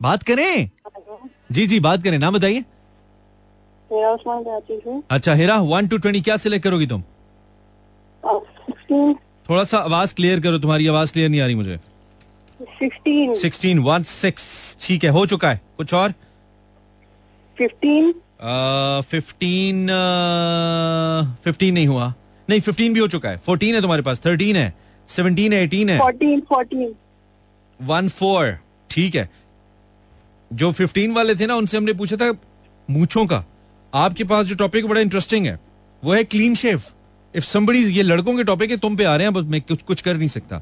बात 0.01 0.23
करें? 0.23 0.71
जी 1.53 1.67
जी 1.67 1.81
बात 1.81 2.03
करें। 2.05 2.19
नाम 2.19 2.35
बताइए। 2.35 2.65
अच्छा 5.11 5.35
हेरा 5.35 5.57
वन 5.71 5.87
टू 5.89 5.99
ट्वेंटी 5.99 6.21
क्या 6.21 6.37
सिलेक्ट 6.37 6.65
करोगी 6.65 6.87
तुम? 6.87 7.03
थोड़ा 9.49 9.65
सा 9.65 9.79
आवाज़ 9.79 10.15
क्लियर 10.15 10.41
करो 10.41 10.59
तुम्हारी 10.59 10.87
आवाज़ 10.87 11.13
क्लियर 11.13 11.29
नहीं 11.31 11.41
आ 11.41 11.47
रही 11.47 11.55
मुझे। 11.55 11.79
सिक्सटीन 12.61 13.35
सिक्सटीन 13.35 13.79
वन 13.79 14.03
सिक्स 14.03 14.77
ठीक 14.83 15.05
है 15.05 15.11
हो 15.11 15.25
चुका 15.27 15.51
है। 15.51 15.61
कुछ 15.77 15.95
और? 15.95 16.13
फिफ्टीन 17.57 18.13
फिफ्टीन 19.11 19.87
फिफ्टीन 21.45 21.75
नहीं 21.75 21.87
हुआ। 21.87 22.13
नहीं 22.49 22.61
फिफ्टीन 22.61 22.95
भी 22.95 23.01
हो 23.01 23.07
चुका 23.09 23.29
है। 23.29 23.37
फोर्टीन 23.39 23.75
है 23.75 23.81
तुम्हारे 23.81 24.03
पास। 24.03 24.21
थर्टीन 24.27 24.57
है। 24.57 24.73
सेवनटीन 25.09 25.53
है 25.53 25.63
एटीन 25.63 25.89
है। 25.89 25.99
फोर्टीन 25.99 26.41
फोर्टीन 26.49 26.95
वन 27.81 28.09
फोर 28.09 28.59
ठीक 28.91 29.15
है। 29.15 29.29
जो 30.51 30.71
फिफ्टीन 30.73 31.13
वाले 31.13 31.35
थे 31.35 31.47
ना 31.47 31.55
उनसे 31.55 31.77
हमने 31.77 31.93
पूछा 31.93 32.17
था 32.17 32.33
मूछों 32.89 33.27
का। 33.27 33.45
आपके 33.93 34.25
पास 34.25 34.47
जो 34.47 34.55
टॉपिक 34.55 34.87
बड़ा 34.87 35.01
इंटरेस्टिंग 35.01 35.47
है 35.47 35.59
वो 36.03 36.15
है 36.15 36.25
क्लीन 36.25 36.55
शेव 36.55 36.83
इफ़ 37.35 37.45
समबडी 37.45 37.85
ये 37.87 38.03
लड़कों 38.03 38.37
के 38.37 38.45
टॉपिक 38.45 38.71
है 38.71 38.77
तुम 38.77 38.97
पे 38.97 39.05
आ 39.05 39.15
रहे 39.17 39.27
हैं 39.27 39.35
बस 39.35 39.45
मैं 39.45 39.61
कुछ 39.61 39.83
कुछ 39.83 40.01
कर 40.01 40.15
नहीं 40.15 40.29
सकता। 40.29 40.61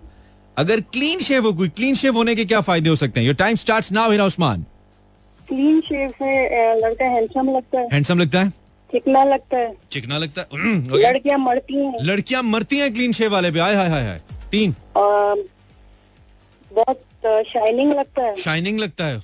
अगर 0.58 0.80
क्लीन 0.92 1.18
शेव 1.20 1.46
हो 1.46 1.52
कोई 1.52 1.68
क्लीन 1.68 1.94
शेव 1.94 2.16
होने 2.16 2.34
के 2.36 2.44
क्या 2.44 2.60
फ़ायदे 2.60 2.90
हो 2.90 2.96
सकते 2.96 3.20
हैं? 3.20 3.26
Your 3.26 3.34
time 3.36 3.56
start 3.56 3.92
now 3.92 4.10
Hina 4.10 4.24
Usman 4.24 4.64
clean 5.48 5.80
shave 5.80 6.10
से 6.12 6.74
लड़का 6.76 7.04
हैंडसम 7.06 7.50
लगता 7.56 7.80
है। 7.80 7.88
हैंडसम 7.92 8.18
लगता 8.18 8.40
है? 8.40 8.48
चिकना 8.92 9.22
लगता 9.24 9.58
है। 9.58 9.74
चिकना 9.92 10.18
लगता 10.18 10.40
है? 10.40 10.46
हम्म, 10.54 10.94
लड़कियाँ 10.96 11.38
मरती 11.38 11.76
हैं। 11.76 12.02
लड़कियाँ 12.02 12.42
मरती 12.42 12.78
हैं 12.78 12.92
क्लीन 12.94 13.12
शेव 13.12 13.32
वाले 13.32 13.50
पे? 13.50 13.58
आय 13.58 13.74
हाय 13.74 13.88
हाय 13.88 14.06
हाय 14.06 14.20
तीन। 14.52 14.74
बहुत 16.72 17.00
शाइनिंग 17.46 17.92
लगता 17.92 18.22
है। 18.22 18.36
शाइनिंग 18.36 18.78
लगता 18.80 19.04
है। 19.04 19.22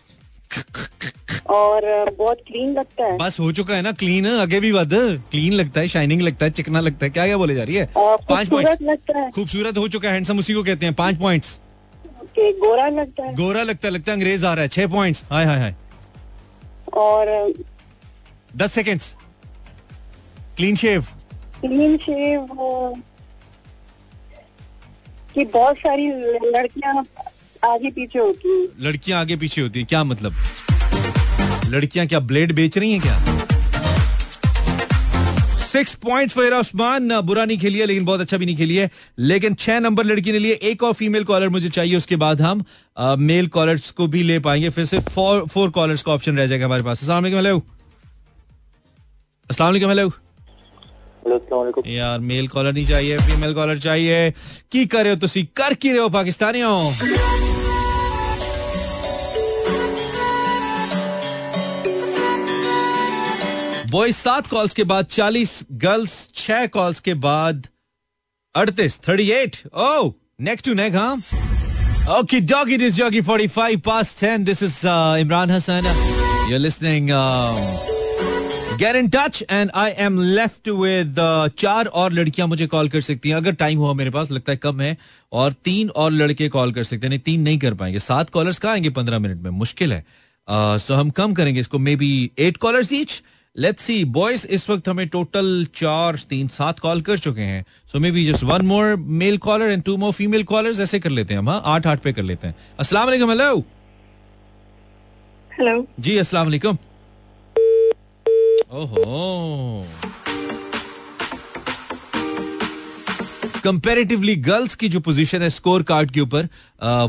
और 1.46 1.84
बहुत 2.18 2.38
क्लीन 2.46 2.72
लगता 2.74 3.04
है। 3.04 3.16
बस 3.18 3.38
हो 3.40 3.50
चुका 3.52 3.74
है 3.74 3.82
ना 3.82 3.92
क्लीन 3.92 4.26
आगे 4.28 4.60
भी 4.60 4.72
बद। 4.72 4.94
क्लीन 5.30 5.52
लगता 5.52 5.80
है 5.80 5.88
शाइनिंग 5.88 6.20
लगता 6.22 6.44
है 6.44 6.50
चिकना 6.52 6.80
लगता 6.80 7.06
है। 7.06 7.10
क्या 7.10 7.26
क्या 7.26 7.36
बोले 7.36 7.54
जा 7.54 7.62
रही 7.62 7.74
है? 7.74 7.88
पाँच 7.96 8.48
पॉइंट 8.48 8.82
लगता 8.82 9.18
है। 9.18 9.30
खूबसूरत 9.30 9.78
हो 9.78 9.86
चुका 9.88 10.08
है 10.08 10.14
हैंडसम 10.14 10.38
उसी 10.38 10.54
को 10.54 10.62
कहते 10.64 10.86
हैं। 10.86 10.94
पाँच 10.94 11.18
पॉइंट 11.18 11.44
गोरा 12.38 12.88
लगता 12.90 13.24
है। 13.24 13.34
गोरा 13.34 13.62
लगता 13.62 13.88
है 13.88 13.94
लगता 13.94 14.12
है 14.12 14.16
अंग्रेज़ 14.16 14.46
आ 14.46 14.52
रहा 14.54 14.62
है। 14.62 14.68
छह 14.68 14.86
पॉइंट 14.86 15.18
हाय 15.30 15.44
हाय 15.44 15.58
हाय। 15.58 15.74
और 16.94 17.52
दस 18.56 18.72
seconds 18.72 19.14
clean 20.56 20.76
shave 20.76 21.02
clean 21.60 21.96
shave 21.96 22.46
कि 25.34 25.44
बहुत 25.44 25.76
सारी 25.76 26.08
लड़कियाँ 26.50 27.04
आगे 27.64 27.90
पीछे 27.90 28.18
होती 28.18 28.48
हैं। 28.50 28.68
लड़कियाँ 28.80 29.20
आगे 29.20 29.36
पीछे 29.36 29.60
होती 29.60 29.78
हैं। 29.78 29.88
क्या 29.88 30.02
मतलब? 30.04 30.32
लड़कियाँ 31.74 32.06
क्या 32.06 32.20
ब्लेड 32.22 32.54
बेच 32.54 32.78
रही 32.78 32.92
हैं 32.92 33.00
क्या? 33.00 33.18
सिक्स 35.64 35.94
पॉइंट्स 36.02 36.34
फॉर 36.34 36.54
उस्मान 36.54 37.20
बुरा 37.20 37.44
नहीं 37.44 37.58
खेली 37.58 37.78
है 37.78 37.86
लेकिन 37.86 38.04
बहुत 38.04 38.20
अच्छा 38.20 38.36
भी 38.36 38.46
नहीं 38.46 38.56
खेली 38.56 38.76
है 38.76 38.90
लेकिन 39.18 39.54
छह 39.54 39.78
नंबर 39.80 40.04
लड़की 40.04 40.32
ने 40.32 40.38
लिए 40.38 40.58
एक 40.62 40.82
और 40.82 40.92
फीमेल 40.92 41.24
कॉलर 41.24 41.48
मुझे 41.48 41.68
चाहिए 41.68 41.96
उसके 41.96 42.16
बाद 42.16 42.42
हम 42.42 42.64
मेल 43.20 43.46
कॉलर्स 43.56 43.90
को 43.90 44.06
भी 44.06 44.22
ले 44.22 44.38
पाएँगे। 44.40 44.70
फिर 44.70 44.84
से 44.84 45.00
फोर 45.00 45.46
फोर 45.46 45.70
कॉलर्स 45.70 46.02
का 46.02 46.12
ऑप्शन 46.12 46.38
रह 46.38 46.46
जाएगा 46.46 46.66
हमारे 46.66 46.82
पास। 46.82 46.98
अस्सलाम 46.98 47.22
वालेकुम 47.22 47.40
हेलो 49.90 50.12
अस्सलाम 51.30 51.86
यार 51.86 52.20
मेल 52.20 52.48
कॉलर 52.48 52.72
नहीं 52.72 52.86
चाहिए 52.86 53.18
फीमेल 53.18 53.54
कॉलर 53.54 53.78
चाहिए। 53.78 54.30
की 54.72 54.86
कर 54.86 55.02
रहे 55.02 55.10
हो 55.10 55.16
तुसी? 55.16 55.48
कर 55.56 55.74
की 55.74 55.90
रहे 55.90 55.98
हो 55.98 56.08
पाकिस्तानियों? 56.10 57.33
बॉयज़ 63.94 64.16
सात 64.16 64.46
कॉल्स 64.46 64.72
के 64.74 64.84
बाद 64.90 65.06
चालीस 65.06 65.50
गर्ल्स 65.82 66.12
छह 66.34 66.66
कॉल्स 66.66 67.00
के 67.00 67.12
बाद 67.24 67.66
अड़तीस 68.54 68.98
thirty 69.08 69.30
eight 69.30 69.56
oh 69.74 70.10
neck 70.40 70.60
to 70.64 70.72
neck 70.74 70.94
हाँ 70.94 71.12
ओके 72.18 72.40
डॉगी 72.52 72.76
दिस 72.76 72.94
जॉगी 72.94 73.20
forty 73.28 73.46
five 73.56 73.80
pass 73.80 74.18
ten 74.20 74.44
this 74.44 74.62
is 74.62 74.80
Imran 75.20 75.50
Hasan 75.50 75.82
you're 76.48 76.60
listening 76.64 77.12
um, 77.18 77.60
get 78.78 78.96
in 78.96 79.08
touch 79.08 79.42
and 79.50 79.70
I 79.74 79.90
am 80.06 80.18
left 80.22 80.68
with 80.68 81.20
चार 81.58 81.86
और 81.86 82.12
लड़कियाँ 82.12 82.48
मुझे 82.48 82.66
कॉल 82.66 82.88
कर 82.88 83.00
सकती 83.00 83.28
हैं। 83.28 83.36
अगर 83.36 83.52
टाइम 83.60 83.78
हुआ 83.78 83.92
मेरे 83.92 84.10
पास 84.10 84.30
लगता 84.30 84.52
है 84.52 84.58
कम 84.62 84.80
है 84.80 84.96
और 85.32 85.52
तीन 85.64 85.90
और 85.90 86.10
लड़के 86.12 86.48
कॉल 86.48 86.72
कर 86.72 86.84
सकते 86.84 87.06
हैं। 87.06 87.08
नहीं 87.08 87.20
तीन 87.20 87.40
नहीं 87.40 87.58
कर 87.58 87.74
पाएँगे। 87.74 88.00
सात 88.00 88.30
कॉलर्स 88.30 88.58
कहाँ 88.58 88.72
आएँगे 88.72 88.90
पंद्रह 88.98 89.18
मिनट 89.18 89.42
में? 89.42 89.50
मुश्किल 89.50 89.92
है। 89.92 90.04
सो 90.48 90.76
uh, 90.76 90.84
so 90.84 90.98
हम 91.00 91.10
कम 91.10 91.34
करेंगे 91.34 91.60
इसको 91.60 91.78
maybe 91.96 92.30
eight 92.38 92.56
callers 92.56 92.92
each 92.92 93.22
let's 93.56 93.84
see 93.84 94.04
boys 94.04 94.46
इस 94.46 94.68
वक्त 94.70 94.88
हमें 94.88 95.06
टोटल 95.08 95.66
चार 95.76 96.16
तीन 96.30 96.48
सात 96.48 96.78
कॉल 96.78 97.00
कर 97.02 97.18
चुके 97.18 97.40
हैं। 97.40 97.64
So 97.92 97.98
maybe 98.10 98.26
just 98.26 98.42
one 98.44 98.64
more 98.66 98.96
male 99.20 99.36
caller 99.44 99.70
and 99.70 99.82
two 99.82 99.96
more 99.96 100.12
female 100.12 100.44
callers 100.44 100.80
ऐसे 100.80 100.98
कर 101.00 101.10
लेते 101.10 101.34
हैं 101.34 101.38
हम 101.38 101.48
हाँ? 101.48 101.62
आठ 101.64 101.86
आठ 101.86 102.00
पे 102.02 102.12
कर 102.12 102.22
लेते 102.22 102.46
हैं। 102.46 102.54
अस्सलाम 102.80 103.06
वालेकुम 103.06 103.30
हेलो 103.30 103.58
हेलो 105.52 105.86
जी 106.00 106.16
अस्सलाम 106.18 106.46
वालेकुम। 106.46 106.78
ओहो। 108.72 109.86
कंपेरेटिवली 113.64 114.34
गर्ल्स 114.36 114.74
की 114.74 114.88
जो 114.88 115.00
पोजीशन 115.00 115.42
है 115.42 115.48
स्कोर 115.50 115.82
कार्ड 115.82 116.10
के 116.10 116.20
ऊपर 116.20 116.48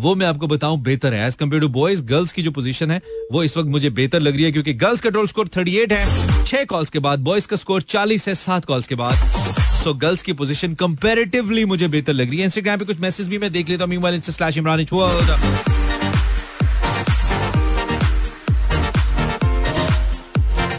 वो 0.02 0.14
मैं 0.16 0.26
आपको 0.26 0.48
बताऊँ 0.48 0.80
बेहतर 0.84 1.14
है। 1.14 1.28
As 1.28 1.36
compared 1.36 1.62
to 1.62 1.68
boys 1.70 2.04
girls 2.06 2.32
की 2.34 2.42
जो 2.44 2.52
पोजीशन 2.52 2.92
है 2.92 3.02
वो 3.32 3.44
इस 3.44 3.58
वक्त 3.58 3.70
मुझे 3.70 3.90
बेहतर 3.92 4.20
लग 4.20 4.36
रही 4.36 4.44
है 4.44 4.52
क्योंकि 4.52 4.74
गर्ल्स 4.76 5.02
का 5.02 5.10
टोटल 5.10 5.28
स्कोर 5.28 5.48
38 5.48 5.92
है। 5.92 6.35
छह 6.46 6.64
कॉल्स 6.64 6.90
के 6.90 7.00
बाद 7.00 7.20
बॉयज़ 7.20 7.48
का 7.48 7.56
स्कोर 7.56 7.82
40 7.82 8.28
है, 8.28 8.36
सात 8.36 8.66
कॉल्स 8.66 8.88
के 8.88 8.96
बाद। 8.96 9.14
सो 9.84 9.94
गर्ल्स 9.94 10.22
की 10.22 10.34
पोजीशन 10.34 10.74
कंपेरेटिवली 10.74 11.66
मुझे 11.66 11.88
बेहतर 11.88 12.14
लग 12.14 12.30
रही 12.30 12.38
है। 12.38 12.46
इंस्टाग्राम 12.46 12.80
पे 12.80 12.86
कुछ 12.86 13.00
मैसेज 13.00 13.28
भी 13.28 13.38
मैं 13.38 13.52
देख 13.52 13.70
लेता 13.70 13.84
हूँ। 13.84 14.20
स्लैश 14.20 14.58
इमरान 14.58 14.86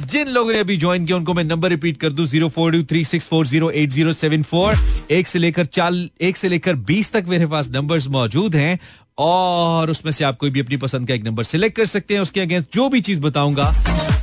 जिन 0.06 0.28
लोगों 0.28 0.52
ने 0.52 0.58
अभी 0.58 0.76
ज्वाइन 0.76 1.06
किया, 1.06 1.16
उनको 1.16 1.34
मैं 1.34 1.44
नंबर 1.44 1.68
रिपीट 1.68 1.96
कर 2.00 2.10
दूँ। 2.10 2.26
Zero 2.26 2.48
four 2.48 2.72
two 2.72 2.82
three 2.82 3.04
six 3.04 3.28
four 3.28 3.46
zero 3.46 3.70
eight 3.70 3.90
zero 3.90 4.12
seven 4.12 4.42
four 4.42 4.74
एक 5.10 5.26
से 5.26 5.38
लेकर 5.38 5.64
चाल, 5.64 6.08
एक 6.20 6.36
से 6.36 6.48
लेकर 6.48 6.74
बीस 6.74 7.12
तक 7.12 7.24
मेरे 7.28 7.46
पास 7.46 7.68
नंबर्स 7.68 8.06
मौजूद 8.08 8.56
हैं। 8.56 8.78
और 9.18 9.90
उसमें 9.90 10.12
से 10.12 10.24
आप 10.24 10.36
कोई 10.36 10.50
भी 10.50 10.60
अपनी 10.60 10.76
पसंद 10.76 11.08
का 11.08 11.14
एक 11.14 11.24
नंबर 11.24 11.42
सिलेक्ट 11.42 11.76
कर 11.76 11.86
सकते 11.86 12.14
हैं। 12.14 12.20
उसके 12.20 12.40
अगेंस्ट 12.40 12.74
जो 12.74 12.88
भी 12.88 13.00
चीज़ 13.00 13.20
बताऊँगा 13.20 13.74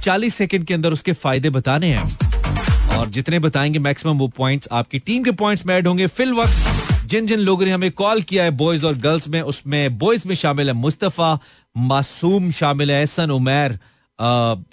चालीस 0.04 0.36
सेकंड 0.36 0.66
के 0.66 0.74
अंदर 0.74 0.94
उसके 0.94 1.14
फ़ायदे 1.14 1.50
बताने 1.50 1.88
हैं। 1.88 2.98
और 2.98 3.10
जितने 3.10 3.40
बताएँगे 3.40 3.80
मैक्सिमम 3.80 4.18
वो 4.18 4.28
पॉइंट्स 4.28 4.68
आपकी 4.72 5.00
टीम 5.00 5.24
के 5.24 5.32
पॉइंट्स 5.32 5.66
में 5.66 5.76
ऐड 5.76 5.88
होंगे। 5.88 6.08
फिल 6.08 6.34
वक्त, 6.34 7.08
जिन 7.08 7.28
जिन 7.28 7.40
लोगों 7.40 7.66
ने 7.66 7.72
हमें 7.72 7.92
कॉल 7.92 8.22
किया 8.22 8.44
है 8.44 8.52
बॉयज़ 8.52 8.86
और 8.86 8.98
गर्ल्स 8.98 9.28
में, 9.28 9.42
उसमें 9.42 9.98
बॉयज़ 9.98 10.28
में 10.28 10.36
शामिल 10.36 10.68
है 10.68 10.74
मुस्तफ़ा, 10.74 11.40
मासूम 11.78 12.52
शामिल 12.52 12.92
है, 12.92 13.00
एहसन, 13.00 13.32
उमैर 13.32 13.80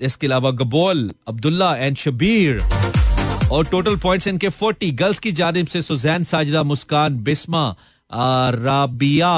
इसके 0.00 0.26
अलावा 0.26 0.50
गबोल, 0.50 1.10
अब्दुल्ला 1.28 1.74
एंड 1.76 1.96
शबीर। 1.96 2.62
और 3.52 3.64
टोटल 3.66 3.96
पॉइंट्स 3.96 4.26
इनके 4.26 4.48
40 4.50 4.90
गर्ल्स 4.92 5.18
की 5.18 5.32
जानिब 5.32 5.66
से 5.66 5.82
सुजैन, 5.82 6.24
साजिदा, 6.24 6.62
मुस्कान, 6.62 7.22
बिस्मा 7.22 7.74
राबिया, 8.12 9.32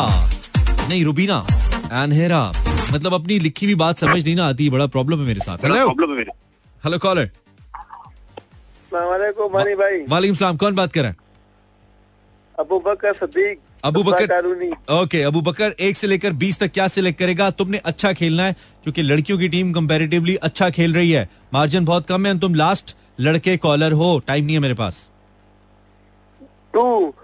नहीं, 0.89 1.05
रुबीना 1.05 1.47
अनहेरा 1.93 2.53
मतलब 2.93 3.15
अपनी 3.15 3.39
लिखी 3.39 3.67
हुई 3.67 3.75
बात 3.77 3.99
समझ 3.99 4.25
नहीं 4.25 4.35
ना 4.37 4.47
आती 4.47 4.69
बड़ा 4.71 4.87
प्रॉब्लम 4.89 5.21
है 5.21 5.27
मेरे 5.27 5.41
साथ। 5.41 5.65
हेलो 5.65 5.89
हेलो 6.85 6.99
कॉलर 6.99 7.31
वालेकुम 8.93 9.53
मनी 9.53 9.75
भाई। 9.75 10.01
वालेकुम 10.09 10.37
सलाम 10.37 10.57
कौन 10.57 10.75
बात 10.75 10.93
कर 10.93 11.01
रहा 11.01 11.11
है? 11.11 11.17
अबू 12.59 12.79
बकर 12.87 13.13
सदीक 13.15 13.61
अबू 13.85 14.03
बकर 14.03 14.87
ओके 14.93 15.23
अबू 15.23 15.41
बकर 15.43 15.75
एक 15.81 15.97
से 15.97 16.07
लेकर 16.07 16.33
बीस 16.43 16.59
तक 16.59 16.73
क्या 16.73 16.87
सिलेक्ट 16.89 17.19
करेगा? 17.19 17.51
तुमने 17.53 17.79
अच्छा 17.79 18.13
खेलना 18.13 18.45
है 18.45 18.53
क्योंकि 18.83 19.03
लड़कियों 19.03 19.39
की 19.39 19.49
टीम 19.49 19.73
कंपेरेटिवली 19.73 20.35
अच्छा 20.49 20.69
खेल 20.71 20.95
रही 20.95 21.11
है। 21.11 21.29
मार्जिन 21.55 21.85
बहुत 21.85 22.07
कम 22.07 22.27
है 22.27 22.39
तुम 22.41 22.55
लास्ट 22.55 22.95
लड़के 23.21 23.57
कॉलर 23.59 23.93
हो। 23.93 24.19
टाइम 24.27 24.45
नहीं 24.45 24.57
है 24.57 24.61
मेरे 24.61 24.75
पास। 24.75 25.09
Two 26.75 27.15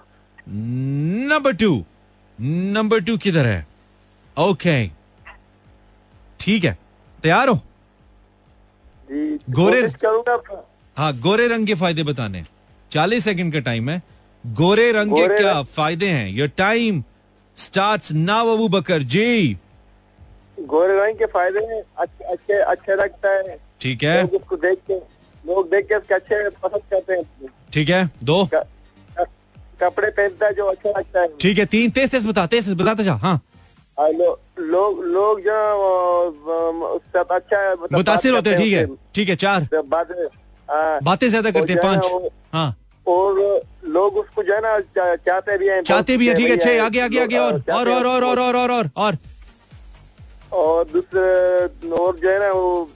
number 0.48 1.52
two 1.54 1.84
number 2.38 3.00
two 3.00 3.16
किधर 3.18 3.46
है? 3.46 3.66
ओके 4.36 4.97
ठीक 6.49 6.64
है? 6.64 6.78
तैयार 7.22 7.49
हो? 7.49 7.55
गोरे- 9.51 9.94
हाँ 10.99 11.18
गोरे 11.18 11.49
रंग 11.49 11.66
के 11.66 11.74
फ़ायदे 11.74 12.03
बताने। 12.03 12.44
चालीस 12.90 13.24
सेकंड 13.24 13.53
का 13.53 13.61
टाइम 13.61 13.90
है। 13.90 14.03
गोरे 14.46 14.92
रंग 14.92 15.12
के 15.12 15.38
क्या 15.38 15.62
फ़ायदे 15.62 16.09
हैं? 16.09 16.28
Your 16.28 16.49
time 16.49 17.05
start 17.57 18.12
now 18.12 18.49
Abu 18.49 18.68
Bakar 18.68 19.03
ji. 19.03 19.59
गोरे 20.61 21.07
रंग 21.07 21.18
के 21.18 21.26
फ़ायदे 21.26 21.61
हैं। 21.61 21.82
अच्छे 21.99 22.24
अच्छे 22.24 22.53
अच्छे 22.53 22.94
लगता 22.94 23.30
है। 23.30 23.61
ठीक 23.80 24.03
है। 24.03 24.22
लोग 24.22 24.34
उसको 24.34 24.57
देख 24.57 24.78
के 24.78 24.94
लोग 25.53 25.70
देख 25.70 25.86
के 25.86 25.94
उसके 25.94 26.14
अच्छे 26.14 26.49
पसंद 26.49 26.80
करते 26.90 27.14
हैं। 27.14 27.49
ठीक 27.72 27.88
है 27.88 28.11
दो। 28.24 28.49
क- 28.55 28.66
कपड़े 29.80 30.11
पहनता 30.11 30.46
है 30.46 30.55
जो 30.55 30.64
अच्छा 30.66 30.90
लगता 30.90 31.20
है। 31.20 31.28
ठीक 31.40 31.59
है 31.59 31.66
तीन। 31.66 31.90
तेज 31.90 32.11
तेज 32.11 32.26
बता 32.26 32.46
तेज 32.46 32.68
बताते 32.68 33.05
जा। 33.05 33.14
हाँ 33.14 33.42
लो, 34.01 34.40
लोग 34.61 35.04
लोग 35.06 35.40
जो 35.40 35.56
उससे 36.88 37.18
अच्छा 37.18 37.59
है, 37.59 37.72
मतलब 37.72 37.96
मुतासिर 37.96 38.34
होते 38.34 38.50
हैं 38.50 38.59
ठीक 38.59 38.72
है। 38.72 38.86
ठीक 39.14 39.28
है 39.28 39.36
चार। 39.36 39.68
बातें 39.74 40.26
बातें 41.04 41.28
ज़्यादा 41.28 41.50
करते 41.50 41.72
हैं 41.72 41.82
पाँच। 41.82 42.30
हाँ। 42.52 42.76
और 43.06 43.38
लोग 43.86 44.16
उसको 44.18 44.42
जो 44.42 44.54
है 44.54 44.61
ना 44.61 44.78
चाहते 44.78 45.56
भी 45.59 45.68
हैं 45.68 45.82
चाहते 45.82 46.16
भी 46.16 46.28
है 46.28 46.34
ठीक 46.34 46.50
है 46.50 46.56
छह 46.59 46.84
आगे 46.84 47.00
आगे 47.00 47.20
आगे 47.20 47.38
और 47.38 47.62
और 47.72 47.88
और 47.88 48.06
और 48.06 48.24
और 48.24 48.38
और 48.38 48.56
और 48.56 48.70
और 48.70 48.90
और। 48.96 49.18
और 50.52 50.84
दूसरे 50.92 51.90
और 51.90 52.18
जो 52.18 52.30
है 52.30 52.38
ना 52.40 52.52
वो 52.52 52.88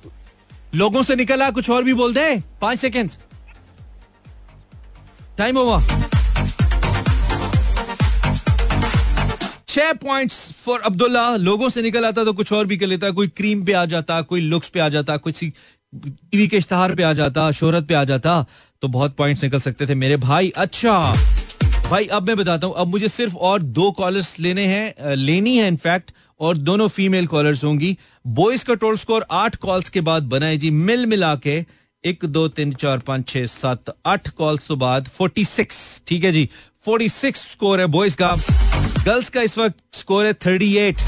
लोगों 0.74 1.02
से 1.02 1.16
निकला 1.16 1.50
कुछ 1.50 1.70
और 1.70 1.82
भी 1.84 1.94
बोल 1.94 2.14
दे? 2.14 2.42
पाँच 2.60 2.78
सेकेंड 2.78 3.10
टाइम 5.38 5.58
हुआ। 5.58 5.80
छह 9.72 9.92
पॉइंट्स 9.92 10.36
फॉर 10.54 10.80
अब्दुल्ला। 10.84 11.24
लोगों 11.38 11.68
से 11.68 11.82
निकल 11.82 12.04
आता 12.04 12.24
तो 12.24 12.32
कुछ 12.32 12.52
और 12.52 12.66
भी 12.66 12.76
कर 12.76 12.86
लेता। 12.86 13.10
कोई 13.10 13.28
क्रीम 13.28 13.64
पे 13.64 13.72
आ 13.72 13.84
जाता, 13.86 14.20
कोई 14.22 14.40
लुक्स 14.40 14.68
पे 14.68 14.80
आ 14.80 14.88
जाता 14.88 15.16
कोई 15.18 15.32
टीवी 15.32 16.46
के 16.48 16.56
इश्तहार 16.56 16.94
पे 16.94 17.02
आ 17.02 17.12
जाता, 17.12 17.50
शोहरत 17.52 17.86
पे 17.88 17.94
आ 17.94 18.02
जाता 18.04 18.44
तो 18.82 18.88
बहुत 18.88 19.14
पॉइंट्स 19.16 19.42
निकल 19.44 19.60
सकते 19.60 19.86
थे 19.86 19.94
मेरे 19.94 20.16
भाई। 20.18 20.50
अच्छा 20.56 21.12
भाई, 21.90 22.06
अब 22.06 22.26
मैं 22.26 22.36
बताता 22.36 22.66
हूँ, 22.66 22.74
अब 22.74 22.88
मुझे 22.88 23.08
सिर्फ़ 23.08 23.36
और 23.36 23.62
दो 23.62 23.90
कॉलर्स 23.92 24.38
लेने 24.40 24.66
हैं 24.66 25.14
लेनी 25.16 25.56
है 25.56 25.68
इनफैक्ट 25.68 26.10
और 26.40 26.56
दोनों 26.58 26.88
फीमेल 26.88 27.26
कॉलर्स 27.26 27.64
होंगी। 27.64 27.96
बॉयज़ 28.24 28.64
का 28.64 28.74
टोल 28.76 28.96
स्कोर 28.96 29.26
आठ 29.30 29.56
कॉल्स 29.58 29.88
के 29.88 30.00
बाद 30.02 30.22
बनाए 30.28 30.56
जी, 30.56 30.70
मिल 30.70 31.06
मिला 31.06 31.34
के 31.36 31.64
एक, 32.04 32.24
दो, 32.26 32.46
तीन, 32.48 32.72
चार, 32.74 32.98
पाँच, 32.98 33.28
छह, 33.28 33.46
सात, 33.48 33.94
आठ 34.06 34.28
कॉल्स 34.30 34.66
के 34.66 34.74
बाद 34.76 35.08
फोर्टी 35.08 35.44
सिक्स 35.44 35.76
ठीक 36.06 36.24
है 36.24 36.32
जी। 36.32 36.48
फोर्टी 36.84 37.08
सिक्स 37.08 37.40
स्कोर 37.50 37.80
है 37.80 37.86
बॉयज़ 37.86 38.16
का। 38.16 38.34
गर्ल्स 39.06 39.28
का 39.28 39.42
इस 39.42 39.56
वक्त 39.58 39.76
स्कोर 39.94 40.26
है 40.26 40.32
थर्टी 40.36 40.74
एट 40.78 41.00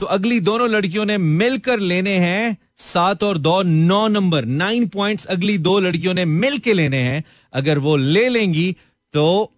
तो 0.00 0.06
अगली 0.06 0.38
दोनों 0.40 0.68
लड़कियों 0.70 1.04
ने 1.04 1.18
मिलकर 1.18 1.80
लेने 1.80 2.14
हैं 2.18 2.56
सात 2.78 3.22
और 3.22 3.38
दो, 3.38 3.62
नौ 3.62 4.06
नंबर 4.08 4.44
नाइन 4.44 4.86
पॉइंट्स 4.88 5.26
अगली 5.26 5.56
दो 5.58 5.78
लड़कियों 5.80 6.14
ने 6.14 6.24
मिल 6.24 6.58
के 6.58 6.72
लेने 6.72 6.98
हैं। 6.98 7.22
अगर 7.52 7.78
वो 7.78 7.96
ले 7.96 8.28
लेंगी 8.28 8.74
तो 9.14 9.52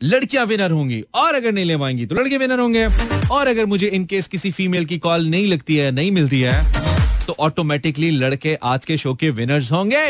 लड़कियाँ 0.00 0.46
विनर 0.46 0.70
होंगी, 0.70 1.02
और 1.14 1.34
अगर 1.34 1.52
नहीं 1.52 1.64
ले 1.64 1.76
पाएँगी 1.76 2.06
तो 2.06 2.14
लड़के 2.14 2.38
विनर 2.38 2.60
होंगे। 2.60 2.86
और 3.30 3.46
अगर 3.46 3.66
मुझे 3.66 3.86
इनकेस 3.88 4.26
किसी 4.26 4.50
फीमेल 4.50 4.84
की 4.84 4.98
कॉल 4.98 5.26
नहीं 5.26 5.46
लगती 5.46 5.76
है, 5.76 5.90
नहीं 5.90 6.12
मिलती 6.12 6.40
है 6.40 7.26
तो 7.26 7.36
ऑटोमेटिकली 7.40 8.10
लड़के 8.10 8.56
आज 8.64 8.84
के 8.84 8.96
शो 8.96 9.14
के 9.14 9.30
विनर्स 9.32 9.72
होंगे। 9.72 10.06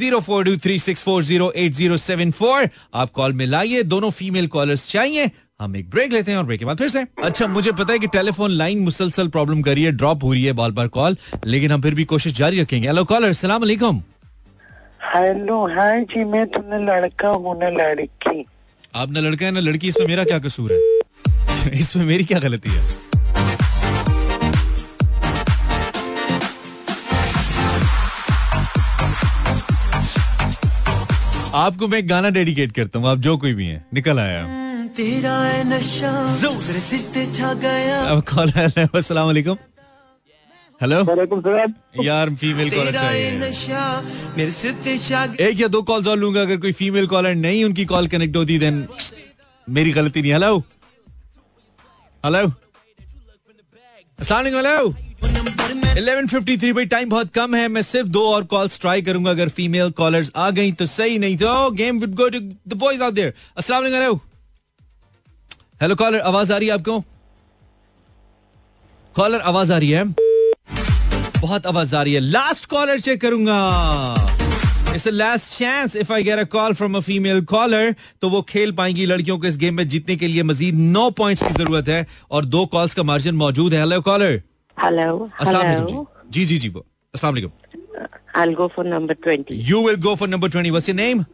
Zero 0.00 0.20
four 0.20 0.44
two 0.44 0.56
three 0.64 0.78
six 0.78 1.02
four 1.02 1.22
zero 1.24 1.50
eight 1.56 1.72
zero 1.74 1.96
seven 1.98 2.30
four. 2.32 2.68
आप 2.94 3.10
कॉल 3.14 3.32
में 3.32 3.46
लाइए 3.46 3.82
दोनों 3.84 4.10
फीमेल 4.10 4.46
कॉलर्स 4.54 4.88
चाहिए। 4.88 5.30
हम 5.60 5.74
एक 5.76 5.88
ब्रेक 5.90 6.12
लेते 6.12 6.30
हैं 6.30 6.38
और 6.38 6.44
ब्रेक 6.44 6.58
के 6.58 6.66
बाद 6.66 6.78
फिर 6.78 6.88
से। 6.88 7.04
अच्छा 7.24 7.46
मुझे 7.48 7.72
पता 7.72 7.92
है 7.92 7.98
कि 7.98 8.06
टेलीफोन 8.14 8.50
लाइन 8.50 8.78
मुसलसल 8.84 9.28
प्रॉब्लम 9.28 9.60
कर 9.62 9.74
रही 9.74 9.84
है 9.84 9.92
ड्रॉप 9.92 10.24
हो 10.24 10.32
रही 10.32 10.44
है 10.44 10.52
बार 10.60 10.70
बार 10.78 10.88
कॉल 10.94 11.16
लेकिन 11.44 11.72
हम 11.72 11.82
फिर 11.82 11.94
भी 11.94 12.04
कोशिश 12.12 12.32
जारी 12.38 12.60
रखेंगे। 12.60 12.86
हेलो 12.88 13.04
कॉलर 13.12 13.32
सलाम 13.42 13.62
अलैकुम 13.62 14.02
हेलो 15.14 15.66
हाँ 15.74 16.00
जी 16.04 16.24
मैं 16.24 16.46
तुम्हें 16.56 16.80
लड़का 16.86 17.28
हूँ 17.28 17.58
ना 17.60 17.68
लड़की। 17.70 18.44
आप 18.94 19.10
ना 19.10 19.20
लड़का 19.20 19.46
है 19.46 19.52
ना 19.52 19.60
लड़की 19.60 19.88
इसमें 19.88 20.06
मेरा 20.06 20.24
क्या 20.24 20.38
कसूर 20.38 20.72
है? 20.72 20.78
इसमें 21.80 22.04
मेरी 22.06 22.24
क्या 22.24 22.38
गलती 22.38 22.70
है? 22.70 22.82
आपको 31.54 31.86
मैं 31.88 31.98
एक 31.98 32.06
गाना 32.08 32.28
डेडिकेट 32.30 32.72
करता 32.72 32.98
हूँ 32.98 33.08
आप 33.08 33.18
जो 33.18 33.36
कोई 33.36 33.52
भी 33.54 33.66
है 33.66 33.84
निकल 33.94 34.18
आया। 34.18 34.42
तेरा 34.96 35.32
है 35.38 35.62
नशा 35.68 36.10
मेरे 36.42 36.80
सिर 36.80 37.00
पे 37.14 37.24
छा 37.34 37.52
गया। 37.54 38.00
अब 38.02 38.22
कॉल 38.28 38.50
अस्सलाम 38.50 39.26
वालेकुम। 39.26 39.56
हेलो 40.80 41.00
यार 42.04 42.30
फीमेल 42.34 42.70
कॉलर 42.70 42.92
चाहिए। 42.92 43.32
नशा 43.40 43.82
मेरे 44.36 44.50
सिर 44.52 44.72
पे 44.84 44.96
छा 44.98 45.24
गया। 45.26 45.46
एक 45.48 45.60
या 45.60 45.68
दो 45.68 45.82
कॉल्स 45.82 46.06
और 46.06 46.18
लूँगा 46.18 46.42
अगर 46.42 46.56
कोई 46.56 46.72
फीमेल 46.72 47.06
कॉलर 47.06 47.34
नहीं 47.36 47.64
उनकी 47.64 47.84
कॉल 47.86 48.08
कनेक्ट 48.08 48.36
होती 48.36 48.58
देन 48.58 48.86
मेरी 49.68 49.92
गलती 49.92 50.22
नहीं। 50.22 50.32
हेलो 50.32 50.56
हेलो 52.24 52.46
अस्सलाम 54.18 54.46
हेलो 54.46 54.94
11:53 55.90 56.72
भाई 56.72 56.86
टाइम 56.86 57.08
बहुत 57.10 57.32
कम 57.34 57.54
है। 57.54 57.66
मैं 57.68 57.82
सिर्फ़ 57.82 58.08
दो 58.08 58.22
और 58.32 58.44
कॉल्स 58.46 58.80
ट्राई 58.80 59.02
करूँगा। 59.02 59.30
अगर 59.30 59.48
फीमेल 59.48 59.90
कॉलर्स 59.92 60.30
आ 60.36 60.50
गई 60.50 60.72
तो 60.72 60.86
सही, 60.86 61.18
नहीं 61.18 61.36
तो 61.36 61.70
game 61.70 61.98
would 62.00 62.14
go 62.14 62.28
to 62.28 62.40
the 62.40 62.74
boys 62.74 63.02
out 63.02 63.14
there 63.14 63.32
अस्सलाम 63.58 63.82
वालेकुम 63.82 64.20
हेलो 65.82 65.94
कॉलर 65.96 66.20
आवाज़ 66.20 66.52
आ 66.52 66.56
रही 66.56 66.68
है 66.68 66.74
आपको? 66.74 66.98
कॉलर 69.14 69.40
आवाज़ 69.40 69.72
आ 69.72 69.78
रही 69.78 69.90
है? 69.90 70.04
बहुत 71.40 71.66
आवाज़ 71.66 71.94
आ 71.96 72.02
रही 72.02 72.14
है। 72.14 72.20
लास्ट 72.20 72.64
कॉलर 72.70 73.00
चेक 73.00 73.20
करूँगा। 73.20 73.56
It's 74.94 75.06
last 75.08 75.58
chance 75.58 75.96
if 75.96 76.12
I 76.12 76.22
get 76.22 76.38
a 76.38 76.44
call 76.52 76.74
from 76.74 76.96
a 76.96 77.00
female 77.00 77.40
caller 77.46 77.94
तो 78.22 78.28
वो 78.28 78.42
खेल 78.42 78.72
पाएँगी 78.72 79.06
लड़कियों 79.06 79.38
को 79.38 79.46
इस 79.46 79.56
गेम 79.58 79.74
में 79.74 79.88
जीतने 79.88 80.16
के 80.16 80.26
लिए। 80.28 80.42
मजीद 80.42 80.74
नौ 80.74 81.10
पॉइंट्स 81.10 81.42
की 81.42 81.52
ज़रूरत 81.54 81.88
है 81.88 82.06
और 82.30 82.44
दो 82.46 82.64
कॉल्स 82.66 82.94
का 82.94 83.02
मार्जिन 83.02 83.34
मौजूद 83.34 83.74
है। 83.74 83.80
हेलो 83.80 84.00
कॉलर 84.00 84.40
हेलो 84.82 85.28
जी. 86.32 86.44
जी 86.44 86.58
जी 86.58 86.68
वो 86.68 86.84
अस्सलाम 87.14 87.34
वालेकुम 87.34 87.50
I'll 88.40 88.54
go 88.58 88.66
for 88.74 88.84
number 88.84 89.14
20. 89.26 89.52
You 89.68 89.82
will 89.86 89.96
go 90.02 90.14
for 90.16 90.28
number 90.28 90.50
20 90.50 90.70
what's 90.70 90.88
your 90.88 90.96
name 90.96 91.24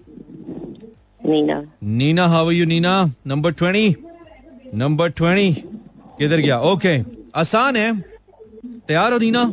Nina. 1.26 1.58
Nina 1.82 2.26
how 2.28 2.46
are 2.46 2.52
you 2.52 2.66
Nina 2.66 2.92
number 3.26 3.52
20 3.52 3.94
number 4.74 5.10
20 5.20 5.54
किधर 6.18 6.40
गया? 6.40 6.58
ओके 6.60 6.98
आसान 7.34 7.76
है. 7.76 7.92
तैयार 8.88 9.12
हो 9.12 9.18
नीना 9.18 9.44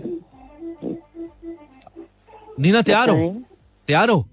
नीना 2.59 2.81
तैयार 2.81 3.09
हो? 3.09 3.15
तैयार 3.87 4.09
हो? 4.09 4.25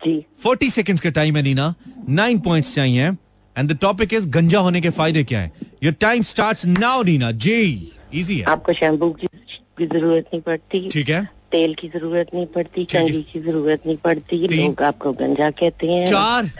जी. 0.00 0.24
40 0.44 0.70
सेकंड्स 0.74 1.00
का 1.00 1.10
टाइम 1.10 1.36
है 1.36 1.42
नीना 1.42 1.74
नाइन 2.08 2.38
पॉइंट्स 2.40 2.74
चाहिए. 2.74 3.08
एंड 3.56 3.72
द 3.72 3.78
टॉपिक 3.80 4.14
इज़ 4.14 4.28
गंजा 4.30 4.58
होने 4.58 4.80
के 4.80 4.90
फ़ायदे 4.90 5.24
क्या 5.24 5.40
है? 5.40 5.52
Your 5.82 5.94
time 6.00 6.22
starts 6.32 6.66
now 6.66 7.02
Nina 7.02 7.30
ji. 7.46 7.92
Easy 8.14 8.38
है। 8.38 8.44
आपको 8.44 8.72
शैम्पू 8.72 9.10
की 9.10 9.26
की 9.78 9.86
ज़रूरत 9.86 10.24
नहीं 10.32 10.40
पड़ती 10.42 10.88
ठीक 10.92 11.08
है। 11.08 11.24
तेल 11.52 11.74
की 11.74 11.88
ज़रूरत 11.88 12.26
नहीं 12.34 12.46
पड़ती। 12.46 12.84
कंघी 12.84 13.22
की 13.32 13.40
ज़रूरत 13.40 13.86
नहीं 13.86 13.96
पड़ती। 13.96 14.36
लोग 14.48 14.82
आपको 14.82 15.12
गंजा 15.12 15.50
कहते 15.50 15.86
हैं। 15.92 16.06
चार। 16.06 16.50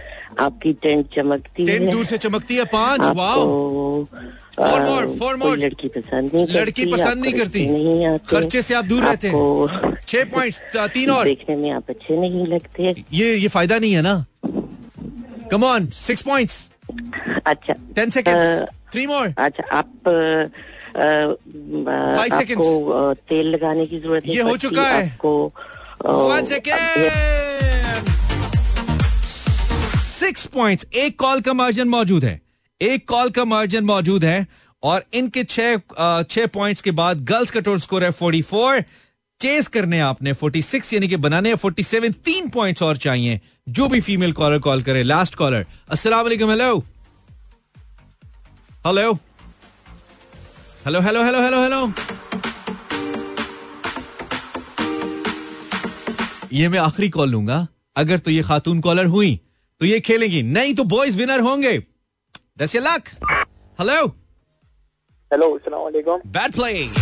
आपकी 0.41 0.73
टेंट 0.83 1.07
चमकती 1.15 1.67
टेन 1.67 1.83
है। 1.83 1.91
दूर 1.91 2.05
से 2.05 2.19
चमकती 2.19 2.57
है 2.57 2.65
पाँच 2.65 3.01
more, 4.61 5.05
four 5.19 5.39
कोई 5.39 5.51
more. 5.51 5.57
लड़की 5.59 5.89
पसंद 5.89 6.31
नहीं 6.35 6.47
करती 6.47 6.59
लड़की 6.59 6.85
पसंद 6.93 7.23
नहीं 7.23 7.33
करती। 7.33 7.67
नहीं 7.69 8.05
आते। 8.07 8.27
खर्चे 8.27 8.63
से 8.63 8.75
आप 8.75 8.85
दूर 8.85 9.03
रहते 9.03 9.29
हैं। 9.29 9.95
छह 10.07 10.25
पॉइंट 10.25 10.55
तीन 10.95 11.11
और। 11.11 11.25
देखने 11.25 11.57
में 11.57 11.71
आप 11.71 11.91
अच्छे 11.91 12.17
नहीं 12.21 12.47
लगते। 12.47 12.95
ये 13.13 13.35
ये 13.37 13.49
फ़ायदा 13.49 13.79
नहीं 13.79 13.93
है 13.93 14.03
ना। 14.03 14.25
कम 15.51 15.65
ऑन 15.65 15.87
सिक्स 16.01 16.23
पॉइंट 16.23 16.51
अच्छा। 17.47 17.75
Ten 17.97 18.11
seconds 18.11 18.61
uh, 18.63 18.67
three 18.93 19.07
more 19.07 19.35
अच्छा 19.39 19.77
आप 19.79 19.91
आपको. 20.97 23.15
तेल 23.29 23.47
लगाने 23.49 23.87
की 23.87 23.99
ज़रूरत 23.99 24.23
ये 24.27 24.43
हो 24.43 24.57
चुका 24.57 24.83
है। 24.83 25.05
आपको 25.05 25.53
सिक्स 30.21 30.47
पॉइंट्स 30.47 30.87
एक 30.95 31.19
कॉल 31.19 31.41
का 31.41 31.53
मार्जिन 31.53 31.89
मौजूद 31.89 32.25
है। 32.25 32.41
एक 32.81 33.09
कॉल 33.09 33.31
का 33.31 33.45
मार्जिन 33.45 33.85
मौजूद 33.85 34.25
है 34.25 34.47
और 34.83 35.05
इनके 35.15 35.45
छह 35.45 35.77
छह 36.23 36.47
पॉइंट्स 36.47 36.83
के 36.83 36.91
बाद 36.91 37.25
गर्ल्स 37.25 37.51
का 37.51 37.61
टोटल 37.61 37.81
स्कोर 37.81 38.05
है 38.05 38.11
फोर्टी 38.11 38.43
फोर 38.43 38.85
चेस 39.41 39.69
करने 39.69 40.01
आपने। 40.01 40.33
फोर्टी 40.33 40.63
सिक्स 40.63 40.95
यानी 40.95 41.09
कि 41.09 41.17
बनाने 41.19 41.55
फोर्टी 41.55 41.83
सेवन 41.83 42.13
तीन 42.25 42.49
पॉइंट्स 42.49 42.83
और 42.83 42.97
चाहिए। 42.97 43.41
जो 43.69 43.89
भी 43.89 44.01
फीमेल 44.01 44.33
कॉलर 44.33 44.59
कॉल 44.59 44.83
करे। 44.83 45.03
लास्ट 45.03 45.35
कॉलर 45.35 45.67
अस्सलाम 45.91 46.23
वालेकुम 46.23 46.51
hello 46.51 46.79
hello 48.87 49.19
hello 50.85 51.01
hello 51.01 51.23
hello 51.23 51.41
hello 51.41 51.59
hello 51.63 51.93
ये 56.53 56.69
मैं 56.69 56.79
आखिरी 56.79 57.09
कॉल 57.11 57.29
लूँगा। 57.31 57.67
अगर 57.97 58.19
तो 58.19 58.31
ये 58.31 58.43
खातून 58.43 58.81
कॉलर 58.81 59.07
हुई 59.07 59.35
तो 59.81 59.87
ये 59.87 59.99
खेलेंगी। 60.01 60.43
नहीं 60.43 60.75
तो 60.75 60.85
बॉयज़ 60.85 61.19
विनर 61.19 61.41
होंगे। 61.41 61.77
दस 62.59 62.77
लक 62.77 63.09
हेलो 63.81 64.07
हेलो 65.31 65.51
वालेकुम। 65.85 66.21
बैट 66.27 66.55
प्लेइंग 66.55 66.95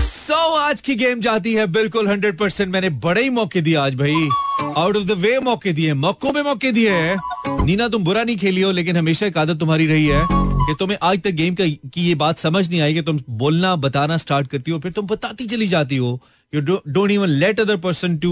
सो 0.00 0.44
आज 0.56 0.80
की 0.80 0.94
गेम 0.94 1.20
जाती 1.20 1.54
है 1.54 1.66
बिल्कुल 1.72 2.08
हंड्रेड 2.08 2.38
परसेंट 2.38 2.72
मैंने 2.72 2.90
बड़े 3.06 3.22
ही 3.22 3.30
मौके 3.30 3.60
दिए 3.60 3.76
आज 3.76 3.94
भाई। 3.94 4.28
आउट 4.76 4.96
ऑफ़ 4.96 5.04
द 5.04 5.10
वे 5.10 5.38
मौके 5.38 5.72
दिए, 5.72 5.94
मौकों 5.94 6.32
में 6.32 6.42
मौके 6.42 6.72
दिए 6.72 7.16
नीना, 7.48 7.88
तुम 7.88 8.04
बुरा 8.04 8.24
नहीं 8.24 8.36
खेली 8.36 8.60
हो, 8.60 8.70
लेकिन 8.72 8.96
हमेशा 8.96 9.26
एक 9.26 9.38
आदत 9.38 9.58
तुम्हारी 9.60 9.86
रही 9.86 10.06
है 10.06 10.26
कि 10.32 10.74
तुम्हें 10.78 10.98
आज 11.02 11.20
तक 11.22 11.30
गेम 11.30 11.54
का, 11.54 11.64
की 11.66 12.02
ये 12.02 12.14
बात 12.14 12.38
समझ 12.38 12.68
नहीं 12.70 12.80
आई 12.80 12.94
कि 12.94 13.02
तुम 13.02 13.20
बोलना, 13.30 13.76
बताना 13.76 14.16
स्टार्ट 14.16 14.46
करती 14.46 14.70
हो, 14.70 14.78
फिर 14.78 14.92
तुम 14.92 15.06
बताती 15.06 15.46
चली 15.46 15.66
जाती 15.66 15.96
हो। 15.96 16.20
You 16.54 16.60
don't 16.88 17.10
even 17.10 17.28
let 17.28 17.60
other 17.60 17.76
person 17.76 18.16
to 18.16 18.30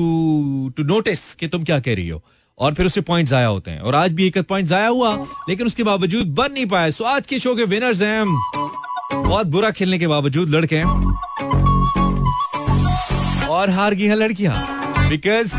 to 0.77 0.83
notice 0.83 1.35
कि 1.35 1.49
तुम 1.49 1.65
क्या 1.65 1.81
कह 1.81 1.95
रही 1.95 2.09
हो। 2.09 2.23
और 2.59 2.75
फिर 2.75 2.87
उससे 2.87 3.01
पॉइंट 3.01 3.29
जाया 3.29 3.47
होते 3.47 3.71
हैं। 3.71 3.81
और 3.81 3.95
आज 3.95 4.13
भी 4.13 4.27
एक 4.27 4.39
पॉइंट 4.39 4.69
जाया 4.69 4.89
हुआ, 4.89 5.15
लेकिन 5.49 5.67
उसके 5.67 5.83
बावजूद 5.83 6.27
बन 6.27 6.53
नहीं 6.53 6.67
पाए। 6.67 6.91
सो 6.91 7.05
आज 7.05 7.27
के 7.27 7.39
शो 7.39 7.55
के 7.55 7.65
विनर्स 7.65 8.03
हैं। 8.03 8.25
बहुत 9.15 9.47
बुरा 9.47 9.71
खेलने 9.71 9.99
के 9.99 10.07
बावजूद 10.07 10.51
लड़के 10.51 10.83
और 13.47 13.71
हार 13.71 13.95
गई 13.95 14.05
हैं 14.05 14.17
लड़कियाँ। 14.17 14.55
बिकॉज़ 15.09 15.55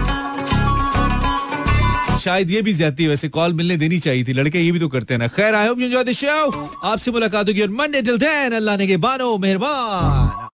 शायद 2.22 2.52
ये 2.52 2.62
भी 2.62 2.74
ज़्यादा 2.74 3.08
वैसे 3.10 3.30
कॉल 3.30 3.54
मिलने 3.54 3.78
देनी 3.78 4.00
चाहिए 4.00 4.24
थी। 4.24 4.34
लड़के 4.34 4.60
ये 4.60 4.72
भी 4.72 4.80
तो 4.80 4.88
करते 4.90 5.14
हैं 5.14 5.20
ना। 5.20 5.28
खैर 5.36 5.56
I 5.56 5.68
hope 5.68 5.80
you 5.80 5.86
enjoy 5.86 6.04
the 6.04 6.12
show 6.14 6.80
आपसे 6.84 7.12
मुलाकात 7.12 7.48
होगी 7.48 7.62
और 7.62 7.70
मंडे 7.72 8.02
टिल 8.02 8.18
देन 8.20 8.54
अल्लाह 8.54 8.78
ने 8.78 8.88
के 8.88 8.98
बानो, 9.00 9.38
मेहरबान। 9.38 10.50